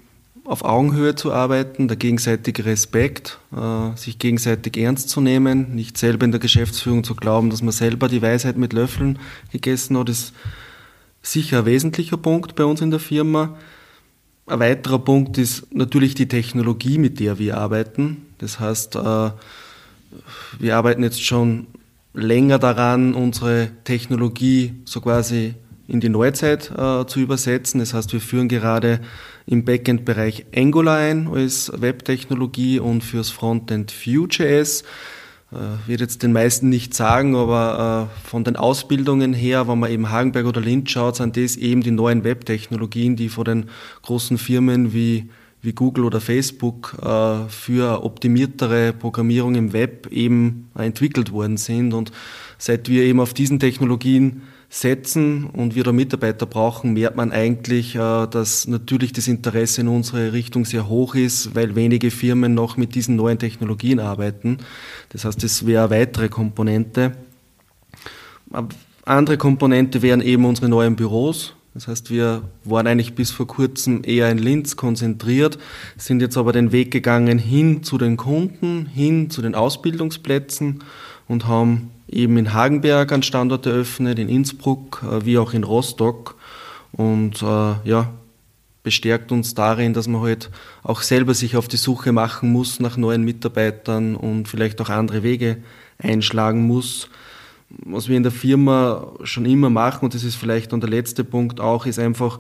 auf 0.47 0.65
Augenhöhe 0.65 1.15
zu 1.15 1.33
arbeiten, 1.33 1.89
der 1.89 1.97
gegenseitige 1.97 2.65
Respekt, 2.65 3.39
äh, 3.55 3.97
sich 3.97 4.19
gegenseitig 4.19 4.77
ernst 4.77 5.09
zu 5.09 5.21
nehmen, 5.21 5.75
nicht 5.75 5.99
selber 5.99 6.25
in 6.25 6.31
der 6.31 6.41
Geschäftsführung 6.41 7.05
zu 7.05 7.15
glauben, 7.15 7.51
dass 7.51 7.63
man 7.63 7.73
selber 7.73 8.09
die 8.09 8.23
Weisheit 8.23 8.57
mit 8.57 8.73
Löffeln 8.73 9.19
gegessen 9.51 9.99
hat, 9.99 10.09
ist 10.09 10.33
sicher 11.23 11.61
ein 11.61 11.67
wesentlicher 11.67 12.17
Punkt 12.17 12.55
bei 12.55 12.65
uns 12.65 12.81
in 12.81 12.91
der 12.91 13.01
Firma. 13.01 13.57
Ein 14.47 14.61
weiterer 14.61 15.01
Punkt 15.01 15.39
ist 15.39 15.75
natürlich 15.75 16.15
die 16.15 16.29
Technologie, 16.29 16.99
mit 16.99 17.19
der 17.19 17.39
wir 17.39 17.59
arbeiten. 17.59 18.27
Das 18.39 18.61
heißt, 18.61 18.95
äh, 18.97 19.31
wir 20.59 20.77
arbeiten 20.77 21.03
jetzt 21.03 21.23
schon 21.23 21.67
länger 22.15 22.59
daran, 22.59 23.15
unsere 23.15 23.71
Technologie 23.85 24.75
so 24.85 25.01
quasi 25.01 25.55
in 25.89 26.01
die 26.01 26.09
Neuzeit 26.09 26.71
äh, 26.71 27.07
zu 27.07 27.21
übersetzen. 27.21 27.81
Das 27.81 27.93
heißt, 27.93 28.13
wir 28.13 28.21
führen 28.21 28.49
gerade 28.49 29.01
im 29.47 29.65
Backend-Bereich 29.65 30.47
Angular 30.55 30.99
ein 30.99 31.29
als 31.29 31.73
Webtechnologie 31.75 32.81
und 32.81 33.03
fürs 33.03 33.31
Frontend 33.31 33.93
Vue.js. 33.93 34.83
Äh, 35.53 35.89
wird 35.89 36.01
jetzt 36.01 36.25
den 36.25 36.33
meisten 36.33 36.69
nicht 36.69 36.95
sagen, 36.95 37.37
aber 37.37 38.11
äh, 38.13 38.29
von 38.29 38.43
den 38.43 38.57
Ausbildungen 38.57 39.33
her, 39.33 39.69
wenn 39.69 39.79
man 39.79 39.91
eben 39.91 40.11
Hagenberg 40.11 40.47
oder 40.47 40.61
Linz 40.61 40.91
schaut, 40.91 41.17
sind 41.17 41.37
das 41.37 41.57
eben 41.57 41.83
die 41.83 41.93
neuen 41.93 42.25
Webtechnologien, 42.25 43.15
die 43.15 43.29
von 43.29 43.45
den 43.45 43.67
großen 44.03 44.39
Firmen 44.39 44.93
wie 44.93 45.31
wie 45.63 45.73
Google 45.73 46.05
oder 46.05 46.21
Facebook 46.21 46.97
äh, 47.03 47.49
für 47.49 48.05
optimiertere 48.05 48.93
Programmierung 48.93 49.57
im 49.57 49.73
Web 49.73 50.07
eben 50.13 50.71
entwickelt 50.77 51.33
worden 51.33 51.57
sind. 51.57 51.93
Und 51.93 52.13
seit 52.57 52.89
wir 52.89 53.03
eben 53.03 53.21
auf 53.21 53.35
diesen 53.35 53.59
Technologien 53.59 54.43
setzen 54.77 55.45
und 55.45 55.75
wir 55.75 55.85
da 55.85 55.93
Mitarbeiter 55.93 56.45
brauchen, 56.45 56.93
merkt 56.93 57.17
man 57.17 57.33
eigentlich, 57.33 57.95
äh, 57.95 58.27
dass 58.27 58.69
natürlich 58.69 59.13
das 59.13 59.27
Interesse 59.27 59.81
in 59.81 59.89
unsere 59.89 60.35
Richtung 60.35 60.67
sehr 60.67 60.89
hoch 60.89 61.15
ist, 61.15 61.55
weil 61.55 61.75
wenige 61.77 62.11
Firmen 62.11 62.55
noch 62.55 62.77
mit 62.77 62.95
diesen 62.95 63.17
neuen 63.17 63.39
Technologien 63.39 64.01
arbeiten. 64.01 64.59
Das 65.11 65.25
heißt, 65.25 65.43
das 65.43 65.65
wäre 65.65 65.85
eine 65.85 66.03
weitere 66.03 66.29
Komponente. 66.29 67.13
Eine 68.53 68.69
andere 69.07 69.39
Komponente 69.39 70.03
wären 70.03 70.21
eben 70.21 70.45
unsere 70.45 70.69
neuen 70.69 70.95
Büros. 70.95 71.55
Das 71.73 71.89
heißt, 71.89 72.11
wir 72.11 72.43
waren 72.65 72.87
eigentlich 72.87 73.15
bis 73.15 73.31
vor 73.31 73.47
kurzem 73.47 74.03
eher 74.05 74.31
in 74.31 74.39
Linz 74.39 74.77
konzentriert, 74.77 75.59
sind 75.97 76.21
jetzt 76.21 76.37
aber 76.37 76.53
den 76.53 76.73
Weg 76.73 76.91
gegangen 76.91 77.39
hin 77.39 77.83
zu 77.83 77.99
den 77.99 78.17
Kunden, 78.17 78.87
hin 78.87 79.31
zu 79.31 79.43
den 79.43 79.55
Ausbildungsplätzen 79.55 80.85
und 81.29 81.47
haben 81.47 81.91
eben 82.09 82.37
in 82.37 82.53
Hagenberg 82.53 83.13
einen 83.13 83.23
Standort 83.23 83.67
eröffnet, 83.67 84.19
in 84.19 84.29
Innsbruck 84.29 85.03
äh, 85.03 85.25
wie 85.25 85.39
auch 85.39 85.53
in 85.53 85.65
Rostock. 85.65 86.37
Und 86.93 87.43
äh, 87.43 87.75
ja, 87.85 88.11
bestärkt 88.83 89.33
uns 89.33 89.55
darin, 89.55 89.95
dass 89.95 90.07
man 90.07 90.23
halt 90.23 90.51
auch 90.85 91.03
selber 91.03 91.35
sich 91.35 91.57
auf 91.57 91.67
die 91.67 91.77
Suche 91.77 92.13
machen 92.13 92.53
muss 92.53 92.79
nach 92.79 92.97
neuen 92.97 93.25
Mitarbeitern 93.25 94.15
und 94.15 94.47
vielleicht 94.47 94.81
auch 94.81 94.89
andere 94.89 95.23
Wege 95.23 95.59
einschlagen 95.99 96.67
muss. 96.67 97.09
Was 97.69 98.09
wir 98.09 98.17
in 98.17 98.23
der 98.23 98.31
Firma 98.31 99.09
schon 99.25 99.45
immer 99.45 99.71
machen, 99.71 100.05
und 100.05 100.15
das 100.15 100.23
ist 100.23 100.37
vielleicht 100.37 100.73
dann 100.73 100.81
der 100.81 100.89
letzte 100.89 101.25
Punkt 101.25 101.59
auch, 101.59 101.85
ist 101.85 101.99
einfach 101.99 102.39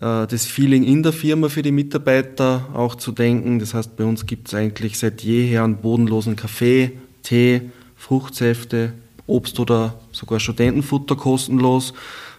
äh, 0.00 0.26
das 0.26 0.46
Feeling 0.46 0.82
in 0.82 1.02
der 1.02 1.12
Firma 1.12 1.50
für 1.50 1.62
die 1.62 1.72
Mitarbeiter 1.72 2.68
auch 2.72 2.94
zu 2.94 3.12
denken. 3.12 3.58
Das 3.58 3.74
heißt, 3.74 3.94
bei 3.94 4.04
uns 4.04 4.24
gibt 4.24 4.48
es 4.48 4.54
eigentlich 4.54 4.98
seit 4.98 5.22
jeher 5.22 5.62
einen 5.62 5.76
bodenlosen 5.76 6.36
Kaffee, 6.36 6.92
Tee, 7.22 7.70
Fruchtsäfte, 7.96 8.94
Obst 9.26 9.58
oder 9.60 9.94
sogar 10.12 10.40
Studentenfutter 10.40 11.16
kostenlos. 11.16 11.94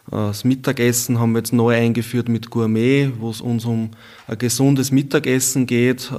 Das 0.09 0.43
Mittagessen 0.43 1.19
haben 1.19 1.31
wir 1.31 1.39
jetzt 1.39 1.53
neu 1.53 1.73
eingeführt 1.75 2.27
mit 2.27 2.49
Gourmet, 2.49 3.11
wo 3.19 3.29
es 3.29 3.39
uns 3.39 3.63
um 3.65 3.91
ein 4.27 4.38
gesundes 4.38 4.91
Mittagessen 4.91 5.65
geht, 5.65 6.11
äh, 6.11 6.15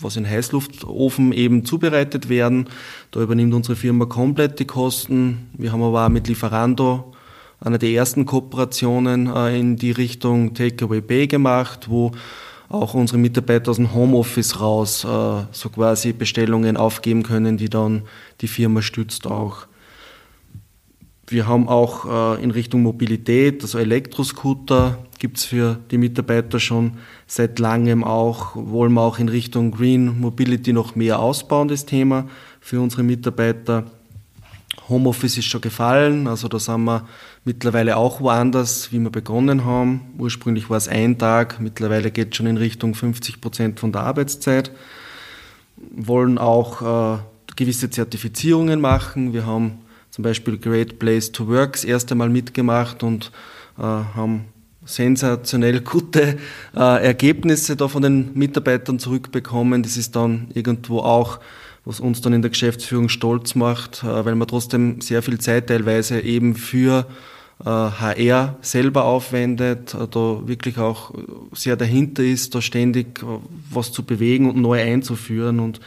was 0.00 0.16
in 0.16 0.28
Heißluftofen 0.28 1.32
eben 1.32 1.64
zubereitet 1.64 2.28
werden. 2.28 2.68
Da 3.12 3.20
übernimmt 3.20 3.54
unsere 3.54 3.76
Firma 3.76 4.06
komplett 4.06 4.58
die 4.58 4.64
Kosten. 4.64 5.48
Wir 5.56 5.70
haben 5.70 5.82
aber 5.82 6.04
auch 6.04 6.10
mit 6.10 6.26
Lieferando 6.26 7.12
eine 7.60 7.78
der 7.78 7.90
ersten 7.90 8.26
Kooperationen 8.26 9.28
äh, 9.28 9.58
in 9.58 9.76
die 9.76 9.92
Richtung 9.92 10.54
Takeaway 10.54 11.00
Bay 11.00 11.28
gemacht, 11.28 11.88
wo 11.88 12.10
auch 12.72 12.94
unsere 12.94 13.18
Mitarbeiter 13.18 13.70
aus 13.70 13.76
dem 13.76 13.92
Homeoffice 13.92 14.60
raus 14.60 15.04
äh, 15.04 15.44
so 15.52 15.68
quasi 15.68 16.12
Bestellungen 16.12 16.76
aufgeben 16.76 17.22
können, 17.22 17.56
die 17.56 17.68
dann 17.68 18.02
die 18.40 18.48
Firma 18.48 18.82
stützt 18.82 19.26
auch. 19.26 19.66
Wir 21.26 21.46
haben 21.46 21.68
auch 21.68 22.38
äh, 22.38 22.42
in 22.42 22.50
Richtung 22.50 22.82
Mobilität, 22.82 23.62
also 23.62 23.78
Elektroscooter 23.78 24.98
gibt 25.18 25.38
es 25.38 25.44
für 25.44 25.78
die 25.90 25.98
Mitarbeiter 25.98 26.58
schon 26.58 26.94
seit 27.26 27.58
langem 27.58 28.02
auch, 28.04 28.56
wollen 28.56 28.92
wir 28.92 29.02
auch 29.02 29.18
in 29.18 29.28
Richtung 29.28 29.70
Green 29.70 30.20
Mobility 30.20 30.72
noch 30.72 30.96
mehr 30.96 31.20
ausbauen, 31.20 31.68
das 31.68 31.86
Thema 31.86 32.26
für 32.60 32.80
unsere 32.80 33.02
Mitarbeiter. 33.02 33.84
Homeoffice 34.88 35.38
ist 35.38 35.44
schon 35.44 35.60
gefallen, 35.60 36.26
also 36.26 36.48
da 36.48 36.58
sind 36.58 36.84
wir 36.84 37.06
mittlerweile 37.44 37.96
auch 37.96 38.20
woanders, 38.20 38.92
wie 38.92 39.00
wir 39.00 39.10
begonnen 39.10 39.64
haben. 39.64 40.00
Ursprünglich 40.18 40.70
war 40.70 40.76
es 40.76 40.88
ein 40.88 41.18
Tag, 41.18 41.60
mittlerweile 41.60 42.10
geht 42.10 42.30
es 42.30 42.36
schon 42.36 42.46
in 42.46 42.56
Richtung 42.56 42.94
50 42.94 43.40
Prozent 43.40 43.80
von 43.80 43.92
der 43.92 44.02
Arbeitszeit. 44.02 44.70
Wollen 45.96 46.38
auch 46.38 47.18
äh, 47.18 47.18
gewisse 47.56 47.90
Zertifizierungen 47.90 48.80
machen. 48.80 49.32
Wir 49.32 49.46
haben 49.46 49.78
zum 50.10 50.22
Beispiel 50.22 50.58
Great 50.58 50.98
Place 50.98 51.32
to 51.32 51.48
Work 51.48 51.72
das 51.72 51.84
erste 51.84 52.14
Mal 52.14 52.28
mitgemacht 52.28 53.02
und 53.02 53.32
äh, 53.78 53.82
haben 53.82 54.44
sensationell 54.84 55.80
gute 55.84 56.38
äh, 56.76 57.04
Ergebnisse 57.04 57.76
da 57.76 57.88
von 57.88 58.02
den 58.02 58.30
Mitarbeitern 58.34 58.98
zurückbekommen. 58.98 59.82
Das 59.82 59.96
ist 59.96 60.14
dann 60.14 60.48
irgendwo 60.54 61.00
auch, 61.00 61.40
was 61.84 61.98
uns 61.98 62.20
dann 62.20 62.32
in 62.32 62.42
der 62.42 62.50
Geschäftsführung 62.50 63.08
stolz 63.08 63.54
macht, 63.56 64.04
äh, 64.04 64.24
weil 64.24 64.36
man 64.36 64.46
trotzdem 64.46 65.00
sehr 65.00 65.22
viel 65.22 65.38
Zeit 65.38 65.68
teilweise 65.68 66.20
eben 66.20 66.54
für 66.54 67.06
HR 67.64 68.56
äh, 68.60 68.64
selber 68.66 69.04
aufwendet, 69.04 69.94
äh, 69.94 70.08
da 70.08 70.46
wirklich 70.46 70.78
auch 70.78 71.12
sehr 71.52 71.76
dahinter 71.76 72.22
ist, 72.22 72.54
da 72.54 72.60
ständig 72.60 73.22
äh, 73.22 73.26
was 73.70 73.92
zu 73.92 74.02
bewegen 74.04 74.48
und 74.50 74.56
neu 74.56 74.80
einzuführen 74.80 75.60
und 75.60 75.80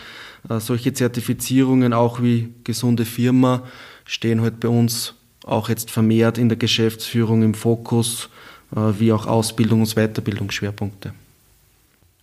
solche 0.60 0.94
Zertifizierungen 0.94 1.92
auch 1.92 2.22
wie 2.22 2.54
gesunde 2.64 3.04
Firma 3.04 3.64
stehen 4.06 4.42
halt 4.42 4.60
bei 4.60 4.68
uns 4.68 5.16
auch 5.46 5.70
jetzt 5.70 5.92
vermehrt 5.92 6.38
in 6.38 6.50
der 6.50 6.58
Geschäftsführung 6.58 7.44
im 7.44 7.54
Fokus, 7.54 8.30
äh, 8.76 9.00
wie 9.00 9.12
auch 9.12 9.28
Ausbildungs- 9.28 9.96
und 9.96 9.96
Weiterbildungsschwerpunkte. 9.96 11.14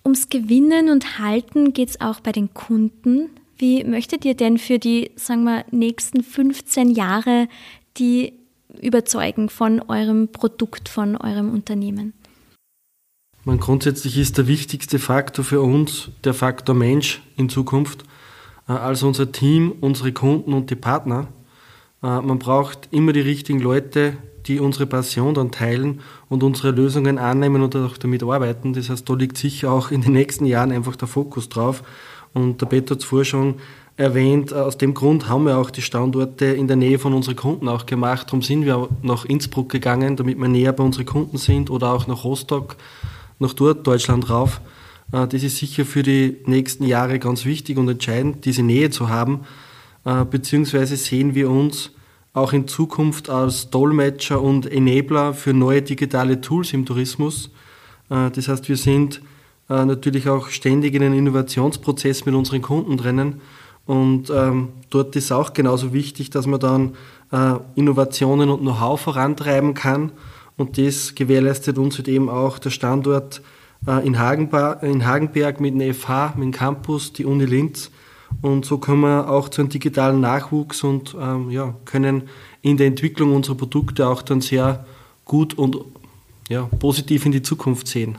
Ums 0.05 0.28
Gewinnen 0.28 0.90
und 0.90 1.18
Halten 1.18 1.72
geht 1.72 1.90
es 1.90 2.00
auch 2.00 2.20
bei 2.20 2.32
den 2.32 2.53
Kunden. 2.55 3.30
Wie 3.57 3.84
möchtet 3.84 4.24
ihr 4.24 4.34
denn 4.34 4.59
für 4.59 4.78
die, 4.78 5.12
sagen 5.14 5.44
wir, 5.44 5.64
nächsten 5.70 6.24
15 6.24 6.90
Jahre 6.90 7.48
die 7.98 8.32
überzeugen 8.81 9.49
von 9.49 9.81
eurem 9.81 10.29
Produkt, 10.29 10.89
von 10.89 11.16
eurem 11.16 11.53
Unternehmen? 11.53 12.14
Man 13.45 13.59
grundsätzlich 13.59 14.18
ist 14.18 14.39
der 14.39 14.47
wichtigste 14.47 15.01
Faktor 15.01 15.45
für 15.45 15.61
uns 15.61 16.11
der 16.23 16.33
Faktor 16.33 16.77
Mensch 16.77 17.23
in 17.37 17.49
Zukunft. 17.49 18.05
Äh, 18.68 18.73
also 18.73 19.09
unser 19.09 19.33
Team, 19.33 19.73
unsere 19.81 20.12
Kunden 20.12 20.53
und 20.53 20.70
die 20.70 20.77
Partner. 20.77 21.29
Äh, 22.03 22.20
man 22.20 22.39
braucht 22.39 22.89
immer 22.93 23.12
die 23.12 23.20
richtigen 23.20 23.61
Leute, 23.61 24.16
die 24.47 24.61
unsere 24.61 24.87
Passion 24.87 25.35
dann 25.35 25.51
teilen 25.51 26.01
und 26.29 26.43
unsere 26.43 26.70
Lösungen 26.70 27.18
annehmen 27.18 27.62
und 27.62 27.77
auch 27.77 27.97
damit 27.97 28.23
arbeiten. 28.23 28.73
Das 28.73 28.91
heißt, 28.91 29.09
da 29.09 29.14
liegt 29.14 29.39
sicher 29.39 29.70
auch 29.70 29.91
in 29.91 30.03
den 30.03 30.12
nächsten 30.12 30.47
Jahren 30.47 30.73
einfach 30.73 30.97
der 30.97 31.09
Fokus 31.09 31.49
drauf. 31.49 31.83
Und 32.35 32.61
der 32.61 32.66
Peter 32.66 32.95
hat 32.95 33.01
es 33.01 33.05
vorher 33.05 33.25
schon 33.25 33.57
erwähnt, 34.03 34.50
äh, 34.53 34.57
aus 34.57 34.76
dem 34.76 34.94
Grund 34.94 35.28
haben 35.28 35.46
wir 35.46 35.57
auch 35.57 35.70
die 35.70 35.80
Standorte 35.80 36.46
in 36.46 36.66
der 36.66 36.76
Nähe 36.76 36.98
von 36.98 37.14
unseren 37.14 37.36
Kunden 37.36 37.68
auch 37.68 37.86
gemacht. 37.86 38.26
Darum 38.26 38.42
sind 38.42 38.64
wir 38.64 38.88
nach 39.03 39.24
Innsbruck 39.24 39.70
gegangen, 39.70 40.16
damit 40.16 40.38
wir 40.38 40.48
näher 40.48 40.72
bei 40.72 40.82
unseren 40.82 41.07
Kunden 41.07 41.38
sind 41.38 41.70
oder 41.70 41.92
auch 41.92 42.07
nach 42.09 42.24
Rostock, 42.24 42.76
nach 43.38 43.55
dort 43.55 43.86
Deutschland 43.86 44.28
rauf. 44.28 44.61
Äh, 45.12 45.28
das 45.28 45.44
ist 45.44 45.59
sicher 45.59 45.84
für 45.84 46.03
die 46.03 46.38
nächsten 46.46 46.84
Jahre 46.84 47.18
ganz 47.20 47.44
wichtig 47.44 47.78
und 47.78 47.88
entscheidend, 47.88 48.44
diese 48.44 48.62
Nähe 48.62 48.90
zu 48.90 49.09
haben 49.09 49.40
äh, 50.05 50.24
beziehungsweise 50.24 50.96
sehen 50.96 51.36
wir 51.36 51.48
uns 51.48 51.92
auch 52.34 52.53
in 52.53 52.66
Zukunft 52.66 53.30
als 53.30 53.70
Dolmetscher 53.70 54.42
und 54.42 54.66
Enabler 54.66 55.32
für 55.32 55.53
neue 55.53 55.82
digitale 55.82 56.40
Tools 56.40 56.72
im 56.72 56.86
Tourismus. 56.86 57.50
Das 58.09 58.48
heißt, 58.48 58.70
wir 58.70 58.78
sind 58.78 59.20
natürlich 59.68 60.30
auch 60.30 60.48
ständig 60.48 60.94
in 60.94 61.03
einem 61.03 61.18
Innovationsprozess 61.18 62.24
mit 62.24 62.34
unseren 62.34 62.62
Kunden 62.62 62.96
drinnen. 62.96 63.42
Und 63.87 64.30
ähm, 64.30 64.68
dort 64.91 65.16
ist 65.16 65.33
auch 65.33 65.53
genauso 65.53 65.93
wichtig, 65.93 66.30
dass 66.30 66.47
man 66.47 66.61
dann 66.61 66.95
äh, 67.33 67.55
Innovationen 67.74 68.49
und 68.51 68.61
Know-how 68.61 69.01
vorantreiben 69.01 69.74
kann. 69.74 70.12
Und 70.57 70.78
das 70.78 71.14
gewährleistet 71.14 71.78
uns 71.78 71.97
halt 71.97 72.09
eben 72.09 72.28
auch 72.28 72.59
der 72.59 72.70
Standort 72.70 73.43
äh, 73.87 74.07
in, 74.07 74.18
Hagenberg, 74.18 74.83
in 74.83 75.05
Hagenberg 75.07 75.61
mit 75.61 75.74
dem 75.74 75.95
FH, 75.95 76.35
mit 76.37 76.45
dem 76.45 76.53
Campus, 76.53 77.12
die 77.12 77.24
Uni 77.24 77.45
Linz 77.45 77.91
und 78.41 78.64
so 78.64 78.78
kommen 78.78 79.03
wir 79.03 79.28
auch 79.28 79.49
zu 79.49 79.61
einem 79.61 79.68
digitalen 79.68 80.20
Nachwuchs 80.20 80.83
und 80.83 81.14
ähm, 81.20 81.51
ja, 81.51 81.74
können 81.85 82.22
in 82.62 82.76
der 82.76 82.87
Entwicklung 82.87 83.35
unserer 83.35 83.57
Produkte 83.57 84.07
auch 84.09 84.22
dann 84.22 84.41
sehr 84.41 84.87
gut 85.24 85.55
und 85.55 85.76
ja, 86.49 86.62
positiv 86.78 87.26
in 87.26 87.33
die 87.33 87.43
Zukunft 87.43 87.87
sehen. 87.87 88.16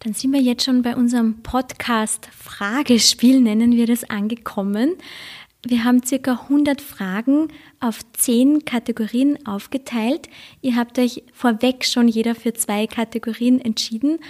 Dann 0.00 0.12
sind 0.12 0.32
wir 0.32 0.40
jetzt 0.40 0.64
schon 0.64 0.82
bei 0.82 0.94
unserem 0.94 1.42
Podcast 1.42 2.26
Fragespiel, 2.26 3.40
nennen 3.40 3.72
wir 3.72 3.86
das, 3.86 4.08
angekommen. 4.08 4.94
Wir 5.66 5.82
haben 5.82 6.04
circa 6.04 6.42
100 6.42 6.80
Fragen 6.80 7.48
auf 7.80 7.98
10 8.12 8.64
Kategorien 8.64 9.44
aufgeteilt. 9.44 10.28
Ihr 10.62 10.76
habt 10.76 11.00
euch 11.00 11.24
vorweg 11.32 11.84
schon 11.84 12.06
jeder 12.06 12.36
für 12.36 12.52
zwei 12.52 12.86
Kategorien 12.86 13.60
entschieden 13.60 14.20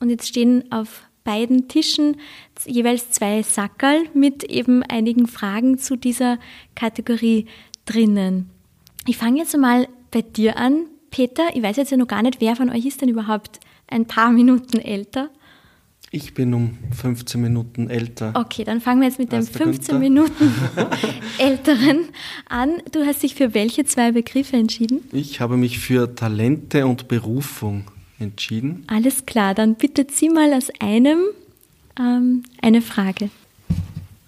und 0.00 0.08
jetzt 0.08 0.28
stehen 0.28 0.72
auf 0.72 1.02
beiden 1.24 1.68
Tischen 1.68 2.16
jeweils 2.64 3.10
zwei 3.10 3.42
Sackerl 3.42 4.04
mit 4.14 4.44
eben 4.44 4.82
einigen 4.82 5.26
Fragen 5.26 5.76
zu 5.76 5.96
dieser 5.96 6.38
Kategorie 6.74 7.44
drinnen. 7.84 8.48
Ich 9.06 9.18
fange 9.18 9.40
jetzt 9.40 9.54
mal 9.58 9.88
bei 10.10 10.22
dir 10.22 10.56
an. 10.56 10.86
Peter, 11.10 11.54
ich 11.54 11.62
weiß 11.62 11.76
jetzt 11.76 11.90
ja 11.90 11.98
noch 11.98 12.08
gar 12.08 12.22
nicht, 12.22 12.40
wer 12.40 12.56
von 12.56 12.70
euch 12.70 12.86
ist 12.86 13.02
denn 13.02 13.10
überhaupt 13.10 13.60
ein 13.88 14.06
paar 14.06 14.30
Minuten 14.30 14.78
älter? 14.78 15.30
Ich 16.10 16.32
bin 16.32 16.54
um 16.54 16.78
15 16.92 17.40
Minuten 17.40 17.90
älter. 17.90 18.32
Okay, 18.34 18.64
dann 18.64 18.80
fangen 18.80 19.02
wir 19.02 19.08
jetzt 19.08 19.18
mit 19.18 19.30
dem 19.30 19.42
15 19.46 19.98
Minuten 19.98 20.54
älteren 21.38 22.06
an. 22.48 22.82
Du 22.92 23.04
hast 23.04 23.22
dich 23.22 23.34
für 23.34 23.52
welche 23.52 23.84
zwei 23.84 24.12
Begriffe 24.12 24.56
entschieden? 24.56 25.00
Ich 25.12 25.40
habe 25.40 25.58
mich 25.58 25.78
für 25.78 26.14
Talente 26.14 26.86
und 26.86 27.08
Berufung 27.08 27.84
entschieden. 28.18 28.84
Alles 28.86 29.26
klar, 29.26 29.54
dann 29.54 29.74
bitte 29.74 30.06
zieh 30.06 30.30
mal 30.30 30.54
aus 30.54 30.70
einem 30.80 31.24
ähm, 31.98 32.42
eine 32.62 32.80
Frage. 32.80 33.28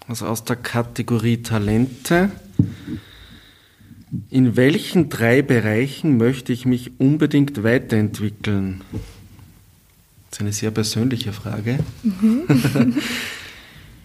Also 0.07 0.27
aus 0.27 0.43
der 0.43 0.57
Kategorie 0.57 1.37
Talente. 1.37 2.29
In 4.29 4.55
welchen 4.55 5.09
drei 5.09 5.41
Bereichen 5.41 6.17
möchte 6.17 6.53
ich 6.53 6.65
mich 6.65 6.99
unbedingt 6.99 7.63
weiterentwickeln? 7.63 8.81
Das 10.31 10.37
ist 10.37 10.41
eine 10.41 10.53
sehr 10.53 10.71
persönliche 10.71 11.33
Frage. 11.33 11.79
Mhm. 12.03 12.43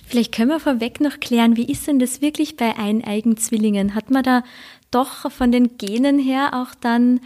Vielleicht 0.06 0.34
können 0.34 0.50
wir 0.50 0.60
vorweg 0.60 1.00
noch 1.00 1.20
klären, 1.20 1.56
wie 1.56 1.70
ist 1.70 1.86
denn 1.86 2.00
das 2.00 2.20
wirklich 2.20 2.56
bei 2.56 2.76
Eineigenzwillingen? 2.76 3.94
Hat 3.94 4.10
man 4.10 4.24
da 4.24 4.42
doch 4.90 5.30
von 5.30 5.52
den 5.52 5.78
Genen 5.78 6.18
her 6.18 6.50
auch 6.52 6.74
dann 6.80 7.20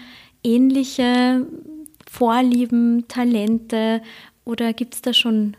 ähnliche 0.45 1.47
Vorlieben, 2.11 3.07
Talente 3.09 4.03
oder 4.45 4.73
gibt 4.73 4.95
es 4.95 5.03
da 5.03 5.15
schon 5.15 5.57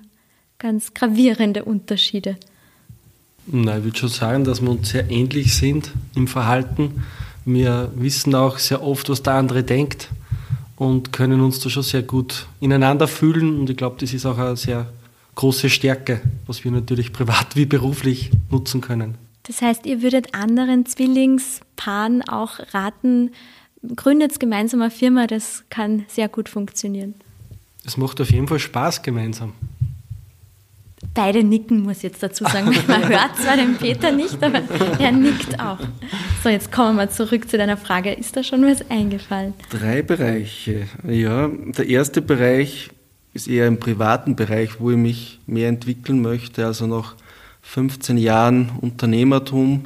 ganz 0.59 0.93
gravierende 0.93 1.65
Unterschiede? 1.65 2.37
Nein, 3.47 3.79
ich 3.79 3.83
würde 3.85 3.97
schon 3.97 4.09
sagen, 4.09 4.43
dass 4.43 4.61
wir 4.61 4.69
uns 4.69 4.89
sehr 4.89 5.09
ähnlich 5.09 5.55
sind 5.55 5.91
im 6.15 6.27
Verhalten. 6.27 7.03
Wir 7.45 7.91
wissen 7.95 8.35
auch 8.35 8.59
sehr 8.59 8.83
oft, 8.83 9.09
was 9.09 9.23
der 9.23 9.33
andere 9.33 9.63
denkt 9.63 10.09
und 10.81 11.13
können 11.13 11.41
uns 11.41 11.59
da 11.59 11.69
schon 11.69 11.83
sehr 11.83 12.01
gut 12.01 12.47
ineinander 12.59 13.07
fühlen. 13.07 13.59
Und 13.59 13.69
ich 13.69 13.77
glaube, 13.77 13.97
das 13.99 14.13
ist 14.13 14.25
auch 14.25 14.39
eine 14.39 14.57
sehr 14.57 14.91
große 15.35 15.69
Stärke, 15.69 16.21
was 16.47 16.63
wir 16.63 16.71
natürlich 16.71 17.13
privat 17.13 17.55
wie 17.55 17.67
beruflich 17.67 18.31
nutzen 18.49 18.81
können. 18.81 19.13
Das 19.43 19.61
heißt, 19.61 19.85
ihr 19.85 20.01
würdet 20.01 20.33
anderen 20.33 20.87
Zwillingspaaren 20.87 22.27
auch 22.27 22.59
raten, 22.73 23.29
gründet 23.95 24.39
gemeinsam 24.39 24.81
eine 24.81 24.89
Firma, 24.89 25.27
das 25.27 25.65
kann 25.69 26.05
sehr 26.07 26.27
gut 26.27 26.49
funktionieren. 26.49 27.13
Es 27.85 27.95
macht 27.95 28.19
auf 28.19 28.31
jeden 28.31 28.47
Fall 28.47 28.57
Spaß 28.57 29.03
gemeinsam. 29.03 29.53
Beide 31.13 31.43
nicken, 31.43 31.81
muss 31.81 31.97
ich 31.97 32.03
jetzt 32.03 32.23
dazu 32.23 32.43
sagen. 32.45 32.67
Man 32.87 33.09
hört 33.09 33.35
zwar 33.35 33.57
den 33.57 33.75
Peter 33.77 34.11
nicht, 34.11 34.41
aber 34.41 34.61
er 34.99 35.11
nickt 35.11 35.59
auch. 35.59 35.79
So, 36.43 36.49
jetzt 36.49 36.71
kommen 36.71 36.89
wir 36.89 37.05
mal 37.05 37.09
zurück 37.09 37.49
zu 37.49 37.57
deiner 37.57 37.75
Frage. 37.75 38.13
Ist 38.13 38.37
da 38.37 38.43
schon 38.43 38.63
was 38.63 38.89
eingefallen? 38.89 39.53
Drei 39.69 40.03
Bereiche. 40.03 40.87
Ja, 41.07 41.47
der 41.47 41.87
erste 41.87 42.21
Bereich 42.21 42.91
ist 43.33 43.47
eher 43.47 43.67
im 43.67 43.79
privaten 43.79 44.35
Bereich, 44.35 44.79
wo 44.79 44.91
ich 44.91 44.97
mich 44.97 45.39
mehr 45.47 45.69
entwickeln 45.69 46.21
möchte. 46.21 46.65
Also 46.65 46.85
nach 46.87 47.15
15 47.63 48.17
Jahren 48.17 48.71
Unternehmertum, 48.79 49.85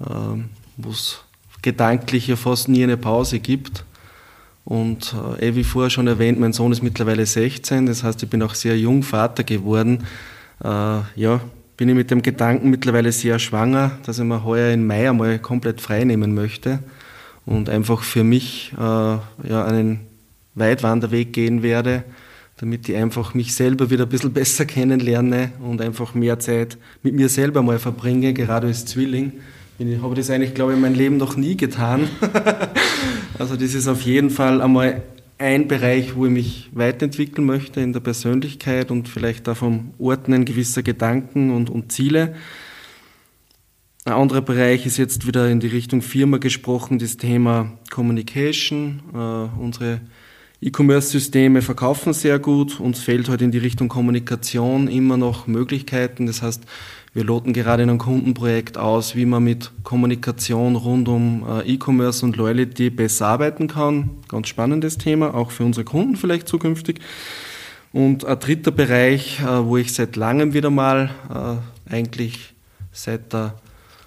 äh, 0.00 0.04
wo 0.76 0.90
es 0.90 1.20
gedanklich 1.62 2.26
ja 2.26 2.36
fast 2.36 2.68
nie 2.68 2.82
eine 2.82 2.96
Pause 2.96 3.38
gibt. 3.38 3.84
Und 4.64 5.14
äh, 5.40 5.54
wie 5.54 5.64
vorher 5.64 5.90
schon 5.90 6.08
erwähnt, 6.08 6.38
mein 6.38 6.52
Sohn 6.52 6.72
ist 6.72 6.82
mittlerweile 6.82 7.26
16, 7.26 7.86
das 7.86 8.04
heißt, 8.04 8.22
ich 8.22 8.28
bin 8.28 8.42
auch 8.42 8.54
sehr 8.54 8.78
jung 8.78 9.02
Vater 9.02 9.44
geworden 9.44 10.04
ja, 10.62 11.40
bin 11.76 11.88
ich 11.88 11.94
mit 11.94 12.10
dem 12.10 12.22
Gedanken 12.22 12.70
mittlerweile 12.70 13.10
sehr 13.10 13.38
schwanger, 13.38 13.98
dass 14.06 14.18
ich 14.18 14.24
mir 14.24 14.44
heuer 14.44 14.72
im 14.72 14.86
Mai 14.86 15.08
einmal 15.08 15.38
komplett 15.38 15.80
frei 15.80 16.04
nehmen 16.04 16.34
möchte 16.34 16.78
und 17.46 17.68
einfach 17.68 18.02
für 18.02 18.24
mich 18.24 18.72
äh, 18.78 18.80
ja, 18.80 19.64
einen 19.64 20.00
Weitwanderweg 20.54 21.32
gehen 21.32 21.62
werde, 21.62 22.04
damit 22.58 22.88
ich 22.88 22.96
einfach 22.96 23.34
mich 23.34 23.54
selber 23.54 23.90
wieder 23.90 24.04
ein 24.04 24.08
bisschen 24.08 24.32
besser 24.34 24.64
kennenlerne 24.64 25.52
und 25.60 25.80
einfach 25.80 26.14
mehr 26.14 26.38
Zeit 26.38 26.78
mit 27.02 27.14
mir 27.14 27.28
selber 27.28 27.62
mal 27.62 27.78
verbringe, 27.78 28.32
gerade 28.32 28.68
als 28.68 28.84
Zwilling. 28.84 29.32
Ich 29.78 30.00
habe 30.00 30.14
das 30.14 30.30
eigentlich, 30.30 30.54
glaube 30.54 30.72
ich, 30.72 30.76
in 30.76 30.82
meinem 30.82 30.94
Leben 30.94 31.16
noch 31.16 31.36
nie 31.36 31.56
getan. 31.56 32.08
also 33.38 33.56
das 33.56 33.74
ist 33.74 33.88
auf 33.88 34.02
jeden 34.02 34.30
Fall 34.30 34.62
einmal 34.62 35.02
ein 35.42 35.66
Bereich, 35.66 36.14
wo 36.14 36.26
ich 36.26 36.30
mich 36.30 36.70
weiterentwickeln 36.72 37.44
möchte 37.44 37.80
in 37.80 37.92
der 37.92 37.98
Persönlichkeit 38.00 38.92
und 38.92 39.08
vielleicht 39.08 39.48
auch 39.48 39.56
vom 39.56 39.92
Ordnen 39.98 40.44
gewisser 40.44 40.84
Gedanken 40.84 41.50
und, 41.50 41.68
und 41.68 41.90
Ziele. 41.90 42.36
Ein 44.04 44.12
anderer 44.12 44.40
Bereich 44.40 44.86
ist 44.86 44.98
jetzt 44.98 45.26
wieder 45.26 45.50
in 45.50 45.58
die 45.58 45.66
Richtung 45.66 46.00
Firma 46.00 46.38
gesprochen, 46.38 47.00
das 47.00 47.16
Thema 47.16 47.76
Communication. 47.90 49.02
Äh, 49.12 49.60
unsere 49.60 50.00
E-Commerce-Systeme 50.60 51.60
verkaufen 51.60 52.12
sehr 52.12 52.38
gut. 52.38 52.78
Uns 52.78 53.00
fehlt 53.00 53.22
heute 53.22 53.30
halt 53.30 53.42
in 53.42 53.50
die 53.50 53.58
Richtung 53.58 53.88
Kommunikation 53.88 54.86
immer 54.86 55.16
noch 55.16 55.48
Möglichkeiten. 55.48 56.26
Das 56.26 56.40
heißt, 56.40 56.62
wir 57.14 57.24
loten 57.24 57.52
gerade 57.52 57.82
in 57.82 57.90
einem 57.90 57.98
Kundenprojekt 57.98 58.78
aus, 58.78 59.14
wie 59.14 59.26
man 59.26 59.44
mit 59.44 59.70
Kommunikation 59.82 60.76
rund 60.76 61.08
um 61.08 61.44
äh, 61.46 61.74
E-Commerce 61.74 62.24
und 62.24 62.36
Loyalty 62.36 62.88
besser 62.88 63.26
arbeiten 63.26 63.68
kann. 63.68 64.10
Ganz 64.28 64.48
spannendes 64.48 64.96
Thema, 64.96 65.34
auch 65.34 65.50
für 65.50 65.64
unsere 65.64 65.84
Kunden 65.84 66.16
vielleicht 66.16 66.48
zukünftig. 66.48 67.00
Und 67.92 68.24
ein 68.24 68.38
dritter 68.38 68.70
Bereich, 68.70 69.40
äh, 69.40 69.64
wo 69.64 69.76
ich 69.76 69.92
seit 69.92 70.16
langem 70.16 70.54
wieder 70.54 70.70
mal, 70.70 71.10
äh, 71.28 71.92
eigentlich 71.92 72.54
seit 72.92 73.34
der, 73.34 73.56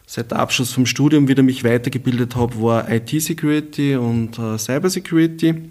seit 0.08 0.32
der 0.32 0.40
Abschluss 0.40 0.72
vom 0.72 0.88
Studium 0.88 1.28
wieder 1.28 1.44
mich 1.44 1.64
weitergebildet 1.64 2.36
habe, 2.36 2.60
war 2.60 2.92
IT-Security 2.92 3.98
und 3.98 4.36
Cybersecurity, 4.36 5.70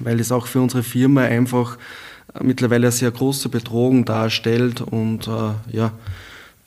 weil 0.00 0.18
es 0.18 0.32
auch 0.32 0.48
für 0.48 0.60
unsere 0.60 0.82
Firma 0.82 1.22
einfach 1.22 1.78
mittlerweile 2.40 2.88
eine 2.88 2.92
sehr 2.92 3.10
große 3.12 3.48
Bedrohung 3.48 4.04
darstellt 4.04 4.80
und 4.80 5.28
ja, 5.72 5.92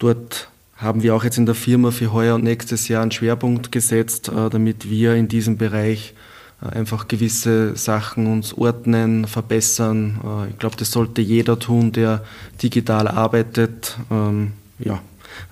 Dort 0.02 0.49
haben 0.78 1.04
wir 1.04 1.14
auch 1.14 1.24
jetzt 1.24 1.38
in 1.38 1.45
der 1.45 1.54
Firma 1.54 1.91
für 1.91 2.12
heuer 2.12 2.34
und 2.34 2.43
nächstes 2.43 2.88
Jahr 2.88 3.04
einen 3.04 3.12
Schwerpunkt 3.12 3.72
gesetzt, 3.72 4.30
äh, 4.30 4.49
damit 4.49 4.89
wir 4.89 5.14
in 5.14 5.28
diesem 5.28 5.58
Bereich 5.58 6.16
äh, 6.60 6.76
einfach 6.76 7.08
gewisse 7.08 7.76
Sachen 7.76 8.26
uns 8.26 8.52
ordnen, 8.58 9.28
verbessern. 9.28 10.20
Äh, 10.24 10.49
ich 10.49 10.58
glaube, 10.58 10.76
das 10.76 10.89
sollte 10.89 11.22
jeder 11.22 11.60
tun, 11.60 11.91
der 11.91 12.26
digital 12.64 13.08
arbeitet. 13.08 13.95
Ähm, 14.10 14.54
ja, 14.80 15.04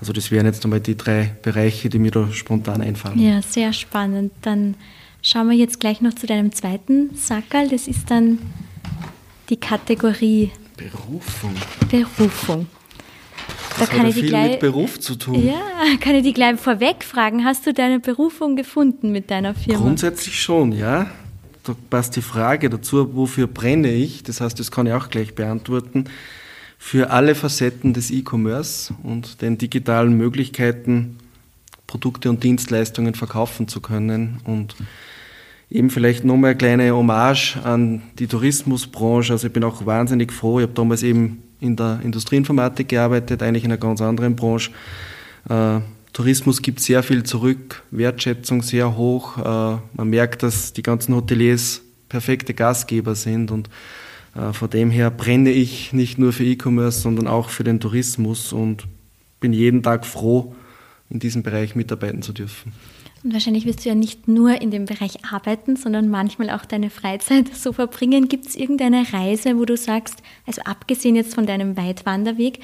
also 0.02 0.14
das 0.14 0.32
wären 0.32 0.48
jetzt 0.48 0.64
einmal 0.64 0.80
die 0.80 0.98
drei 0.98 1.36
Bereiche, 1.44 1.90
die 1.90 2.00
mir 2.00 2.10
da 2.10 2.28
spontan 2.32 2.82
einfallen. 2.82 3.20
Ja, 3.20 3.44
sehr 3.44 3.72
spannend. 3.72 4.32
Dann 4.42 4.74
schauen 5.22 5.48
wir 5.48 5.56
jetzt 5.56 5.80
gleich 5.80 6.02
noch 6.02 6.16
zu 6.16 6.26
deinem 6.26 6.54
zweiten 6.54 7.16
Sackerl. 7.16 7.70
Das 7.70 7.88
ist 7.88 8.10
dann 8.10 8.40
die 9.50 9.58
Kategorie 9.58 10.50
Berufung. 10.76 11.54
Berufung. 11.88 12.66
Das 13.80 13.90
da 13.90 13.96
kann 13.96 14.08
ich 14.08 14.16
viel 14.16 14.28
gleich, 14.28 14.52
mit 14.52 14.60
Beruf 14.60 15.00
zu 15.00 15.16
tun. 15.16 15.46
Ja, 15.46 15.62
kann 16.00 16.16
ich 16.16 16.24
dich 16.24 16.34
gleich 16.34 16.60
vorweg 16.60 17.04
fragen, 17.04 17.46
hast 17.46 17.66
du 17.66 17.74
deine 17.74 18.00
Berufung 18.00 18.56
gefunden 18.56 19.12
mit 19.12 19.32
deiner 19.32 19.56
Firma? 19.56 19.80
Grundsätzlich 19.80 20.40
schon, 20.40 20.72
ja. 20.72 21.10
Da 21.64 21.76
passt 21.90 22.16
die 22.16 22.22
Frage 22.22 22.70
dazu, 22.70 23.16
wofür 23.16 23.48
brenne 23.48 23.92
ich? 23.92 24.24
Das 24.24 24.42
heißt, 24.42 24.60
das 24.60 24.72
kann 24.72 24.88
ich 24.88 24.94
auch 24.94 25.10
gleich 25.10 25.36
beantworten. 25.36 26.06
Für 26.78 27.12
alle 27.12 27.36
Facetten 27.36 27.94
des 27.94 28.10
E-Commerce 28.10 28.94
und 29.04 29.42
den 29.42 29.58
digitalen 29.58 30.18
Möglichkeiten, 30.18 31.18
Produkte 31.88 32.30
und 32.30 32.44
Dienstleistungen 32.44 33.16
verkaufen 33.16 33.68
zu 33.68 33.82
können 33.82 34.40
und 34.46 34.76
eben 35.70 35.90
vielleicht 35.90 36.24
nochmal 36.24 36.52
eine 36.52 36.58
kleine 36.58 36.96
Hommage 36.96 37.58
an 37.64 38.02
die 38.18 38.28
Tourismusbranche. 38.28 39.34
Also 39.34 39.48
ich 39.48 39.54
bin 39.54 39.64
auch 39.64 39.86
wahnsinnig 39.86 40.32
froh. 40.32 40.60
Ich 40.60 40.64
habe 40.64 40.74
damals 40.74 41.04
eben 41.04 41.44
in 41.60 41.76
der 41.76 42.00
Industrieinformatik 42.04 42.90
gearbeitet, 42.90 43.44
eigentlich 43.44 43.64
in 43.64 43.72
einer 43.72 43.80
ganz 43.80 44.02
anderen 44.02 44.36
Branche. 44.36 44.72
Äh, 45.50 45.80
Tourismus 46.14 46.62
gibt 46.62 46.80
sehr 46.80 47.04
viel 47.04 47.24
zurück, 47.24 47.84
Wertschätzung 47.92 48.62
sehr 48.62 48.98
hoch. 48.98 49.38
Äh, 49.38 49.80
man 49.94 50.10
merkt, 50.10 50.44
dass 50.44 50.74
die 50.74 50.84
ganzen 50.84 51.16
Hoteliers 51.16 51.82
perfekte 52.08 52.54
Gastgeber 52.54 53.16
sind 53.16 53.52
und 53.52 53.70
äh, 54.36 54.54
von 54.54 54.70
dem 54.70 54.90
her 54.90 55.12
brenne 55.12 55.52
ich 55.52 55.94
nicht 55.94 56.18
nur 56.18 56.34
für 56.34 56.44
E-Commerce, 56.44 57.02
sondern 57.02 57.28
auch 57.28 57.50
für 57.50 57.64
den 57.64 57.80
Tourismus 57.80 58.54
und 58.54 58.88
bin 59.40 59.54
jeden 59.54 59.84
Tag 59.84 60.06
froh, 60.06 60.56
in 61.10 61.20
diesem 61.20 61.44
Bereich 61.44 61.76
mitarbeiten 61.76 62.22
zu 62.22 62.34
dürfen. 62.34 62.74
Und 63.24 63.34
wahrscheinlich 63.34 63.66
wirst 63.66 63.84
du 63.84 63.90
ja 63.90 63.96
nicht 63.96 64.28
nur 64.30 64.62
in 64.62 64.72
dem 64.72 64.86
Bereich 64.86 65.26
arbeiten, 65.30 65.76
sondern 65.76 66.10
manchmal 66.10 66.50
auch 66.50 66.64
deine 66.64 66.90
Freizeit 66.90 67.48
so 67.56 67.74
verbringen. 67.74 68.30
Gibt 68.30 68.48
es 68.48 68.56
irgendeine 68.56 69.12
Reise, 69.12 69.58
wo 69.58 69.66
du 69.66 69.76
sagst, 69.76 70.18
also 70.46 70.62
abgesehen 70.64 71.16
jetzt 71.16 71.36
von 71.36 71.46
deinem 71.46 71.76
Weitwanderweg, 71.76 72.60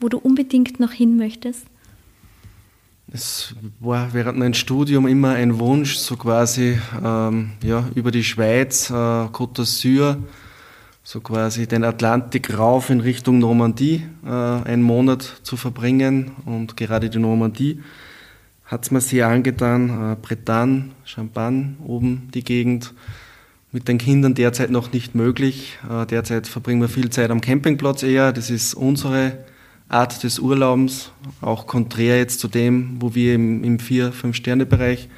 wo 0.00 0.08
du 0.08 0.18
unbedingt 0.18 0.80
noch 0.80 0.92
hin 0.92 1.16
möchtest? 1.16 1.66
Es 3.12 3.54
war 3.80 4.12
während 4.12 4.38
meinem 4.38 4.54
Studium 4.54 5.08
immer 5.08 5.30
ein 5.30 5.58
Wunsch, 5.58 5.96
so 5.96 6.16
quasi 6.16 6.78
ähm, 7.04 7.52
ja, 7.62 7.88
über 7.96 8.12
die 8.12 8.22
Schweiz, 8.22 8.88
äh, 8.88 8.92
Côte 8.92 9.62
d'Azur, 9.62 10.18
so 11.02 11.20
quasi 11.20 11.66
den 11.66 11.82
Atlantik 11.82 12.56
rauf 12.56 12.88
in 12.88 13.00
Richtung 13.00 13.40
Normandie 13.40 14.04
äh, 14.24 14.28
einen 14.28 14.82
Monat 14.82 15.40
zu 15.42 15.56
verbringen 15.56 16.32
und 16.44 16.76
gerade 16.76 17.10
die 17.10 17.18
Normandie 17.18 17.80
hat 18.70 18.84
es 18.84 18.90
mir 18.90 19.00
sehr 19.00 19.28
angetan. 19.28 20.12
Äh, 20.12 20.16
Bretagne, 20.20 20.90
Champagne, 21.04 21.74
oben 21.84 22.28
die 22.32 22.44
Gegend. 22.44 22.94
Mit 23.72 23.88
den 23.88 23.98
Kindern 23.98 24.34
derzeit 24.34 24.70
noch 24.70 24.92
nicht 24.92 25.14
möglich. 25.14 25.78
Äh, 25.88 26.06
derzeit 26.06 26.46
verbringen 26.46 26.80
wir 26.80 26.88
viel 26.88 27.10
Zeit 27.10 27.30
am 27.30 27.40
Campingplatz 27.40 28.02
eher. 28.02 28.32
Das 28.32 28.48
ist 28.48 28.74
unsere 28.74 29.38
Art 29.88 30.22
des 30.22 30.38
Urlaubens, 30.38 31.10
auch 31.40 31.66
konträr 31.66 32.16
jetzt 32.18 32.38
zu 32.38 32.46
dem, 32.46 32.96
wo 33.00 33.14
wir 33.16 33.34
im, 33.34 33.64
im 33.64 33.80
Vier-, 33.80 34.12
Fünf-Sterne-Bereich 34.12 35.08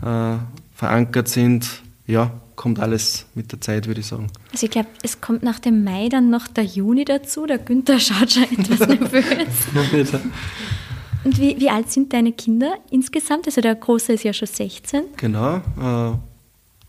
äh, 0.00 0.36
verankert 0.74 1.28
sind. 1.28 1.82
Ja, 2.06 2.30
kommt 2.54 2.78
alles 2.78 3.26
mit 3.34 3.50
der 3.50 3.60
Zeit, 3.60 3.88
würde 3.88 4.00
ich 4.00 4.06
sagen. 4.06 4.28
Also 4.52 4.66
ich 4.66 4.70
glaube, 4.70 4.88
es 5.02 5.20
kommt 5.20 5.42
nach 5.42 5.58
dem 5.58 5.82
Mai 5.82 6.08
dann 6.08 6.30
noch 6.30 6.46
der 6.46 6.64
Juni 6.64 7.04
dazu. 7.04 7.46
Der 7.46 7.58
Günther 7.58 7.98
schaut 7.98 8.30
schon 8.30 8.44
etwas 8.44 8.88
nervös. 8.88 10.20
Und 11.24 11.38
wie, 11.38 11.58
wie 11.58 11.70
alt 11.70 11.90
sind 11.90 12.12
deine 12.12 12.32
Kinder 12.32 12.74
insgesamt? 12.90 13.46
Also 13.46 13.60
der 13.60 13.74
Große 13.74 14.12
ist 14.14 14.24
ja 14.24 14.32
schon 14.32 14.48
16. 14.48 15.04
Genau. 15.16 15.56
Äh, 15.56 16.16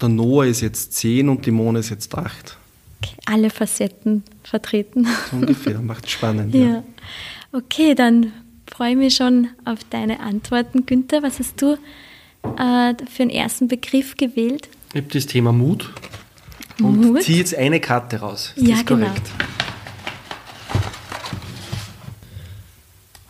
der 0.01 0.09
Noah 0.09 0.45
ist 0.45 0.61
jetzt 0.61 0.93
10 0.93 1.29
und 1.29 1.45
die 1.45 1.51
Mona 1.51 1.79
ist 1.79 1.89
jetzt 1.89 2.13
8. 2.15 2.57
Okay, 3.01 3.15
alle 3.25 3.49
Facetten 3.49 4.23
vertreten. 4.43 5.07
So 5.29 5.38
ungefähr, 5.38 5.79
macht 5.81 6.09
spannend. 6.09 6.53
ja. 6.53 6.61
ja. 6.61 6.84
Okay, 7.55 7.93
dann 7.93 8.34
freue 8.65 8.91
ich 8.91 8.97
mich 8.97 9.15
schon 9.15 9.49
auf 9.63 9.79
deine 9.91 10.21
Antworten, 10.21 10.88
Günther. 10.88 11.21
Was 11.21 11.38
hast 11.38 11.61
du 11.61 11.73
äh, 11.73 12.95
für 13.11 13.21
einen 13.21 13.29
ersten 13.29 13.67
Begriff 13.67 14.17
gewählt? 14.17 14.69
Ich 14.93 15.01
habe 15.01 15.13
das 15.13 15.27
Thema 15.27 15.51
Mut 15.51 15.93
und 16.79 17.01
Mut? 17.01 17.21
ziehe 17.21 17.38
jetzt 17.38 17.55
eine 17.55 17.79
Karte 17.79 18.21
raus. 18.21 18.53
Ist 18.55 18.67
Ja, 18.67 18.75
das 18.77 18.86
genau. 18.86 19.07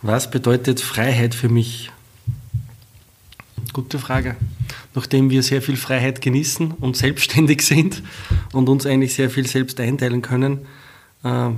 Was 0.06 0.30
bedeutet 0.30 0.82
Freiheit 0.82 1.34
für 1.34 1.48
mich? 1.48 1.90
Gute 3.72 3.98
Frage. 3.98 4.36
Nachdem 4.94 5.30
wir 5.30 5.42
sehr 5.42 5.62
viel 5.62 5.78
Freiheit 5.78 6.20
genießen 6.20 6.72
und 6.72 6.94
selbstständig 6.94 7.62
sind 7.62 8.02
und 8.52 8.68
uns 8.68 8.84
eigentlich 8.84 9.14
sehr 9.14 9.30
viel 9.30 9.46
selbst 9.46 9.80
einteilen 9.80 10.20
können, 10.20 10.66
äh, 11.22 11.48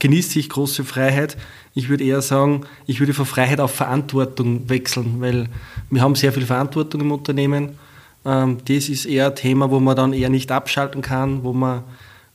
genieße 0.00 0.40
ich 0.40 0.48
große 0.48 0.82
Freiheit. 0.82 1.36
Ich 1.72 1.88
würde 1.88 2.02
eher 2.02 2.22
sagen, 2.22 2.62
ich 2.88 2.98
würde 2.98 3.14
von 3.14 3.24
Freiheit 3.24 3.60
auf 3.60 3.72
Verantwortung 3.72 4.68
wechseln, 4.68 5.20
weil 5.20 5.48
wir 5.90 6.02
haben 6.02 6.16
sehr 6.16 6.32
viel 6.32 6.46
Verantwortung 6.46 7.02
im 7.02 7.12
Unternehmen. 7.12 7.78
Ähm, 8.24 8.58
das 8.66 8.88
ist 8.88 9.04
eher 9.04 9.28
ein 9.28 9.36
Thema, 9.36 9.70
wo 9.70 9.78
man 9.78 9.94
dann 9.94 10.12
eher 10.12 10.28
nicht 10.28 10.50
abschalten 10.50 11.02
kann, 11.02 11.44
wo 11.44 11.52
man 11.52 11.84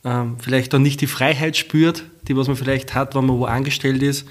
ähm, 0.02 0.36
vielleicht 0.38 0.72
dann 0.72 0.80
nicht 0.80 1.02
die 1.02 1.06
Freiheit 1.06 1.58
spürt, 1.58 2.04
die 2.26 2.34
was 2.38 2.48
man 2.48 2.56
vielleicht 2.56 2.94
hat, 2.94 3.14
wenn 3.14 3.26
man 3.26 3.36
wo 3.38 3.44
angestellt 3.44 4.02
ist. 4.02 4.26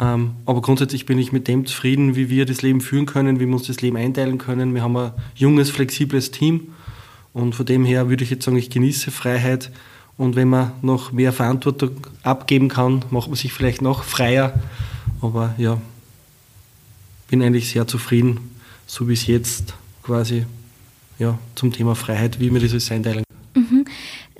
Ähm, 0.00 0.32
aber 0.46 0.62
grundsätzlich 0.62 1.04
bin 1.04 1.18
ich 1.18 1.30
mit 1.30 1.46
dem 1.46 1.66
zufrieden, 1.66 2.16
wie 2.16 2.30
wir 2.30 2.46
das 2.46 2.62
Leben 2.62 2.80
führen 2.80 3.04
können, 3.04 3.38
wie 3.38 3.46
wir 3.46 3.54
uns 3.54 3.66
das 3.66 3.82
Leben 3.82 3.98
einteilen 3.98 4.38
können. 4.38 4.74
Wir 4.74 4.82
haben 4.82 4.96
ein 4.96 5.12
junges, 5.34 5.70
flexibles 5.70 6.30
Team 6.30 6.68
und 7.34 7.54
von 7.54 7.66
dem 7.66 7.84
her 7.84 8.08
würde 8.08 8.24
ich 8.24 8.30
jetzt 8.30 8.44
sagen, 8.44 8.56
ich 8.56 8.70
genieße 8.70 9.10
Freiheit. 9.10 9.70
Und 10.16 10.36
wenn 10.36 10.48
man 10.48 10.72
noch 10.82 11.12
mehr 11.12 11.32
Verantwortung 11.32 11.92
abgeben 12.22 12.68
kann, 12.68 13.04
macht 13.10 13.28
man 13.28 13.36
sich 13.36 13.52
vielleicht 13.52 13.80
noch 13.80 14.04
freier. 14.04 14.52
Aber 15.20 15.54
ja, 15.56 15.80
bin 17.28 17.42
eigentlich 17.42 17.70
sehr 17.70 17.86
zufrieden, 17.86 18.50
so 18.86 19.08
wie 19.08 19.14
es 19.14 19.26
jetzt 19.26 19.74
quasi 20.02 20.44
ja, 21.18 21.38
zum 21.54 21.72
Thema 21.72 21.94
Freiheit, 21.94 22.40
wie 22.40 22.52
wir 22.52 22.60
das 22.60 22.72
alles 22.72 22.90
einteilen. 22.90 23.24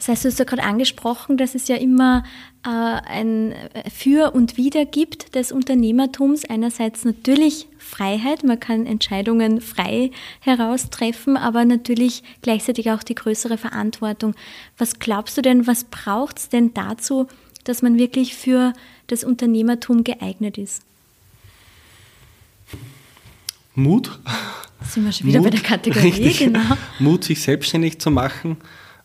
Das 0.01 0.09
heißt, 0.09 0.25
du 0.25 0.29
hast 0.29 0.39
ja 0.39 0.47
gerade 0.47 0.63
angesprochen, 0.63 1.37
dass 1.37 1.55
es 1.55 1.69
ja 1.69 1.77
immer 1.77 2.25
äh, 2.65 2.69
ein 2.71 3.55
Für 3.95 4.33
und 4.35 4.57
Wider 4.57 4.87
gibt 4.87 5.35
des 5.35 5.53
Unternehmertums. 5.53 6.47
Einerseits 6.47 7.05
natürlich 7.05 7.67
Freiheit, 7.77 8.43
man 8.43 8.59
kann 8.59 8.87
Entscheidungen 8.87 9.61
frei 9.61 10.11
heraustreffen, 10.41 11.37
aber 11.37 11.67
natürlich 11.67 12.23
gleichzeitig 12.41 12.91
auch 12.91 13.03
die 13.03 13.15
größere 13.15 13.59
Verantwortung. 13.59 14.35
Was 14.79 15.01
glaubst 15.01 15.37
du 15.37 15.43
denn, 15.43 15.67
was 15.67 15.85
braucht 15.85 16.39
es 16.39 16.49
denn 16.49 16.73
dazu, 16.73 17.27
dass 17.65 17.83
man 17.83 17.99
wirklich 17.99 18.35
für 18.35 18.73
das 19.09 19.23
Unternehmertum 19.23 20.03
geeignet 20.03 20.57
ist? 20.57 20.83
Mut. 23.75 24.19
Sind 24.89 25.05
wir 25.05 25.13
schon 25.13 25.27
wieder 25.27 25.43
bei 25.43 25.51
der 25.51 25.61
Kategorie, 25.61 26.09
richtig. 26.09 26.39
genau. 26.39 26.75
Mut, 26.99 27.25
sich 27.25 27.43
selbstständig 27.43 28.01
zu 28.01 28.11
machen. 28.11 28.57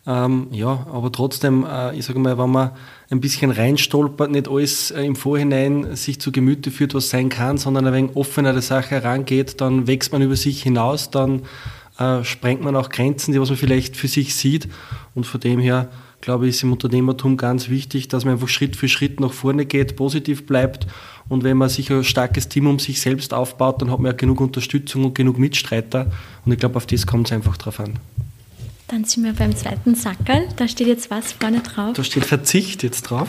Ähm, 0.06 0.46
ja, 0.52 0.86
aber 0.92 1.10
trotzdem, 1.10 1.66
äh, 1.68 1.96
ich 1.96 2.04
sage 2.04 2.20
mal, 2.20 2.38
wenn 2.38 2.50
man 2.50 2.70
ein 3.10 3.20
bisschen 3.20 3.50
reinstolpert, 3.50 4.30
nicht 4.30 4.48
alles 4.48 4.92
äh, 4.92 5.02
im 5.02 5.16
Vorhinein 5.16 5.96
sich 5.96 6.20
zu 6.20 6.30
Gemüte 6.30 6.70
führt, 6.70 6.94
was 6.94 7.10
sein 7.10 7.28
kann, 7.28 7.58
sondern 7.58 7.88
ein 7.88 7.92
wenig 7.92 8.16
offener 8.16 8.52
der 8.52 8.62
Sache 8.62 8.90
herangeht, 8.90 9.60
dann 9.60 9.88
wächst 9.88 10.12
man 10.12 10.22
über 10.22 10.36
sich 10.36 10.62
hinaus, 10.62 11.10
dann 11.10 11.42
äh, 11.98 12.22
sprengt 12.22 12.62
man 12.62 12.76
auch 12.76 12.88
Grenzen, 12.88 13.32
die 13.32 13.40
was 13.40 13.48
man 13.48 13.58
vielleicht 13.58 13.96
für 13.96 14.06
sich 14.06 14.36
sieht. 14.36 14.68
Und 15.16 15.26
von 15.26 15.40
dem 15.40 15.58
her, 15.58 15.88
glaube 16.20 16.46
ich, 16.46 16.54
ist 16.54 16.62
im 16.62 16.72
Unternehmertum 16.72 17.36
ganz 17.36 17.68
wichtig, 17.68 18.06
dass 18.06 18.24
man 18.24 18.34
einfach 18.34 18.48
Schritt 18.48 18.76
für 18.76 18.88
Schritt 18.88 19.18
nach 19.18 19.32
vorne 19.32 19.66
geht, 19.66 19.96
positiv 19.96 20.46
bleibt. 20.46 20.86
Und 21.28 21.42
wenn 21.42 21.56
man 21.56 21.68
sich 21.68 21.90
ein 21.90 22.04
starkes 22.04 22.48
Team 22.48 22.68
um 22.68 22.78
sich 22.78 23.00
selbst 23.00 23.34
aufbaut, 23.34 23.82
dann 23.82 23.90
hat 23.90 23.98
man 23.98 24.12
ja 24.12 24.16
genug 24.16 24.40
Unterstützung 24.40 25.04
und 25.04 25.16
genug 25.16 25.36
Mitstreiter. 25.36 26.12
Und 26.44 26.52
ich 26.52 26.60
glaube, 26.60 26.76
auf 26.76 26.86
das 26.86 27.08
kommt 27.08 27.26
es 27.26 27.32
einfach 27.32 27.56
drauf 27.56 27.80
an. 27.80 27.94
Dann 28.88 29.04
sind 29.04 29.24
wir 29.24 29.32
beim 29.32 29.54
zweiten 29.56 29.96
Sackerl. 29.96 30.48
Da 30.56 30.68
steht 30.68 30.86
jetzt 30.86 31.10
was 31.10 31.32
vorne 31.32 31.60
drauf. 31.60 31.94
Da 31.94 32.04
steht 32.04 32.24
Verzicht 32.24 32.84
jetzt 32.84 33.02
drauf. 33.02 33.28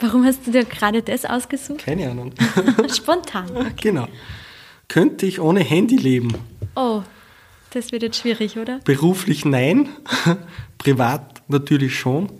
Warum 0.00 0.24
hast 0.26 0.46
du 0.46 0.50
dir 0.50 0.64
gerade 0.64 1.02
das 1.02 1.24
ausgesucht? 1.24 1.78
Keine 1.78 2.10
Ahnung. 2.10 2.32
Spontan. 2.94 3.72
genau. 3.80 4.08
Könnte 4.88 5.24
ich 5.24 5.40
ohne 5.40 5.60
Handy 5.60 5.96
leben? 5.96 6.34
Oh, 6.76 7.02
das 7.70 7.92
wird 7.92 8.02
jetzt 8.02 8.18
schwierig, 8.18 8.58
oder? 8.58 8.80
Beruflich 8.84 9.44
nein, 9.46 9.88
privat 10.78 11.42
natürlich 11.48 11.98
schon. 11.98 12.30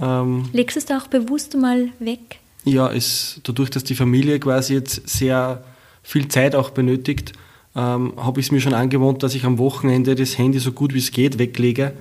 Ähm, 0.00 0.48
Legst 0.52 0.76
du 0.76 0.78
es 0.80 0.86
da 0.86 0.98
auch 0.98 1.06
bewusst 1.06 1.56
mal 1.56 1.90
weg? 2.00 2.38
ja, 2.64 2.92
es, 2.92 3.40
dadurch, 3.42 3.70
dass 3.70 3.82
die 3.82 3.96
Familie 3.96 4.38
quasi 4.38 4.74
jetzt 4.74 5.08
sehr 5.08 5.64
viel 6.02 6.28
Zeit 6.28 6.54
auch 6.54 6.70
benötigt, 6.70 7.32
ähm, 7.74 8.12
habe 8.16 8.40
ich 8.40 8.46
es 8.46 8.52
mir 8.52 8.60
schon 8.60 8.74
angewohnt, 8.74 9.22
dass 9.22 9.34
ich 9.34 9.44
am 9.44 9.58
Wochenende 9.58 10.14
das 10.14 10.36
Handy 10.36 10.58
so 10.58 10.72
gut 10.72 10.94
wie 10.94 10.98
es 10.98 11.10
geht 11.10 11.38
weglege. 11.38 11.92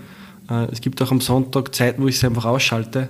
Äh, 0.50 0.66
es 0.72 0.82
gibt 0.82 1.02
auch 1.02 1.12
am 1.12 1.22
Sonntag 1.22 1.74
Zeiten, 1.74 2.04
wo 2.04 2.08
ich 2.08 2.16
es 2.16 2.24
einfach 2.24 2.46
ausschalte. 2.46 3.10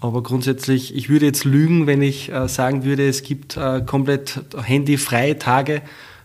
Aber 0.00 0.22
grundsätzlich, 0.22 0.96
ich 0.96 1.10
würde 1.10 1.26
jetzt 1.26 1.44
lügen, 1.44 1.86
wenn 1.86 2.00
ich 2.00 2.32
äh, 2.32 2.48
sagen 2.48 2.84
würde, 2.84 3.06
es 3.06 3.22
gibt 3.22 3.58
äh, 3.58 3.82
komplett 3.82 4.40
handyfreie 4.64 5.38
Tage, 5.38 5.82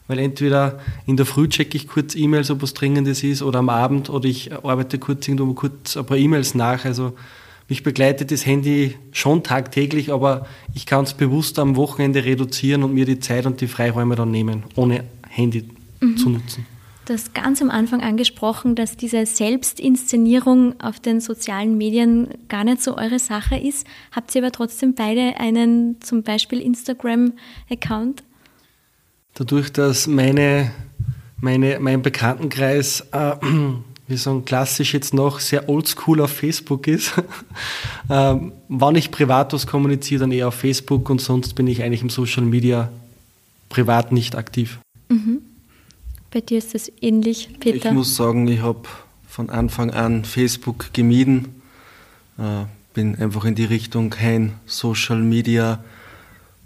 weil 0.07 0.19
entweder 0.19 0.79
in 1.05 1.17
der 1.17 1.25
Früh 1.25 1.49
checke 1.49 1.75
ich 1.75 1.87
kurz 1.87 2.15
E-Mails, 2.15 2.51
ob 2.51 2.61
was 2.61 2.73
Dringendes 2.73 3.23
ist, 3.23 3.41
oder 3.41 3.59
am 3.59 3.69
Abend, 3.69 4.09
oder 4.09 4.29
ich 4.29 4.53
arbeite 4.53 4.97
kurz 4.97 5.27
irgendwo 5.27 5.53
kurz 5.53 5.97
ein 5.97 6.05
paar 6.05 6.17
E-Mails 6.17 6.55
nach. 6.55 6.85
Also 6.85 7.13
mich 7.67 7.83
begleitet 7.83 8.31
das 8.31 8.45
Handy 8.45 8.95
schon 9.11 9.43
tagtäglich, 9.43 10.13
aber 10.13 10.45
ich 10.73 10.85
kann 10.85 11.03
es 11.03 11.13
bewusst 11.15 11.59
am 11.59 11.75
Wochenende 11.75 12.23
reduzieren 12.23 12.83
und 12.83 12.93
mir 12.93 13.05
die 13.05 13.19
Zeit 13.19 13.45
und 13.45 13.59
die 13.59 13.67
Freiräume 13.67 14.15
dann 14.15 14.31
nehmen, 14.31 14.63
ohne 14.75 15.03
Handy 15.35 15.67
zu 16.17 16.29
nutzen. 16.29 16.65
Du 17.05 17.13
hast 17.13 17.35
ganz 17.35 17.61
am 17.61 17.69
Anfang 17.69 18.01
angesprochen, 18.01 18.75
dass 18.75 18.97
diese 18.97 19.27
Selbstinszenierung 19.27 20.79
auf 20.81 20.99
den 20.99 21.21
sozialen 21.21 21.77
Medien 21.77 22.29
gar 22.47 22.63
nicht 22.63 22.81
so 22.81 22.97
eure 22.97 23.19
Sache 23.19 23.55
ist. 23.57 23.85
Habt 24.11 24.33
ihr 24.33 24.41
aber 24.41 24.51
trotzdem 24.51 24.95
beide 24.95 25.39
einen 25.39 26.01
zum 26.01 26.23
Beispiel 26.23 26.59
Instagram-Account? 26.59 28.23
Dadurch, 29.35 29.71
dass 29.71 30.07
meine, 30.07 30.71
meine, 31.39 31.77
mein 31.79 32.01
Bekanntenkreis, 32.01 33.01
äh, 33.11 33.35
wir 34.07 34.17
sagen 34.17 34.43
klassisch 34.45 34.95
jetzt 34.95 35.13
noch, 35.13 35.39
sehr 35.39 35.69
oldschool 35.69 36.21
auf 36.21 36.31
Facebook 36.31 36.87
ist, 36.87 37.13
ähm, 38.09 38.53
wann 38.67 38.95
ich 38.95 39.11
privat 39.11 39.53
was 39.53 39.67
kommuniziere, 39.67 40.21
dann 40.21 40.31
eher 40.31 40.47
auf 40.47 40.55
Facebook 40.55 41.07
und 41.11 41.21
sonst 41.21 41.53
bin 41.53 41.67
ich 41.67 41.83
eigentlich 41.83 42.01
im 42.01 42.09
Social 42.09 42.45
Media 42.45 42.89
privat 43.69 44.11
nicht 44.11 44.35
aktiv. 44.35 44.79
Bei 46.31 46.41
dir 46.41 46.57
ist 46.57 46.73
das 46.73 46.91
ähnlich, 47.01 47.49
Peter. 47.59 47.89
Ich 47.89 47.91
muss 47.93 48.15
sagen, 48.15 48.47
ich 48.47 48.61
habe 48.61 48.81
von 49.27 49.49
Anfang 49.49 49.91
an 49.91 50.25
Facebook 50.25 50.93
gemieden. 50.93 51.61
Äh, 52.37 52.65
bin 52.93 53.15
einfach 53.15 53.45
in 53.45 53.55
die 53.55 53.65
Richtung 53.65 54.09
kein 54.09 54.53
Social 54.65 55.21
Media, 55.21 55.83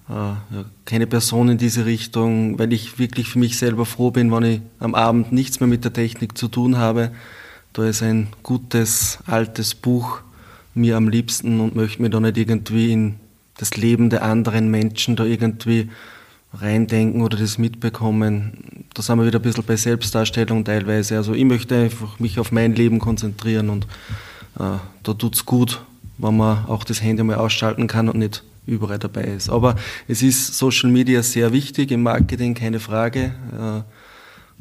äh, 0.08 0.64
keine 0.86 1.08
Person 1.08 1.50
in 1.50 1.58
diese 1.58 1.86
Richtung, 1.86 2.58
weil 2.58 2.72
ich 2.72 3.00
wirklich 3.00 3.30
für 3.30 3.40
mich 3.40 3.58
selber 3.58 3.86
froh 3.86 4.12
bin, 4.12 4.32
wenn 4.32 4.44
ich 4.44 4.62
am 4.80 4.96
Abend 4.96 5.32
nichts 5.32 5.60
mehr 5.60 5.68
mit 5.68 5.84
der 5.84 5.94
Technik 5.94 6.38
zu 6.38 6.48
tun 6.48 6.78
habe. 6.78 7.12
Da 7.74 7.86
ist 7.86 8.02
ein 8.02 8.28
gutes, 8.44 9.20
altes 9.26 9.76
Buch 9.76 10.22
mir 10.74 10.98
am 10.98 11.10
liebsten 11.10 11.60
und 11.60 11.76
möchte 11.76 12.02
mir 12.02 12.10
da 12.10 12.20
nicht 12.20 12.38
irgendwie 12.38 12.92
in 12.92 13.16
das 13.58 13.76
Leben 13.76 14.10
der 14.10 14.24
anderen 14.24 14.72
Menschen 14.72 15.16
da 15.16 15.26
irgendwie 15.26 15.90
reindenken 16.54 17.22
oder 17.22 17.38
das 17.38 17.58
mitbekommen. 17.58 18.86
Da 18.93 19.02
sind 19.02 19.18
wir 19.20 19.26
wieder 19.26 19.39
ein 19.39 19.43
bisschen 19.43 19.64
bei 19.64 19.76
Selbstdarstellung 19.76 20.64
teilweise. 20.64 21.18
Also 21.18 21.34
ich 21.34 21.45
möchte 21.45 21.76
einfach 21.76 22.20
mich 22.20 22.39
auf 22.39 22.52
mein 22.52 22.74
Leben 22.74 23.00
konzentrieren 23.00 23.70
und 23.70 23.86
äh, 24.60 24.78
da 25.04 25.14
tut's 25.14 25.45
gut, 25.45 25.82
wenn 26.18 26.38
man 26.38 26.66
auch 26.66 26.84
das 26.84 27.02
Handy 27.02 27.24
mal 27.24 27.38
ausschalten 27.38 27.88
kann 27.88 28.10
und 28.10 28.18
nicht 28.18 28.43
überall 28.66 29.00
dabei 29.00 29.24
ist. 29.24 29.50
Aber 29.50 29.76
es 30.08 30.22
ist 30.22 30.58
Social 30.58 30.89
Media 30.89 31.24
sehr 31.24 31.54
wichtig 31.54 31.91
im 31.91 32.04
Marketing, 32.04 32.54
keine 32.54 32.80
Frage. 32.80 33.34
Äh, 33.58 33.82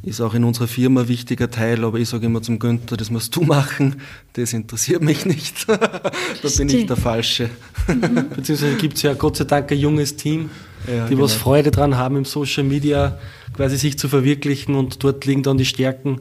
ist 0.02 0.20
auch 0.20 0.34
in 0.34 0.44
unserer 0.44 0.68
Firma 0.68 1.02
ein 1.02 1.08
wichtiger 1.08 1.50
Teil, 1.50 1.84
aber 1.84 1.98
ich 1.98 2.08
sage 2.08 2.26
immer 2.26 2.40
zum 2.40 2.60
Günther, 2.60 2.96
das 2.96 3.10
musst 3.10 3.34
du 3.34 3.42
machen, 3.42 3.96
das 4.34 4.52
interessiert 4.52 5.02
mich 5.02 5.26
nicht. 5.26 5.68
da 5.68 6.12
bin 6.56 6.68
ich 6.68 6.86
der 6.86 6.96
Falsche. 6.96 7.50
Beziehungsweise 8.36 8.76
gibt 8.76 8.96
es 8.96 9.02
ja 9.02 9.14
Gott 9.14 9.36
sei 9.36 9.44
Dank 9.44 9.72
ein 9.72 9.78
junges 9.78 10.14
Team, 10.14 10.50
Ja, 10.86 11.06
die 11.08 11.18
was 11.18 11.32
genau. 11.32 11.42
Freude 11.44 11.70
dran 11.70 11.96
haben, 11.96 12.16
im 12.16 12.24
Social 12.24 12.64
Media 12.64 13.18
quasi 13.54 13.76
sich 13.76 13.98
zu 13.98 14.08
verwirklichen 14.08 14.74
und 14.74 15.02
dort 15.02 15.24
liegen 15.24 15.42
dann 15.42 15.58
die 15.58 15.64
Stärken 15.64 16.20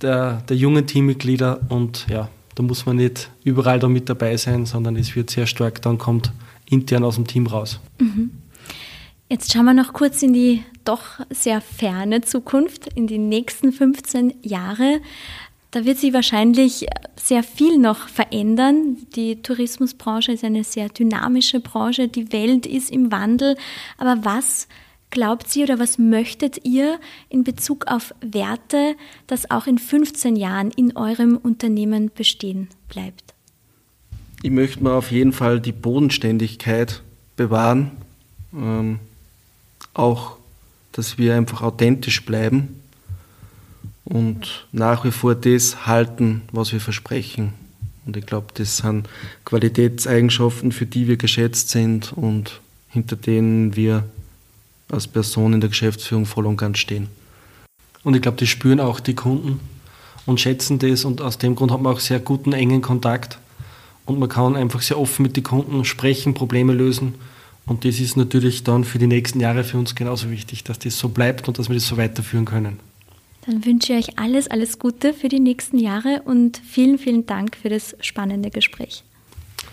der, 0.00 0.42
der 0.48 0.56
jungen 0.56 0.86
Teammitglieder 0.86 1.60
und 1.68 2.06
ja, 2.08 2.28
da 2.54 2.62
muss 2.62 2.86
man 2.86 2.96
nicht 2.96 3.30
überall 3.44 3.78
da 3.78 3.88
mit 3.88 4.08
dabei 4.08 4.36
sein, 4.36 4.66
sondern 4.66 4.96
es 4.96 5.16
wird 5.16 5.30
sehr 5.30 5.46
stark, 5.46 5.82
dann 5.82 5.98
kommt 5.98 6.32
intern 6.68 7.04
aus 7.04 7.16
dem 7.16 7.26
Team 7.26 7.46
raus. 7.46 7.80
Jetzt 9.28 9.52
schauen 9.52 9.64
wir 9.64 9.74
noch 9.74 9.92
kurz 9.92 10.22
in 10.22 10.32
die 10.32 10.62
doch 10.84 11.20
sehr 11.30 11.60
ferne 11.60 12.20
Zukunft, 12.22 12.88
in 12.94 13.06
die 13.06 13.18
nächsten 13.18 13.72
15 13.72 14.34
Jahre. 14.42 15.00
Da 15.70 15.84
wird 15.84 15.98
sich 15.98 16.12
wahrscheinlich 16.12 16.86
sehr 17.16 17.44
viel 17.44 17.78
noch 17.78 18.08
verändern. 18.08 18.96
Die 19.14 19.40
Tourismusbranche 19.40 20.32
ist 20.32 20.42
eine 20.42 20.64
sehr 20.64 20.88
dynamische 20.88 21.60
Branche, 21.60 22.08
die 22.08 22.32
Welt 22.32 22.66
ist 22.66 22.90
im 22.90 23.12
Wandel. 23.12 23.56
Aber 23.96 24.24
was 24.24 24.66
glaubt 25.10 25.54
ihr 25.54 25.64
oder 25.64 25.78
was 25.78 25.98
möchtet 25.98 26.64
ihr 26.64 26.98
in 27.28 27.44
Bezug 27.44 27.86
auf 27.86 28.12
Werte, 28.20 28.96
das 29.28 29.50
auch 29.50 29.66
in 29.68 29.78
15 29.78 30.34
Jahren 30.34 30.72
in 30.72 30.96
eurem 30.96 31.36
Unternehmen 31.36 32.10
bestehen 32.12 32.68
bleibt? 32.88 33.34
Ich 34.42 34.50
möchte 34.50 34.82
mir 34.82 34.94
auf 34.94 35.12
jeden 35.12 35.32
Fall 35.32 35.60
die 35.60 35.72
Bodenständigkeit 35.72 37.02
bewahren. 37.36 37.92
Ähm, 38.52 38.98
auch, 39.94 40.36
dass 40.92 41.16
wir 41.18 41.36
einfach 41.36 41.62
authentisch 41.62 42.24
bleiben 42.24 42.79
und 44.10 44.66
nach 44.72 45.04
wie 45.04 45.12
vor 45.12 45.34
das 45.34 45.86
halten, 45.86 46.42
was 46.52 46.72
wir 46.72 46.80
versprechen. 46.80 47.54
Und 48.04 48.16
ich 48.16 48.26
glaube, 48.26 48.48
das 48.54 48.78
sind 48.78 49.08
Qualitätseigenschaften, 49.44 50.72
für 50.72 50.86
die 50.86 51.06
wir 51.06 51.16
geschätzt 51.16 51.70
sind 51.70 52.12
und 52.12 52.60
hinter 52.88 53.16
denen 53.16 53.76
wir 53.76 54.04
als 54.90 55.06
Person 55.06 55.52
in 55.52 55.60
der 55.60 55.70
Geschäftsführung 55.70 56.26
voll 56.26 56.46
und 56.46 56.56
ganz 56.56 56.78
stehen. 56.78 57.08
Und 58.02 58.14
ich 58.14 58.22
glaube, 58.22 58.38
die 58.38 58.48
spüren 58.48 58.80
auch 58.80 58.98
die 58.98 59.14
Kunden 59.14 59.60
und 60.26 60.40
schätzen 60.40 60.78
das 60.80 61.04
und 61.04 61.20
aus 61.20 61.38
dem 61.38 61.54
Grund 61.54 61.70
hat 61.70 61.80
man 61.80 61.94
auch 61.94 62.00
sehr 62.00 62.18
guten, 62.18 62.52
engen 62.52 62.82
Kontakt 62.82 63.38
und 64.06 64.18
man 64.18 64.28
kann 64.28 64.56
einfach 64.56 64.82
sehr 64.82 64.98
offen 64.98 65.22
mit 65.22 65.36
den 65.36 65.44
Kunden 65.44 65.84
sprechen, 65.84 66.34
Probleme 66.34 66.72
lösen 66.72 67.14
und 67.66 67.84
das 67.84 68.00
ist 68.00 68.16
natürlich 68.16 68.64
dann 68.64 68.82
für 68.82 68.98
die 68.98 69.06
nächsten 69.06 69.38
Jahre 69.38 69.62
für 69.62 69.78
uns 69.78 69.94
genauso 69.94 70.30
wichtig, 70.30 70.64
dass 70.64 70.80
das 70.80 70.98
so 70.98 71.10
bleibt 71.10 71.46
und 71.46 71.58
dass 71.58 71.68
wir 71.68 71.76
das 71.76 71.86
so 71.86 71.96
weiterführen 71.96 72.44
können. 72.44 72.89
Dann 73.46 73.64
wünsche 73.64 73.94
ich 73.94 74.08
euch 74.08 74.18
alles, 74.18 74.48
alles 74.48 74.78
Gute 74.78 75.14
für 75.14 75.28
die 75.28 75.40
nächsten 75.40 75.78
Jahre 75.78 76.22
und 76.24 76.58
vielen, 76.58 76.98
vielen 76.98 77.26
Dank 77.26 77.56
für 77.56 77.68
das 77.68 77.96
spannende 78.00 78.50
Gespräch. 78.50 79.02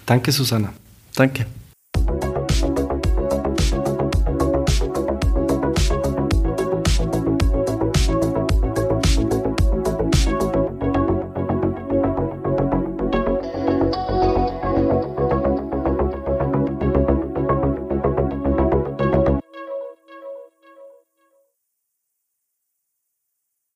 Danke, 0.05 0.31
Susanna. 0.31 0.73
Danke. 1.15 1.45